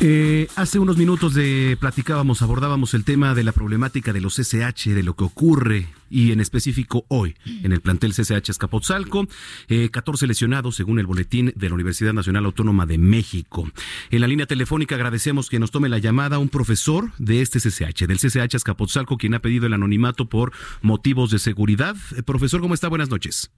Eh, 0.00 0.46
hace 0.54 0.78
unos 0.78 0.96
minutos 0.96 1.34
de 1.34 1.76
platicábamos, 1.80 2.40
abordábamos 2.42 2.94
el 2.94 3.02
tema 3.02 3.34
de 3.34 3.42
la 3.42 3.50
problemática 3.50 4.12
de 4.12 4.20
los 4.20 4.36
CCH, 4.36 4.90
de 4.90 5.02
lo 5.02 5.16
que 5.16 5.24
ocurre 5.24 5.88
y 6.08 6.30
en 6.30 6.38
específico 6.38 7.04
hoy 7.08 7.34
en 7.64 7.72
el 7.72 7.80
plantel 7.80 8.14
CCH 8.14 8.50
Escapotzalco, 8.50 9.26
eh, 9.68 9.88
14 9.90 10.28
lesionados 10.28 10.76
según 10.76 11.00
el 11.00 11.06
boletín 11.06 11.52
de 11.56 11.68
la 11.68 11.74
Universidad 11.74 12.12
Nacional 12.12 12.44
Autónoma 12.44 12.86
de 12.86 12.96
México. 12.96 13.68
En 14.10 14.20
la 14.20 14.28
línea 14.28 14.46
telefónica 14.46 14.94
agradecemos 14.94 15.50
que 15.50 15.58
nos 15.58 15.72
tome 15.72 15.88
la 15.88 15.98
llamada 15.98 16.38
un 16.38 16.48
profesor 16.48 17.10
de 17.18 17.42
este 17.42 17.58
CCH, 17.58 18.06
del 18.06 18.20
CCH 18.20 18.54
Escapotzalco, 18.54 19.18
quien 19.18 19.34
ha 19.34 19.42
pedido 19.42 19.66
el 19.66 19.74
anonimato 19.74 20.26
por 20.26 20.52
motivos 20.80 21.32
de 21.32 21.40
seguridad. 21.40 21.96
Eh, 22.16 22.22
profesor, 22.22 22.60
¿cómo 22.60 22.74
está? 22.74 22.86
Buenas 22.86 23.10
noches. 23.10 23.50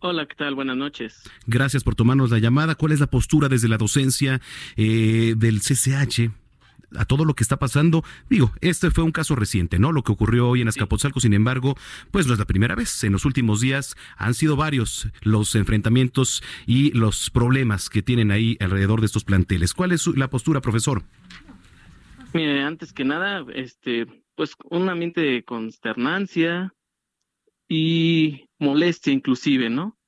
Hola, 0.00 0.26
¿qué 0.26 0.36
tal? 0.36 0.54
Buenas 0.54 0.76
noches. 0.76 1.22
Gracias 1.46 1.82
por 1.82 1.94
tomarnos 1.94 2.30
la 2.30 2.38
llamada. 2.38 2.76
¿Cuál 2.76 2.92
es 2.92 3.00
la 3.00 3.08
postura 3.08 3.48
desde 3.48 3.68
la 3.68 3.78
docencia 3.78 4.40
eh, 4.76 5.34
del 5.36 5.60
CCH 5.60 6.30
a 6.96 7.04
todo 7.04 7.24
lo 7.24 7.34
que 7.34 7.42
está 7.42 7.58
pasando. 7.58 8.04
Digo, 8.30 8.52
este 8.60 8.90
fue 8.90 9.04
un 9.04 9.12
caso 9.12 9.34
reciente, 9.34 9.78
¿no? 9.78 9.92
Lo 9.92 10.02
que 10.02 10.12
ocurrió 10.12 10.48
hoy 10.48 10.62
en 10.62 10.68
Azcapotzalco, 10.68 11.20
sin 11.20 11.34
embargo, 11.34 11.76
pues 12.10 12.26
no 12.26 12.32
es 12.32 12.38
la 12.38 12.46
primera 12.46 12.74
vez. 12.74 13.04
En 13.04 13.12
los 13.12 13.24
últimos 13.24 13.60
días 13.60 13.96
han 14.16 14.34
sido 14.34 14.56
varios 14.56 15.08
los 15.22 15.54
enfrentamientos 15.54 16.42
y 16.66 16.92
los 16.92 17.30
problemas 17.30 17.90
que 17.90 18.02
tienen 18.02 18.30
ahí 18.30 18.56
alrededor 18.60 19.00
de 19.00 19.06
estos 19.06 19.24
planteles. 19.24 19.74
¿Cuál 19.74 19.92
es 19.92 20.06
la 20.06 20.30
postura, 20.30 20.60
profesor? 20.60 21.02
Mire, 22.32 22.62
antes 22.62 22.92
que 22.92 23.04
nada, 23.04 23.44
este, 23.54 24.06
pues 24.34 24.54
un 24.70 24.88
ambiente 24.88 25.20
de 25.20 25.44
consternancia 25.44 26.74
y 27.68 28.47
molestia 28.58 29.12
inclusive, 29.12 29.70
¿no? 29.70 29.98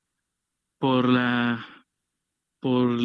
Por 0.79 1.07
la, 1.07 1.65
por 2.59 2.97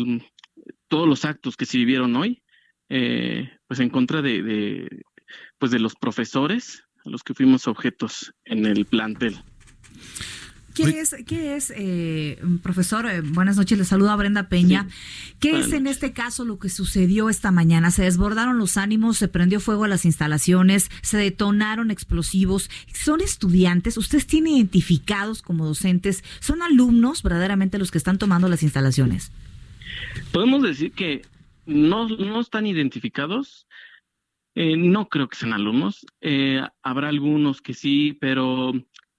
todos 0.89 1.09
los 1.09 1.25
actos 1.25 1.57
que 1.57 1.67
se 1.67 1.79
vivieron 1.79 2.17
hoy, 2.17 2.43
eh, 2.89 3.51
pues 3.67 3.81
en 3.81 3.91
contra 3.91 4.23
de, 4.23 4.43
de, 4.43 5.03
pues 5.59 5.71
de 5.73 5.79
los 5.79 5.95
profesores 5.95 6.85
a 7.05 7.11
los 7.11 7.23
que 7.23 7.35
fuimos 7.35 7.69
objetos 7.69 8.35
en 8.45 8.67
el 8.67 8.87
plantel. 8.87 9.37
¿Qué 10.77 11.01
es, 11.01 11.17
qué 11.27 11.57
es 11.57 11.73
eh, 11.75 12.39
profesor? 12.63 13.07
Eh, 13.07 13.23
buenas 13.23 13.57
noches, 13.57 13.79
le 13.79 13.85
saluda 13.85 14.13
a 14.13 14.17
Brenda 14.17 14.51
Peña. 14.51 14.87
¿Qué 15.41 15.59
es 15.59 15.73
en 15.73 15.87
este 15.87 16.13
caso 16.13 16.45
lo 16.45 16.59
que 16.59 16.69
sucedió 16.69 17.31
esta 17.31 17.51
mañana? 17.51 17.91
Se 17.91 18.03
desbordaron 18.03 18.59
los 18.59 18.77
ánimos, 18.77 19.17
se 19.17 19.29
prendió 19.29 19.59
fuego 19.59 19.85
a 19.85 19.89
las 19.89 20.05
instalaciones, 20.05 20.91
se 21.01 21.17
detonaron 21.17 21.91
explosivos. 21.91 22.69
¿Son 22.93 23.23
estudiantes? 23.23 23.97
¿Ustedes 23.97 24.27
tienen 24.27 24.53
identificados 24.57 25.41
como 25.41 25.65
docentes? 25.65 26.23
¿Son 26.41 26.61
alumnos 26.61 27.23
verdaderamente 27.23 27.79
los 27.79 27.91
que 27.91 27.99
están 27.99 28.19
tomando 28.19 28.47
las 28.51 28.63
instalaciones? 28.63 29.33
Podemos 30.31 30.63
decir 30.63 30.93
que 30.93 31.23
no, 31.65 32.07
no 32.07 32.41
están 32.41 32.67
identificados. 32.67 33.67
Eh, 34.55 34.77
no 34.77 35.09
creo 35.09 35.29
que 35.29 35.37
sean 35.37 35.55
alumnos. 35.55 36.05
habrá 36.83 37.09
algunos 37.09 37.63
que 37.63 37.73
sí, 37.73 38.19
pero 38.21 38.75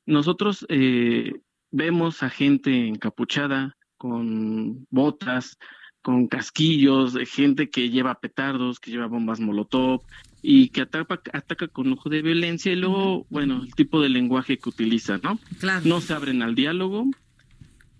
nosotros 0.07 0.65
eh, 0.69 1.33
vemos 1.71 2.23
a 2.23 2.29
gente 2.29 2.87
encapuchada 2.87 3.75
con 3.97 4.85
botas, 4.89 5.57
con 6.01 6.27
casquillos, 6.27 7.17
gente 7.25 7.69
que 7.69 7.89
lleva 7.89 8.19
petardos, 8.19 8.79
que 8.79 8.91
lleva 8.91 9.07
bombas 9.07 9.39
molotov 9.39 10.01
y 10.41 10.69
que 10.69 10.81
ataca, 10.81 11.21
ataca 11.33 11.67
con 11.67 11.91
ojo 11.91 12.09
de 12.09 12.21
violencia 12.21 12.71
y 12.71 12.77
luego, 12.77 13.25
bueno, 13.29 13.61
el 13.63 13.73
tipo 13.75 14.01
de 14.01 14.09
lenguaje 14.09 14.57
que 14.57 14.69
utiliza, 14.69 15.17
¿no? 15.17 15.39
No 15.83 15.99
se 15.99 16.13
abren 16.13 16.41
al 16.41 16.55
diálogo 16.55 17.05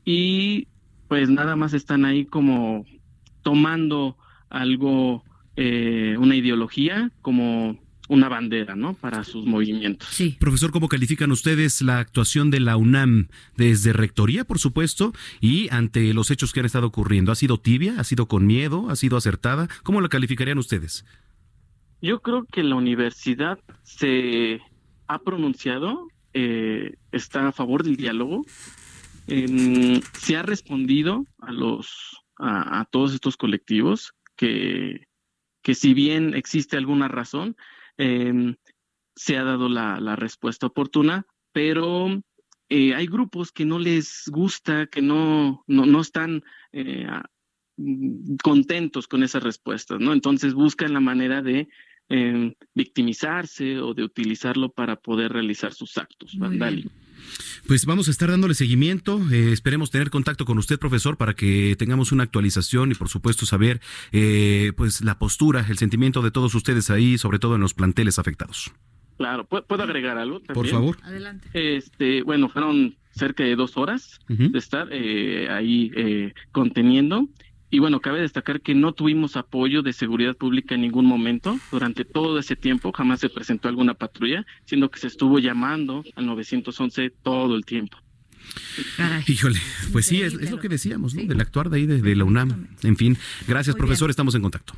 y 0.06 0.68
pues 1.08 1.30
nada 1.30 1.56
más 1.56 1.74
están 1.74 2.06
ahí 2.06 2.26
como 2.26 2.86
tomando 3.42 4.18
algo, 4.50 5.24
eh, 5.56 6.16
una 6.18 6.36
ideología 6.36 7.12
como 7.22 7.78
una 8.08 8.30
bandera, 8.30 8.76
¿no? 8.76 8.94
Para 8.94 9.24
sus 9.24 9.46
movimientos. 9.46 10.08
Sí. 10.10 10.38
Profesor, 10.40 10.72
¿cómo 10.72 10.88
califican 10.88 11.32
ustedes 11.32 11.82
la 11.82 12.00
actuación 12.00 12.52
de 12.52 12.60
la 12.60 12.78
UNAM 12.78 13.28
desde 13.56 13.94
rectoría, 13.94 14.46
por 14.46 14.60
supuesto, 14.60 15.14
y 15.42 15.68
ante 15.72 16.14
los 16.14 16.32
hechos 16.32 16.54
que 16.54 16.62
han 16.62 16.66
estado 16.66 16.88
ocurriendo? 16.88 17.32
¿Ha 17.32 17.36
sido 17.36 17.60
tibia? 17.60 18.00
¿Ha 18.00 18.04
sido 18.04 18.28
con 18.28 18.46
miedo? 18.46 18.90
¿Ha 18.90 18.96
sido 18.96 19.18
acertada? 19.18 19.68
¿Cómo 19.84 20.02
la 20.02 20.10
calificarían 20.10 20.58
ustedes? 20.58 21.06
Yo 22.02 22.22
creo 22.22 22.46
que 22.46 22.64
la 22.64 22.76
universidad 22.76 23.60
se 23.84 24.62
ha 25.08 25.20
pronunciado, 25.20 26.08
eh, 26.34 26.96
está 27.12 27.48
a 27.48 27.52
favor 27.52 27.84
del 27.84 27.98
diálogo, 27.98 28.46
se 29.28 30.38
ha 30.38 30.44
respondido 30.44 31.26
a 31.40 31.52
los 31.52 32.22
a, 32.40 32.86
todos 32.92 33.14
estos 33.14 33.36
colectivos 33.36 34.14
que 34.38 35.08
que 35.64 35.76
si 35.76 35.94
bien 35.94 36.34
existe 36.34 36.78
alguna 36.78 37.10
razón, 37.10 37.58
eh, 37.98 38.56
se 39.16 39.38
ha 39.38 39.44
dado 39.44 39.70
la, 39.70 40.00
la 40.00 40.16
respuesta 40.16 40.68
oportuna, 40.68 41.26
pero 41.52 42.22
eh, 42.70 42.94
hay 42.94 43.08
grupos 43.08 43.52
que 43.52 43.66
no 43.66 43.80
les 43.80 44.24
gusta, 44.28 44.88
que 44.88 45.02
no, 45.02 45.64
no, 45.68 45.86
no 45.86 46.02
están 46.02 46.44
eh, 46.74 47.08
contentos 48.44 49.08
con 49.08 49.24
esas 49.24 49.44
respuestas, 49.44 50.00
¿no? 50.00 50.12
Entonces 50.12 50.54
buscan 50.54 50.94
la 50.94 51.00
manera 51.00 51.42
de 51.42 51.70
eh, 52.10 52.54
victimizarse 52.74 53.80
o 53.80 53.94
de 53.94 54.04
utilizarlo 54.04 54.70
para 54.70 54.98
poder 54.98 55.32
realizar 55.32 55.74
sus 55.74 55.98
actos 55.98 56.38
vandálicos. 56.38 56.92
Pues 57.68 57.86
vamos 57.86 58.08
a 58.08 58.12
estar 58.12 58.30
dándole 58.30 58.54
seguimiento. 58.54 59.22
Eh, 59.32 59.52
esperemos 59.52 59.92
tener 59.92 60.10
contacto 60.10 60.46
con 60.46 60.58
usted, 60.58 60.80
profesor, 60.80 61.18
para 61.18 61.34
que 61.34 61.76
tengamos 61.78 62.12
una 62.12 62.24
actualización 62.24 62.92
y, 62.92 62.96
por 62.96 63.10
supuesto, 63.10 63.46
saber 63.46 63.82
eh, 64.12 64.72
pues 64.78 65.02
la 65.02 65.20
postura, 65.20 65.66
el 65.68 65.78
sentimiento 65.78 66.22
de 66.22 66.32
todos 66.32 66.56
ustedes 66.56 66.90
ahí, 66.90 67.18
sobre 67.18 67.40
todo 67.40 67.56
en 67.56 67.62
los 67.62 67.74
planteles 67.74 68.20
afectados. 68.20 68.72
Claro, 69.18 69.46
¿puedo 69.46 69.84
agregar 69.84 70.18
algo? 70.18 70.40
También? 70.40 70.54
Por 70.54 70.68
favor. 70.68 70.98
Adelante. 71.02 71.50
Este, 71.54 72.22
bueno, 72.22 72.50
fueron 72.50 72.96
cerca 73.18 73.44
de 73.44 73.56
dos 73.56 73.76
horas 73.76 74.20
de 74.28 74.58
estar 74.58 74.88
eh, 74.92 75.50
ahí 75.50 75.92
eh, 75.96 76.34
conteniendo. 76.52 77.28
Y 77.70 77.80
bueno, 77.80 78.00
cabe 78.00 78.22
destacar 78.22 78.62
que 78.62 78.74
no 78.74 78.94
tuvimos 78.94 79.36
apoyo 79.36 79.82
de 79.82 79.92
seguridad 79.92 80.36
pública 80.36 80.76
en 80.76 80.82
ningún 80.82 81.06
momento 81.06 81.60
durante 81.72 82.06
todo 82.06 82.40
ese 82.40 82.56
tiempo, 82.56 82.94
jamás 82.94 83.20
se 83.20 83.30
presentó 83.30 83.68
alguna 83.68 83.94
patrulla, 83.94 84.46
siendo 84.66 84.90
que 84.90 85.00
se 85.00 85.08
estuvo 85.08 85.40
llamando 85.40 86.04
al 86.16 86.26
911 86.26 87.12
todo 87.22 87.56
el 87.56 87.66
tiempo. 87.66 87.98
Híjole, 89.28 89.60
pues 89.92 90.06
sí, 90.06 90.22
es, 90.22 90.50
lo 90.50 90.60
que 90.60 90.70
decíamos, 90.70 91.14
¿no? 91.14 91.24
Del 91.24 91.42
actuar 91.42 91.70
de 91.70 91.78
ahí 91.78 91.86
de, 91.86 92.16
la 92.16 92.24
UNAM. 92.24 92.68
En 92.84 92.96
fin, 92.96 93.18
gracias, 93.48 93.76
profesor, 93.76 94.10
estamos 94.10 94.36
en 94.36 94.42
contacto. 94.42 94.74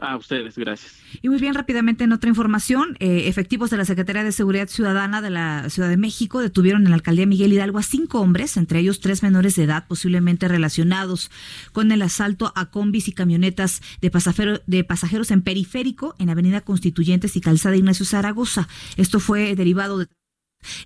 A 0.00 0.16
ustedes, 0.16 0.56
gracias. 0.56 0.96
Y 1.22 1.28
muy 1.28 1.38
bien, 1.38 1.54
rápidamente 1.54 2.04
en 2.04 2.12
otra 2.12 2.28
información, 2.28 2.96
eh, 3.00 3.24
efectivos 3.26 3.70
de 3.70 3.76
la 3.76 3.84
Secretaría 3.84 4.24
de 4.24 4.32
Seguridad 4.32 4.68
Ciudadana 4.68 5.22
de 5.22 5.30
la 5.30 5.70
Ciudad 5.70 5.88
de 5.88 5.96
México 5.96 6.40
detuvieron 6.40 6.84
en 6.84 6.90
la 6.90 6.96
alcaldía 6.96 7.26
Miguel 7.26 7.52
Hidalgo 7.52 7.78
a 7.78 7.82
cinco 7.82 8.20
hombres, 8.20 8.56
entre 8.56 8.80
ellos 8.80 9.00
tres 9.00 9.22
menores 9.22 9.56
de 9.56 9.64
edad, 9.64 9.86
posiblemente 9.88 10.48
relacionados 10.48 11.30
con 11.72 11.92
el 11.92 12.02
asalto 12.02 12.52
a 12.54 12.70
combis 12.70 13.08
y 13.08 13.12
camionetas 13.12 13.80
de, 14.00 14.10
de 14.66 14.84
pasajeros 14.84 15.30
en 15.30 15.42
periférico 15.42 16.14
en 16.18 16.30
Avenida 16.30 16.60
Constituyentes 16.60 17.36
y 17.36 17.40
Calzada 17.40 17.76
Ignacio 17.76 18.06
Zaragoza. 18.06 18.68
Esto 18.96 19.20
fue 19.20 19.56
derivado 19.56 19.98
de 19.98 20.06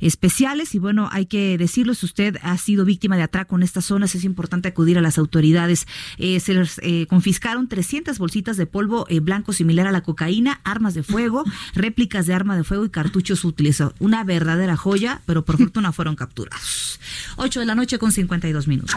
especiales 0.01 0.75
y 0.75 0.79
bueno, 0.79 1.09
hay 1.13 1.27
que 1.27 1.57
decirlo, 1.59 1.95
si 1.95 2.07
usted 2.07 2.37
ha 2.43 2.57
sido 2.59 2.85
víctima 2.85 3.17
de 3.17 3.23
atraco 3.23 3.57
en 3.57 3.63
estas 3.63 3.85
zonas, 3.87 4.15
es 4.15 4.25
importante 4.25 4.69
acudir 4.69 4.99
a 4.99 5.01
las 5.01 5.19
autoridades. 5.19 5.87
Eh, 6.19 6.41
se 6.41 6.55
les 6.55 6.79
eh, 6.83 7.07
confiscaron 7.09 7.69
300 7.69 8.19
bolsitas 8.19 8.57
de 8.57 8.67
polvo 8.67 9.07
eh, 9.09 9.21
blanco 9.21 9.53
similar 9.53 9.87
a 9.87 9.93
la 9.93 10.03
cocaína, 10.03 10.61
armas 10.65 10.95
de 10.95 11.03
fuego, 11.03 11.45
réplicas 11.75 12.27
de 12.27 12.35
arma 12.35 12.57
de 12.57 12.65
fuego 12.65 12.85
y 12.85 12.91
cartuchos 12.91 13.45
útiles. 13.45 13.83
Una 13.99 14.25
verdadera 14.25 14.77
joya, 14.77 15.23
pero 15.27 15.45
por 15.45 15.59
fortuna 15.59 15.93
fueron 15.93 16.17
capturados. 16.17 17.01
8 17.37 17.61
de 17.61 17.67
la 17.67 17.75
noche 17.75 17.99
con 17.99 18.13
52 18.13 18.69
minutos. 18.69 18.97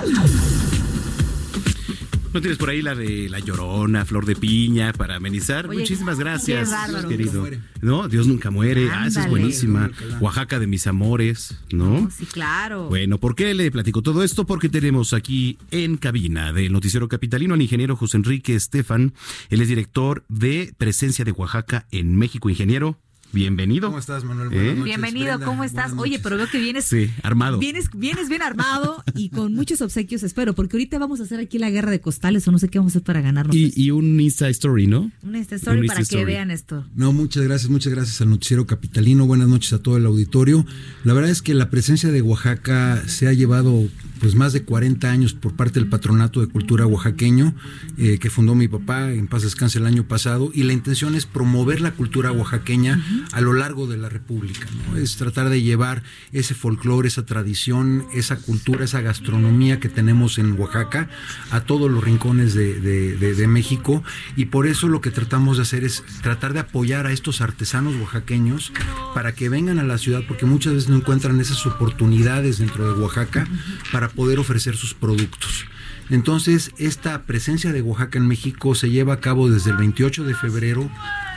¿No 2.35 2.41
tienes 2.41 2.57
por 2.57 2.69
ahí 2.69 2.81
la 2.81 2.95
de 2.95 3.29
la 3.29 3.39
llorona, 3.39 4.03
flor 4.03 4.25
de 4.25 4.35
piña 4.35 4.91
para 4.91 5.15
amenizar? 5.15 5.69
Muchísimas 5.69 6.19
gracias, 6.19 6.69
querido. 7.07 7.47
No, 7.79 8.09
Dios 8.09 8.27
nunca 8.27 8.51
muere. 8.51 8.89
Ah, 8.91 9.07
esa 9.07 9.23
es 9.23 9.29
buenísima. 9.29 9.89
Oaxaca 10.19 10.59
de 10.59 10.67
mis 10.67 10.85
amores, 10.85 11.57
¿no? 11.71 12.11
Sí, 12.11 12.25
claro. 12.25 12.89
Bueno, 12.89 13.19
¿por 13.21 13.35
qué 13.35 13.53
le 13.53 13.71
platico 13.71 14.01
todo 14.01 14.21
esto? 14.21 14.45
Porque 14.45 14.67
tenemos 14.67 15.13
aquí 15.13 15.57
en 15.71 15.95
cabina 15.95 16.51
del 16.51 16.73
Noticiero 16.73 17.07
Capitalino 17.07 17.53
al 17.53 17.61
ingeniero 17.61 17.95
José 17.95 18.17
Enrique 18.17 18.53
Estefan. 18.53 19.13
Él 19.49 19.61
es 19.61 19.69
director 19.69 20.25
de 20.27 20.73
Presencia 20.77 21.23
de 21.23 21.31
Oaxaca 21.31 21.87
en 21.91 22.17
México. 22.17 22.49
Ingeniero, 22.49 22.99
Bienvenido. 23.35 23.89
¿Cómo 23.89 23.99
estás, 23.99 24.23
Manuel? 24.23 24.47
Buenas 24.47 24.77
¿Eh? 24.77 24.81
Bienvenido, 24.81 25.41
¿cómo 25.41 25.65
estás? 25.65 25.91
Oye, 25.97 26.19
pero 26.19 26.37
veo 26.37 26.47
que 26.49 26.57
vienes. 26.57 26.85
Sí, 26.85 27.11
armado. 27.21 27.59
Vienes, 27.59 27.89
vienes 27.93 28.29
bien 28.29 28.41
armado 28.41 29.03
y 29.13 29.27
con 29.27 29.53
muchos 29.53 29.81
obsequios, 29.81 30.23
espero, 30.23 30.55
porque 30.55 30.77
ahorita 30.77 30.97
vamos 30.99 31.19
a 31.19 31.23
hacer 31.23 31.41
aquí 31.41 31.59
la 31.59 31.69
guerra 31.69 31.91
de 31.91 31.99
costales 31.99 32.47
o 32.47 32.53
no 32.53 32.59
sé 32.59 32.69
qué 32.69 32.79
vamos 32.79 32.93
a 32.93 32.99
hacer 32.99 33.03
para 33.03 33.19
ganarnos. 33.19 33.53
Y, 33.53 33.91
un 33.91 34.21
Insta 34.21 34.47
Story, 34.47 34.87
¿no? 34.87 35.11
Un 35.21 35.35
Insta 35.35 35.57
Story 35.57 35.85
para 35.85 36.05
que 36.05 36.23
vean 36.23 36.49
esto. 36.49 36.85
No, 36.95 37.11
muchas 37.11 37.43
gracias, 37.43 37.69
muchas 37.69 37.93
gracias 37.93 38.21
al 38.21 38.29
Noticiero 38.29 38.65
Capitalino. 38.65 39.27
Buenas 39.27 39.49
noches 39.49 39.73
a 39.73 39.79
todo 39.79 39.97
el 39.97 40.05
auditorio. 40.05 40.65
La 41.03 41.13
verdad 41.13 41.29
es 41.29 41.41
que 41.41 41.53
la 41.53 41.69
presencia 41.69 42.13
de 42.13 42.21
Oaxaca 42.21 43.03
se 43.05 43.27
ha 43.27 43.33
llevado 43.33 43.89
pues 44.25 44.33
más 44.33 44.53
de 44.53 44.63
40 44.63 45.07
años 45.07 45.35
por 45.35 45.55
parte 45.55 45.79
del 45.79 45.87
Patronato 45.87 46.41
de 46.41 46.47
Cultura 46.47 46.87
Oaxaqueño 46.87 47.53
eh, 47.99 48.17
que 48.17 48.31
fundó 48.31 48.55
mi 48.55 48.67
papá 48.67 49.11
en 49.11 49.27
paz 49.27 49.43
descanse 49.43 49.77
el 49.77 49.85
año 49.85 50.07
pasado 50.07 50.49
y 50.51 50.63
la 50.63 50.73
intención 50.73 51.13
es 51.13 51.27
promover 51.27 51.79
la 51.79 51.91
cultura 51.91 52.31
oaxaqueña 52.31 52.99
a 53.33 53.41
lo 53.41 53.53
largo 53.53 53.85
de 53.85 53.97
la 53.97 54.09
República, 54.09 54.67
es 54.97 55.15
tratar 55.17 55.49
de 55.49 55.61
llevar 55.61 56.01
ese 56.31 56.55
folclore, 56.55 57.07
esa 57.07 57.23
tradición, 57.23 58.07
esa 58.15 58.37
cultura, 58.37 58.85
esa 58.85 59.01
gastronomía 59.01 59.79
que 59.79 59.89
tenemos 59.89 60.39
en 60.39 60.59
Oaxaca 60.59 61.07
a 61.51 61.61
todos 61.61 61.91
los 61.91 62.03
rincones 62.03 62.55
de, 62.55 63.45
México 63.47 64.03
y 64.35 64.45
por 64.45 64.65
eso 64.65 64.87
lo 64.87 65.01
que 65.01 65.11
tratamos 65.11 65.57
de 65.57 65.63
hacer 65.63 65.83
es 65.83 66.03
tratar 66.23 66.53
de 66.53 66.61
apoyar 66.61 67.05
a 67.05 67.11
estos 67.11 67.41
artesanos 67.41 67.95
oaxaqueños 67.97 68.73
para 69.13 69.35
que 69.35 69.49
vengan 69.49 69.77
a 69.77 69.83
la 69.83 69.99
ciudad 69.99 70.23
porque 70.27 70.47
muchas 70.47 70.73
veces 70.73 70.89
no 70.89 70.95
encuentran 70.95 71.39
esas 71.39 71.63
oportunidades 71.67 72.57
dentro 72.57 72.91
de 72.91 72.99
Oaxaca 72.99 73.47
para 73.91 74.09
poder 74.15 74.39
ofrecer 74.39 74.75
sus 74.75 74.93
productos. 74.93 75.65
Entonces, 76.09 76.71
esta 76.77 77.23
presencia 77.25 77.71
de 77.71 77.81
Oaxaca 77.81 78.19
en 78.19 78.27
México 78.27 78.75
se 78.75 78.89
lleva 78.89 79.15
a 79.15 79.19
cabo 79.19 79.49
desde 79.49 79.71
el 79.71 79.77
28 79.77 80.23
de 80.23 80.35
febrero 80.35 80.89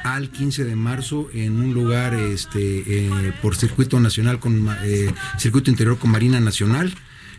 al 0.05 0.31
15 0.31 0.65
de 0.65 0.77
marzo 0.77 1.29
en 1.33 1.61
un 1.61 1.75
lugar 1.75 2.15
este, 2.15 2.85
eh, 2.87 3.33
por 3.41 3.57
circuito 3.57 3.99
nacional 3.99 4.39
con 4.39 4.69
eh, 4.83 5.13
circuito 5.39 5.71
interior 5.71 5.99
con 5.99 6.11
Marina 6.11 6.39
Nacional 6.39 6.95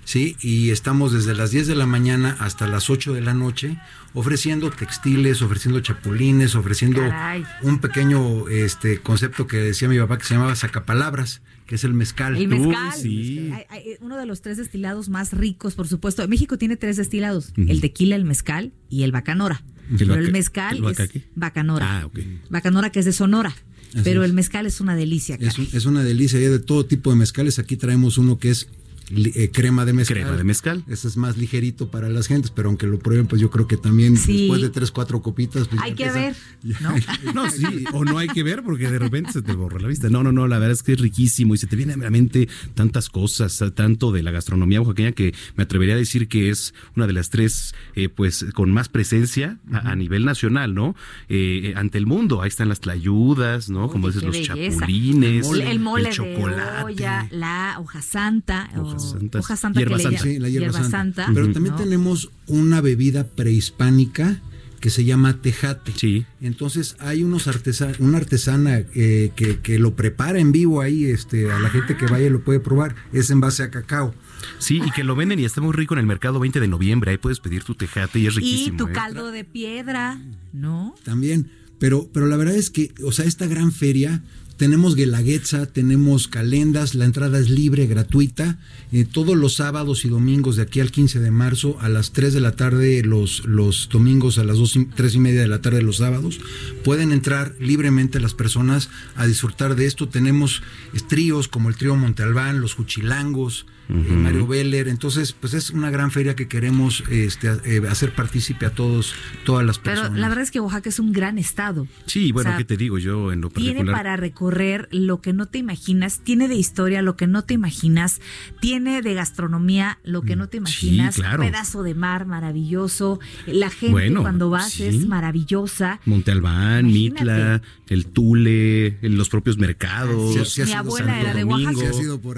¿sí? 0.10 0.36
Y 0.42 0.72
estamos 0.72 1.14
desde 1.14 1.36
las 1.36 1.52
10 1.52 1.68
de 1.68 1.76
la 1.76 1.86
mañana 1.86 2.36
hasta 2.40 2.66
las 2.66 2.90
8 2.90 3.14
de 3.14 3.22
la 3.22 3.36
noche 3.36 3.78
ofreciendo 4.16 4.72
textiles, 4.72 5.44
ofreciendo 5.44 5.82
chapulines, 5.82 6.56
ofreciendo 6.56 7.02
Caray. 7.02 7.46
un 7.62 7.78
pequeño 7.78 8.50
este 8.50 9.00
concepto 9.02 9.46
que 9.46 9.58
decía 9.58 9.88
mi 9.88 10.00
papá 10.00 10.18
que 10.18 10.26
se 10.26 10.34
llamaba 10.34 10.56
sacapalabras, 10.56 11.42
que 11.70 11.76
es 11.76 11.84
el 11.84 11.94
mezcal. 11.94 12.36
El 12.36 12.48
mezcal. 12.48 12.92
sí. 13.00 13.52
Hay- 13.54 13.66
hay 13.70 13.84
uno 14.02 14.18
de 14.18 14.26
los 14.26 14.42
tres 14.42 14.58
destilados 14.58 15.08
más 15.08 15.34
ricos, 15.34 15.76
por 15.76 15.88
supuesto. 15.88 16.28
México 16.28 16.58
tiene 16.58 16.78
tres 16.78 16.98
destilados: 16.98 17.54
el 17.56 17.80
tequila, 17.80 18.16
el 18.16 18.26
mezcal 18.26 18.74
y 18.90 19.04
el 19.04 19.12
bacanora. 19.12 19.64
¿El 19.92 19.98
Pero 20.00 20.16
el 20.16 20.32
mezcal 20.32 20.78
el 20.78 20.86
es 20.86 21.12
bacanora. 21.36 22.00
Ah, 22.02 22.06
ok. 22.08 22.20
Bacanora 22.50 22.92
que 22.92 23.00
es 23.00 23.06
de 23.06 23.14
Sonora. 23.14 23.50
Así 23.94 24.02
pero 24.04 24.24
es. 24.24 24.30
el 24.30 24.34
mezcal 24.36 24.66
es 24.66 24.82
una 24.82 24.96
delicia. 24.96 25.38
Es, 25.40 25.60
un- 25.60 25.68
es 25.72 25.86
una 25.86 26.04
delicia, 26.04 26.40
hay 26.40 26.46
de 26.46 26.58
todo 26.60 26.88
tipo 26.88 27.12
de 27.12 27.16
mezcales. 27.18 27.60
Aquí 27.60 27.78
traemos 27.78 28.18
uno 28.18 28.40
que 28.40 28.50
es 28.50 28.68
eh, 29.16 29.52
crema 29.52 29.86
de 29.86 29.94
mezcal. 29.94 30.18
Crema 30.18 30.38
de 30.38 30.44
mezcal. 30.44 30.84
Ese 30.88 31.08
es 31.08 31.18
más 31.18 31.38
ligerito 31.38 31.90
para 31.92 32.10
las 32.10 32.28
gentes, 32.28 32.52
pero 32.52 32.70
aunque 32.70 32.88
lo 32.88 33.00
prueben, 33.00 33.28
pues 33.28 33.42
yo 33.42 33.50
creo 33.50 33.68
que 33.68 33.78
también 33.78 34.18
Sí. 34.18 34.42
después 34.42 34.62
de 34.62 34.70
tres, 34.70 34.92
cuatro 34.92 35.22
copitas. 35.22 35.68
pues 35.68 35.82
Hay 35.82 35.94
que 35.94 36.06
empieza- 36.06 36.20
ver, 36.20 36.36
¿no? 36.82 36.94
No, 37.34 37.50
sí, 37.50 37.84
o 37.94 38.06
no 38.06 38.18
hay 38.18 38.28
que 38.28 38.44
ver 38.44 38.64
porque 38.64 38.90
de 38.90 39.00
repente 39.00 39.32
se 39.32 39.42
te 39.42 39.54
borra 39.54 39.80
la 39.80 39.88
vista. 39.88 40.10
No, 40.10 40.24
no, 40.24 40.32
no, 40.32 40.48
la 40.48 40.58
verdad 40.60 40.74
es 40.74 40.84
que 40.84 40.94
es 40.94 41.00
riquísimo 41.00 41.56
y 41.56 41.58
se 41.58 41.68
te 41.68 41.76
viene 41.76 41.94
a 41.94 41.98
la 41.98 42.10
mente 42.10 42.48
tantas 42.76 43.10
cosas, 43.10 43.64
tanto 43.76 44.12
de 44.12 44.24
la 44.24 44.32
gastronomía 44.32 44.82
oaxaqueña 44.82 45.12
que 45.14 45.34
me 45.56 45.64
atrevería 45.64 45.96
a 45.96 45.98
decir 45.98 46.28
que 46.28 46.50
es 46.50 46.74
una 46.96 47.08
de 47.08 47.14
las 47.14 47.30
tres, 47.30 47.74
eh, 47.96 48.10
pues, 48.10 48.46
con 48.54 48.72
más 48.72 48.90
presencia 48.90 49.58
a, 49.72 49.92
a 49.92 49.96
nivel 49.96 50.26
nacional, 50.26 50.74
¿no? 50.74 50.96
Eh, 51.30 51.74
ante 51.76 51.98
el 51.98 52.06
mundo, 52.06 52.42
ahí 52.42 52.48
están 52.48 52.70
las 52.70 52.80
tlayudas, 52.80 53.70
¿no? 53.70 53.90
Como 53.90 54.08
dices, 54.08 54.24
los 54.24 54.34
belleza. 54.34 54.56
chapulines, 54.56 55.48
El, 55.50 55.62
el 55.62 55.80
mole 55.80 56.10
el 56.10 56.16
chocolate. 56.16 56.78
de 56.78 56.84
olla, 56.84 57.28
la 57.32 57.78
hoja 57.80 58.02
santa, 58.02 58.70
santas. 59.00 59.46
hoja 59.46 59.56
santa, 59.56 59.80
Hierba 59.80 59.98
que 59.98 60.04
santa. 60.04 60.20
llaman- 60.20 60.34
Sí, 60.34 60.40
la 60.40 60.50
hierba, 60.50 60.74
santa. 60.74 60.90
santa, 60.90 61.32
Pero 61.34 61.52
también 61.52 61.76
¿no? 61.76 61.82
tenemos 61.82 62.30
una 62.48 62.82
bebida 62.82 63.28
prehispánica 63.28 64.42
que 64.80 64.90
se 64.90 65.04
llama 65.04 65.42
tejate. 65.42 65.92
Sí. 65.96 66.26
Entonces 66.40 66.96
hay 67.00 67.24
unos 67.24 67.48
artesa 67.48 67.92
una 68.00 68.18
artesana 68.18 68.78
eh, 68.96 69.32
que, 69.36 69.60
que 69.60 69.78
lo 69.78 69.96
prepara 69.96 70.40
en 70.40 70.54
vivo 70.54 70.80
ahí, 70.82 71.06
este, 71.06 71.52
a 71.52 71.60
la 71.60 71.70
gente 71.70 71.98
que 71.98 72.06
vaya 72.08 72.30
lo 72.30 72.44
puede 72.46 72.62
probar. 72.62 72.96
Es 73.12 73.30
en 73.30 73.42
base 73.42 73.64
a 73.64 73.72
cacao. 73.72 74.16
Sí, 74.58 74.82
y 74.86 74.92
que 74.92 75.04
lo 75.04 75.16
venden 75.18 75.38
y 75.40 75.44
está 75.44 75.60
muy 75.60 75.74
rico 75.74 75.96
en 75.96 76.00
el 76.00 76.06
mercado 76.06 76.40
20 76.40 76.62
de 76.62 76.68
noviembre. 76.70 77.12
Ahí 77.12 77.18
puedes 77.18 77.42
pedir 77.42 77.64
tu 77.66 77.76
tejate 77.76 78.20
y 78.20 78.28
es 78.28 78.36
Y 78.36 78.38
riquísimo. 78.38 78.78
tu 78.78 78.88
¿eh? 78.88 78.92
caldo 78.94 79.32
de 79.32 79.44
piedra, 79.44 80.18
¿no? 80.54 80.96
También. 81.04 81.52
Pero, 81.78 82.10
pero 82.14 82.26
la 82.28 82.38
verdad 82.38 82.56
es 82.56 82.70
que, 82.70 82.94
o 83.04 83.12
sea, 83.12 83.26
esta 83.26 83.48
gran 83.48 83.74
feria, 83.74 84.24
tenemos 84.60 84.98
guelaguetza, 84.98 85.68
tenemos 85.68 86.28
calendas, 86.28 86.94
la 86.94 87.06
entrada 87.06 87.40
es 87.40 87.50
libre, 87.50 87.88
gratuita. 87.88 88.60
eh, 88.92 89.06
todos 89.06 89.38
los 89.38 89.56
sábados 89.56 90.04
y 90.04 90.10
domingos 90.10 90.58
de 90.58 90.64
aquí 90.64 90.82
al 90.82 90.92
15 90.92 91.22
de 91.22 91.32
marzo 91.32 91.78
a 91.80 91.88
las 91.88 92.12
3 92.12 92.34
de 92.34 92.42
la 92.42 92.52
tarde, 92.52 93.02
los, 93.02 93.46
los 93.46 93.88
domingos 93.90 94.38
a 94.38 94.44
las 94.44 94.58
2 94.58 94.76
y, 94.76 94.86
3 94.88 95.16
y 95.16 95.20
media 95.20 95.40
de 95.40 95.48
la 95.48 95.62
tarde 95.62 95.82
los 95.82 95.98
sábados, 95.98 96.42
pueden 96.84 97.14
entrar 97.14 97.56
libremente 97.62 98.20
las 98.20 98.34
personas 98.34 98.90
a 99.16 99.26
disfrutar 99.26 99.78
de 99.78 99.86
esto. 99.86 100.10
Tenemos 100.10 100.62
tríos 101.08 101.48
como 101.48 101.70
el 101.70 101.78
trío 101.78 101.96
Monte 101.96 102.24
Albán, 102.24 102.60
los 102.60 102.74
Juchilangos, 102.74 103.66
Mario 103.90 104.46
Beller. 104.48 104.88
Entonces, 104.88 105.34
pues 105.34 105.54
es 105.54 105.72
una 105.72 105.90
gran 105.90 106.12
feria 106.12 106.36
que 106.36 106.48
queremos 106.48 107.04
este, 107.10 107.50
eh, 107.66 107.82
hacer 107.90 108.14
partícipe 108.14 108.66
a 108.68 108.70
todos, 108.72 109.14
todas 109.46 109.66
las 109.66 109.80
Pero 109.80 109.96
personas. 110.02 110.20
la 110.20 110.30
verdad 110.30 110.44
es 110.44 110.52
que 110.52 110.60
Oaxaca 110.60 110.90
es 110.90 111.00
un 111.00 111.12
gran 111.12 111.38
estado. 111.38 111.88
Sí, 112.06 112.32
bueno, 112.32 112.50
O 112.50 112.52
sea, 112.52 112.58
¿qué 112.58 112.66
te 112.66 112.78
digo 112.78 112.98
yo 113.00 113.32
en 113.32 113.42
lo 113.42 113.50
Tiene 113.50 113.72
particular? 113.80 113.96
para 113.96 114.16
recorrer 114.18 114.88
lo 114.92 115.22
que 115.22 115.34
no 115.34 115.48
te 115.48 115.58
imaginas, 115.58 116.20
tiene 116.20 116.48
de 116.48 116.56
historia 116.56 117.02
lo 117.02 117.16
que 117.16 117.26
no 117.28 117.44
te 117.44 117.56
imaginas, 117.56 118.22
tiene 118.62 119.02
de 119.02 119.14
gastronomía 119.16 119.98
lo 120.04 120.22
que 120.22 120.36
no 120.36 120.48
te 120.50 120.58
imaginas, 120.58 121.16
claro. 121.16 121.42
un 121.44 121.50
pedazo 121.50 121.82
de 121.84 121.96
mar 121.96 122.26
maravilloso, 122.26 123.20
la 123.48 123.70
gente 123.70 123.92
Bueno, 123.92 124.22
cuando 124.22 124.50
vas 124.50 124.72
sí. 124.74 124.84
es 124.86 125.08
maravillosa. 125.08 126.00
Monte 126.06 126.32
Albán, 126.32 126.90
Imagínate. 126.90 127.24
Mitla, 127.24 127.62
el 127.88 128.06
Tule, 128.06 128.98
los 129.02 129.30
propios 129.30 129.58
mercados. 129.58 130.36
Sí, 130.48 130.62
Mi 130.64 130.74
abuela 130.74 131.08
Santo 131.08 131.22
era 131.22 131.34
de. 131.34 131.44
Oaxaca. 131.44 131.72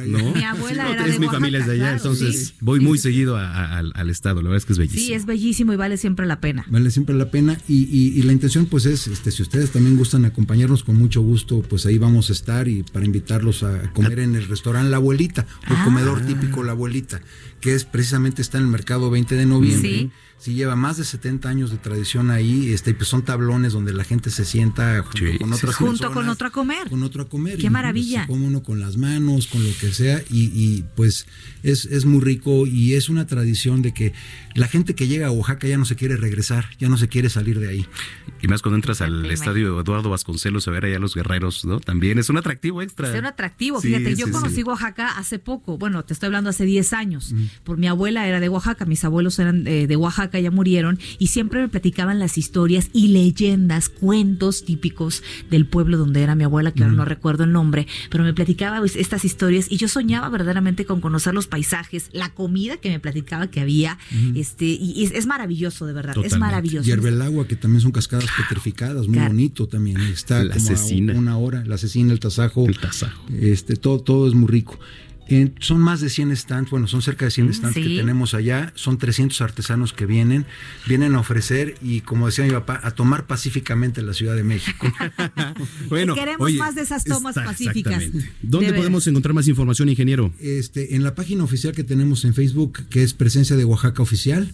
Mi 0.06 0.44
abuela 0.44 0.90
era 0.92 1.06
de 1.08 1.20
mi 1.20 1.28
familia 1.42 1.60
es 1.60 1.66
de 1.68 1.72
allá, 1.74 1.82
claro, 1.84 1.98
entonces 1.98 2.48
sí. 2.48 2.54
voy 2.62 2.80
muy 2.80 2.98
seguido 2.98 3.36
a- 3.38 3.46
a- 3.52 3.78
al, 3.80 3.92
al 3.96 4.10
estado. 4.10 4.42
La 4.42 4.50
verdad 4.50 4.58
es 4.58 4.66
que 4.66 4.74
es 4.74 4.80
bellísimo. 4.80 5.06
Sí, 5.08 5.14
es 5.14 5.26
bellísimo 5.26 5.74
y 5.74 5.76
vale 5.76 5.98
siempre 5.98 6.26
la 6.26 6.40
pena. 6.40 6.66
Vale 6.70 6.90
siempre 6.92 7.16
la 7.16 7.30
pena 7.32 7.58
y, 7.68 7.84
y- 7.84 8.20
y 8.20 8.22
la 8.24 8.32
intención 8.34 8.66
pues 8.66 8.86
es, 8.86 9.08
este, 9.08 9.32
si 9.32 9.42
ustedes 9.42 9.72
también 9.72 9.98
gustan 9.98 10.26
acompañarnos 10.26 10.84
con 10.84 10.96
mucho 10.98 11.22
gusto, 11.22 11.62
pues 11.62 11.86
ahí 11.86 11.98
vamos 11.98 12.30
a 12.30 12.34
estar 12.34 12.68
y 12.68 12.84
para 12.84 13.06
invitarlos 13.06 13.64
a 13.64 13.92
comer 13.94 14.20
en 14.20 14.36
el 14.36 14.48
restaurante 14.48 14.90
La 14.90 14.98
Abuelita, 14.98 15.46
o 15.70 15.74
Ah. 15.74 15.82
comedor 15.84 16.26
típico 16.26 16.64
La 16.64 16.72
Abuelita, 16.72 17.22
que 17.60 17.76
es 17.76 17.84
precisamente 17.86 18.42
está 18.42 18.58
en 18.58 18.66
el 18.66 18.70
mercado 18.70 19.10
20 19.10 19.36
de 19.36 19.46
noviembre. 19.46 19.90
Sí. 19.90 20.12
Sí, 20.42 20.56
lleva 20.56 20.76
más 20.76 20.98
de 20.98 21.04
70 21.04 21.48
años 21.48 21.70
de 21.70 21.78
tradición 21.78 22.32
ahí, 22.32 22.74
este, 22.74 22.90
y 22.90 22.94
pues 22.96 23.08
son 23.08 23.22
tablones 23.24 23.74
donde 23.74 23.94
la 23.94 24.04
gente 24.04 24.32
se 24.32 24.44
sienta 24.44 25.02
junto 25.04 25.18
Sí, 25.18 25.38
con 25.38 25.50
sí, 25.50 25.54
otras 25.56 25.76
Junto 25.76 25.92
personas, 25.92 26.14
con 26.16 26.30
otro 26.30 26.48
a 26.48 26.50
comer. 26.52 26.90
con 26.90 27.04
otro 27.04 27.22
a 27.22 27.30
comer. 27.30 27.58
Qué 27.60 27.68
y, 27.68 27.70
maravilla. 27.70 28.22
Se 28.24 28.28
come 28.28 28.48
uno 28.48 28.64
con 28.64 28.80
las 28.80 28.98
manos, 28.98 29.46
con 29.46 29.64
lo 29.64 29.70
que 29.80 29.94
sea, 29.94 30.22
y, 30.32 30.46
y, 30.54 30.84
pues 30.96 31.28
es, 31.62 31.86
es 31.86 32.06
muy 32.06 32.22
rico 32.22 32.66
y 32.66 32.96
es 32.96 33.08
una 33.08 33.28
tradición 33.28 33.84
de 33.84 33.94
que 33.94 34.14
la 34.56 34.68
gente 34.68 34.96
que 34.96 35.08
llega 35.08 35.28
a 35.28 35.32
Oaxaca 35.32 35.68
ya 35.68 35.78
no 35.78 35.86
se 35.86 35.96
quiere 35.96 36.18
regresar, 36.18 36.66
ya 36.80 36.90
no 36.90 36.98
se 36.98 37.08
quiere 37.08 37.30
salir 37.30 37.60
de 37.60 37.70
ahí. 37.70 37.86
Y 38.42 38.48
más 38.48 38.64
cuando 38.64 38.78
entras 38.78 39.02
al 39.02 39.30
estadio 39.30 39.80
Eduardo 39.80 40.10
Vasconcelos 40.10 40.68
a 40.68 40.72
ver 40.72 40.86
allá 40.86 40.96
a 40.98 41.00
los 41.00 41.14
guerreros, 41.14 41.64
¿no? 41.66 41.80
También 41.80 42.18
es 42.18 42.30
un 42.32 42.38
atractivo 42.38 42.82
extra. 42.82 43.14
Es 43.14 43.20
un 43.20 43.28
atractivo, 43.28 43.80
Sí, 43.80 43.90
fíjate, 43.90 44.16
yo 44.16 44.26
sí, 44.26 44.32
conocí 44.32 44.56
sí. 44.56 44.64
Oaxaca 44.64 45.18
hace 45.18 45.38
poco, 45.38 45.78
bueno, 45.78 46.04
te 46.04 46.14
estoy 46.14 46.28
hablando 46.28 46.50
hace 46.50 46.66
10 46.66 46.94
años, 46.94 47.36
por 47.64 47.78
mi 47.78 47.88
abuela 47.88 48.28
era 48.28 48.40
de 48.40 48.50
Oaxaca, 48.50 48.86
mis 48.86 49.04
abuelos 49.06 49.38
eran 49.38 49.68
eh, 49.68 49.86
de 49.86 49.96
Oaxaca, 49.96 50.31
ya 50.40 50.52
murieron, 50.52 51.00
y 51.20 51.28
siempre 51.28 51.62
me 51.62 51.70
platicaban 51.70 52.20
las 52.20 52.38
historias 52.38 52.90
y 52.94 53.10
leyendas, 53.10 53.90
cuentos 53.90 54.66
típicos 54.66 55.24
del 55.50 55.66
pueblo 55.66 55.98
donde 55.98 56.22
era 56.22 56.36
mi 56.36 56.44
abuela, 56.44 56.72
que 56.72 56.84
ahora 56.84 56.96
no 56.96 57.06
recuerdo 57.06 57.44
el 57.44 57.52
nombre, 57.52 57.88
pero 58.10 58.24
me 58.24 58.34
platicaba 58.34 58.80
pues, 58.80 58.96
estas 58.96 59.26
historias 59.26 59.68
y 59.70 59.78
yo 59.78 59.88
soñaba 59.88 60.30
verdaderamente 60.30 60.86
con 60.86 61.02
conocer 61.02 61.34
los 61.34 61.48
paisajes, 61.48 62.10
la 62.12 62.30
comida 62.30 62.78
que 62.78 62.90
me 62.90 63.00
platicaba 63.00 63.48
que 63.48 63.60
había, 63.60 63.98
este, 64.36 64.66
y 64.66 65.04
es, 65.04 65.12
es 65.12 65.26
maravilloso, 65.26 65.86
de 65.86 65.94
verdad, 65.94 66.16
es 66.24 66.38
maravilloso. 66.38 66.86
Hierve 66.86 67.10
el 67.10 67.22
agua, 67.22 67.48
que 67.48 67.56
también 67.56 67.82
son 67.82 67.92
cascadas 67.92 68.26
petrificadas, 68.38 69.08
muy 69.08 69.20
bonito 69.20 69.68
también. 69.68 70.00
Está 70.02 70.44
La 70.44 70.54
como 70.54 70.66
a 70.66 70.70
cecina. 70.76 71.14
una 71.14 71.38
hora, 71.38 71.64
la 71.66 71.78
cecina, 71.78 72.14
el 72.14 72.20
tasajo. 72.20 72.66
El 72.68 72.78
tasajo. 72.80 73.26
Este, 73.40 73.76
todo, 73.76 74.00
todo 74.02 74.28
es 74.28 74.34
muy 74.34 74.48
rico. 74.48 74.80
En- 75.28 75.54
son 75.60 75.80
más 75.80 76.02
de 76.02 76.10
100 76.10 76.36
stands, 76.36 76.70
bueno, 76.72 76.88
son 76.88 77.02
cerca 77.02 77.24
de 77.26 77.32
100 77.32 77.54
stands 77.54 77.76
sí. 77.76 77.82
que 77.84 77.96
tenemos 77.98 78.34
allá, 78.34 78.74
son 78.76 78.98
300 78.98 79.40
artesanos 79.42 79.94
que 79.94 80.06
vienen, 80.06 80.46
vienen 80.88 81.16
a 81.16 81.20
ofrecer 81.20 81.76
y 81.82 82.02
como 82.02 82.26
decía 82.26 82.44
mi 82.44 82.52
papá, 82.52 82.82
a 82.84 82.92
tomar 82.92 83.28
pacíficamente 83.28 84.02
la 84.02 84.14
Ciudad 84.14 84.36
de 84.36 84.44
México. 84.44 84.88
Bueno, 85.90 86.16
Queremos 86.16 86.42
oye, 86.46 86.58
más 86.58 86.76
de 86.76 86.82
esas 86.82 87.04
tomas 87.04 87.36
está- 87.38 87.46
pacíficas. 87.50 88.04
¿Dónde 88.42 88.74
podemos 88.74 89.06
encontrar 89.08 89.34
más 89.34 89.48
información, 89.48 89.90
ingeniero? 89.90 90.34
Este, 90.40 90.96
en 90.96 91.04
la 91.04 91.16
página 91.16 91.44
oficial 91.44 91.74
que 91.74 91.84
tenemos 91.84 92.26
en 92.26 92.34
Facebook, 92.34 92.80
que 92.90 93.04
es 93.04 93.14
Presencia 93.14 93.56
de 93.56 93.66
Oaxaca 93.66 94.02
Oficial, 94.02 94.52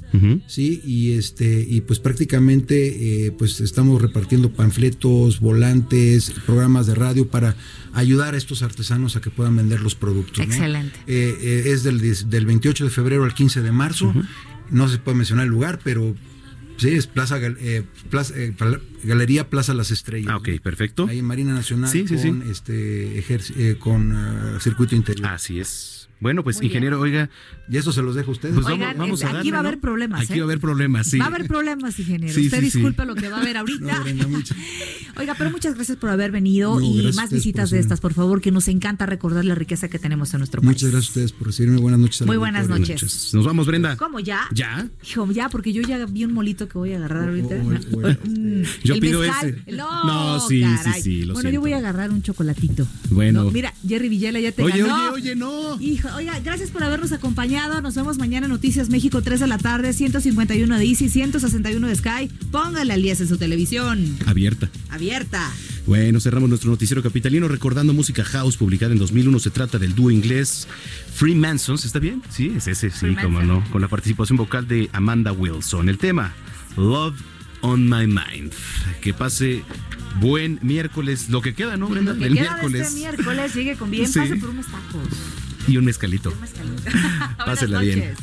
sí, 0.48 0.82
y 0.86 1.12
este, 1.14 1.66
y 1.68 1.82
pues 1.82 2.00
prácticamente 2.00 3.26
eh, 3.28 3.32
pues 3.32 3.62
estamos 3.62 4.02
repartiendo 4.02 4.52
panfletos, 4.52 5.40
volantes, 5.40 6.32
programas 6.46 6.88
de 6.88 6.96
radio 6.96 7.28
para 7.28 7.56
ayudar 7.94 8.34
a 8.34 8.38
estos 8.38 8.62
artesanos 8.64 9.16
a 9.16 9.22
que 9.22 9.30
puedan 9.30 9.56
vender 9.56 9.82
los 9.82 9.96
productos. 9.96 10.40
¿no? 10.40 10.44
Excelente. 10.44 10.98
Eh, 11.08 11.38
eh, 11.42 11.64
es 11.68 11.84
del, 11.84 12.00
del 12.30 12.46
28 12.46 12.84
de 12.86 12.90
febrero 12.90 13.24
al 13.24 13.34
15 13.34 13.62
de 13.62 13.72
marzo. 13.72 14.14
No 14.70 14.88
se 14.90 14.98
puede 14.98 15.18
mencionar 15.18 15.46
el 15.46 15.52
lugar, 15.52 15.80
pero 15.84 16.16
sí, 16.78 16.90
es 16.90 17.08
Plaza, 17.08 17.40
eh, 17.42 17.84
Plaza- 18.10 18.34
eh, 18.36 18.54
Galería 19.04 19.50
Plaza 19.50 19.74
Las 19.74 19.92
Estrellas. 19.92 20.30
Ah, 20.32 20.38
ok, 20.38 20.50
perfecto. 20.62 21.08
Ahí 21.08 21.20
en 21.20 21.26
Marina 21.26 21.54
Nacional 21.54 21.90
Sí, 21.90 22.06
sí, 22.08 22.18
sí. 22.18 22.28
con 22.28 22.42
este 22.50 23.20
eh, 23.20 23.78
con 23.80 24.12
eh, 24.14 24.60
circuito 24.60 24.96
interior. 24.96 25.28
Así 25.30 25.60
es. 25.60 25.97
Bueno, 26.20 26.44
pues 26.44 26.56
Muy 26.58 26.62
bien. 26.62 26.72
ingeniero, 26.72 27.00
oiga, 27.00 27.30
Y 27.70 27.78
eso 27.78 27.92
se 27.92 28.02
los 28.02 28.16
dejo 28.16 28.30
a 28.30 28.34
ustedes. 28.34 28.56
pues 28.56 28.66
Oigan, 28.66 28.80
vamos, 28.80 28.98
vamos 28.98 29.22
es- 29.22 29.26
a 29.28 29.40
aquí 29.40 29.52
va 29.52 29.58
a 29.58 29.60
haber 29.60 29.76
¿no? 29.76 29.82
problemas, 29.82 30.22
Aquí 30.22 30.34
¿eh? 30.34 30.38
va 30.38 30.42
a 30.44 30.46
haber 30.46 30.60
problemas, 30.60 31.08
sí. 31.08 31.18
Va 31.20 31.26
a 31.26 31.28
haber 31.28 31.48
problemas, 31.48 32.00
ingeniero. 32.00 32.34
Sí, 32.34 32.46
Usted 32.46 32.60
sí, 32.62 32.70
sí. 32.72 32.78
disculpe 32.80 33.06
lo 33.06 33.14
que 33.16 33.30
va 33.30 33.38
a 33.38 33.42
haber 33.42 33.58
ahorita. 33.58 34.04
No, 34.16 34.30
muchas- 34.30 34.58
Oiga, 35.18 35.36
pero 35.38 35.50
muchas 35.52 35.76
gracias 35.76 35.98
por 35.98 36.10
haber 36.10 36.32
venido 36.32 36.80
No, 36.80 36.86
y 36.86 37.12
más 37.14 37.32
visitas 37.32 37.70
de 37.72 37.80
estas, 37.80 38.00
por 38.00 38.14
favor, 38.14 38.40
que 38.42 38.52
nos 38.52 38.68
encanta 38.68 39.06
recordar 39.06 39.46
la 39.46 39.56
riqueza 39.56 39.88
que 39.90 40.00
tenemos 40.00 40.34
en 40.34 40.40
nuestro 40.40 40.62
país. 40.62 40.70
Muchas 40.76 40.92
gracias 40.92 41.08
a 41.08 41.12
ustedes 41.12 41.32
por 41.34 41.48
recibirme. 41.48 41.78
Buenas 41.80 42.00
noches. 42.00 42.26
Muy 42.28 42.38
buenas 42.38 42.68
noches. 42.70 43.32
Nos 43.34 43.46
vamos, 43.46 43.66
Brenda. 43.68 43.98
¿Cómo 43.98 44.20
ya? 44.20 44.42
¿Ya? 44.54 44.88
Hijo, 45.08 45.30
ya, 45.32 45.50
porque 45.50 45.74
yo 45.74 45.82
ya 45.84 46.06
vi 46.06 46.24
un 46.26 46.34
molito 46.34 46.68
que 46.68 46.78
voy 46.78 46.94
a 46.94 46.98
agarrar 46.98 47.30
ahorita. 47.30 47.56
Oh, 47.56 47.70
oh, 47.94 48.00
bueno. 48.00 48.18
Mm, 48.26 48.62
Yo 48.84 48.94
el 48.96 49.00
pido 49.00 49.22
mezcal. 49.22 49.50
ese. 49.66 49.76
No, 49.78 50.06
No, 50.06 50.40
sí, 50.40 50.64
sí, 50.64 50.76
caray. 50.84 51.02
sí, 51.02 51.26
lo 51.26 51.34
Bueno, 51.34 51.50
yo 51.50 51.62
voy 51.62 51.74
a 51.74 51.78
agarrar 51.78 52.10
un 52.12 52.22
chocolatito. 52.22 52.88
Bueno. 53.10 53.44
No, 53.46 53.52
mira, 53.52 53.74
Jerry 53.88 54.10
Villela 54.10 54.40
ya 54.40 54.52
te 54.52 54.64
Oye, 54.64 54.84
oye, 54.84 54.92
oye, 55.14 55.36
no. 55.36 55.80
Hijo, 55.82 56.07
oiga, 56.16 56.40
gracias 56.40 56.70
por 56.72 56.84
habernos 56.84 57.12
acompañado. 57.12 57.82
Nos 57.82 57.96
vemos 57.96 58.18
mañana 58.18 58.46
en 58.46 58.52
Noticias 58.52 58.90
México, 58.90 59.22
3 59.22 59.40
de 59.42 59.48
la 59.48 59.58
tarde, 59.58 59.94
151 59.94 60.78
de 60.78 60.86
Easy, 60.86 61.10
161 61.10 61.88
de 61.88 61.96
Sky. 61.96 62.30
Póngale 62.52 62.94
al 62.94 63.02
10 63.02 63.22
en 63.22 63.28
su 63.28 63.38
televisión. 63.38 64.18
Abierta. 64.26 64.70
Abierta. 64.90 65.52
Bueno, 65.86 66.20
cerramos 66.20 66.50
nuestro 66.50 66.70
noticiero 66.70 67.02
capitalino 67.02 67.48
recordando 67.48 67.94
música 67.94 68.24
house 68.24 68.58
publicada 68.58 68.92
en 68.92 69.00
2001. 69.00 69.40
Se 69.40 69.50
trata 69.50 69.80
del 69.80 69.96
dúo 69.96 70.12
inglés 70.12 70.68
Free 71.14 71.36
Mansons. 71.36 71.86
¿Está 71.86 72.00
bien? 72.00 72.22
Sí, 72.30 72.54
es 72.56 72.68
ese, 72.68 72.90
sí, 72.90 73.16
como 73.22 73.42
no. 73.42 73.64
Con 73.72 73.82
la 73.82 73.88
participación 73.88 74.38
vocal 74.38 74.68
de 74.68 74.90
Amanda 74.94 75.32
Wilson. 75.32 75.90
El 75.90 75.98
tema, 75.98 76.34
Love 76.76 77.16
on 77.62 77.90
My 77.90 78.06
Mind. 78.06 78.52
Que 79.02 79.14
pase 79.14 79.64
buen 80.20 80.60
miércoles. 80.62 81.30
Lo 81.30 81.42
que 81.42 81.54
queda, 81.54 81.78
¿no, 81.78 81.88
Brenda? 81.88 82.14
Lo 82.14 82.20
que 82.20 82.26
El 82.26 82.34
queda 82.34 82.50
miércoles. 82.52 82.74
De 82.74 82.88
este 82.88 82.96
miércoles 82.96 83.56
llegue 83.56 83.76
con 83.76 83.92
bien. 83.92 84.08
Sí. 84.12 84.20
Pase 84.20 84.36
por 84.36 84.50
unos 84.50 84.66
tacos. 84.66 85.47
Y 85.68 85.78
un 85.78 85.86
mezcalito. 85.86 86.32
Un 86.32 86.42
mezcalito. 86.42 86.84
Pásela 87.46 87.80
bien. 87.80 88.16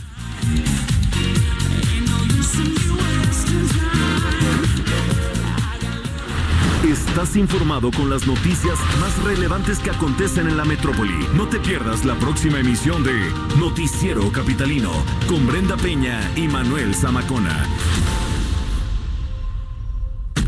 Estás 6.85 7.37
informado 7.37 7.91
con 7.91 8.11
las 8.11 8.27
noticias 8.27 8.79
más 9.01 9.17
relevantes 9.25 9.79
que 9.79 9.91
acontecen 9.91 10.49
en 10.49 10.57
la 10.57 10.65
metrópoli. 10.65 11.27
No 11.35 11.47
te 11.49 11.59
pierdas 11.59 12.05
la 12.05 12.15
próxima 12.17 12.59
emisión 12.59 13.03
de 13.03 13.13
Noticiero 13.59 14.31
Capitalino 14.31 14.91
con 15.27 15.47
Brenda 15.47 15.77
Peña 15.77 16.21
y 16.37 16.49
Manuel 16.49 16.95
Zamacona. 16.95 17.67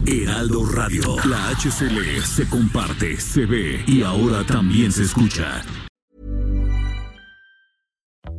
Heraldo 0.04 0.66
Radio, 0.66 1.16
la 1.24 1.48
HCL 1.50 2.22
se 2.24 2.48
comparte, 2.48 3.18
se 3.18 3.46
ve 3.46 3.82
y 3.86 4.02
ahora 4.02 4.44
también 4.44 4.92
se 4.92 5.04
escucha. 5.04 5.62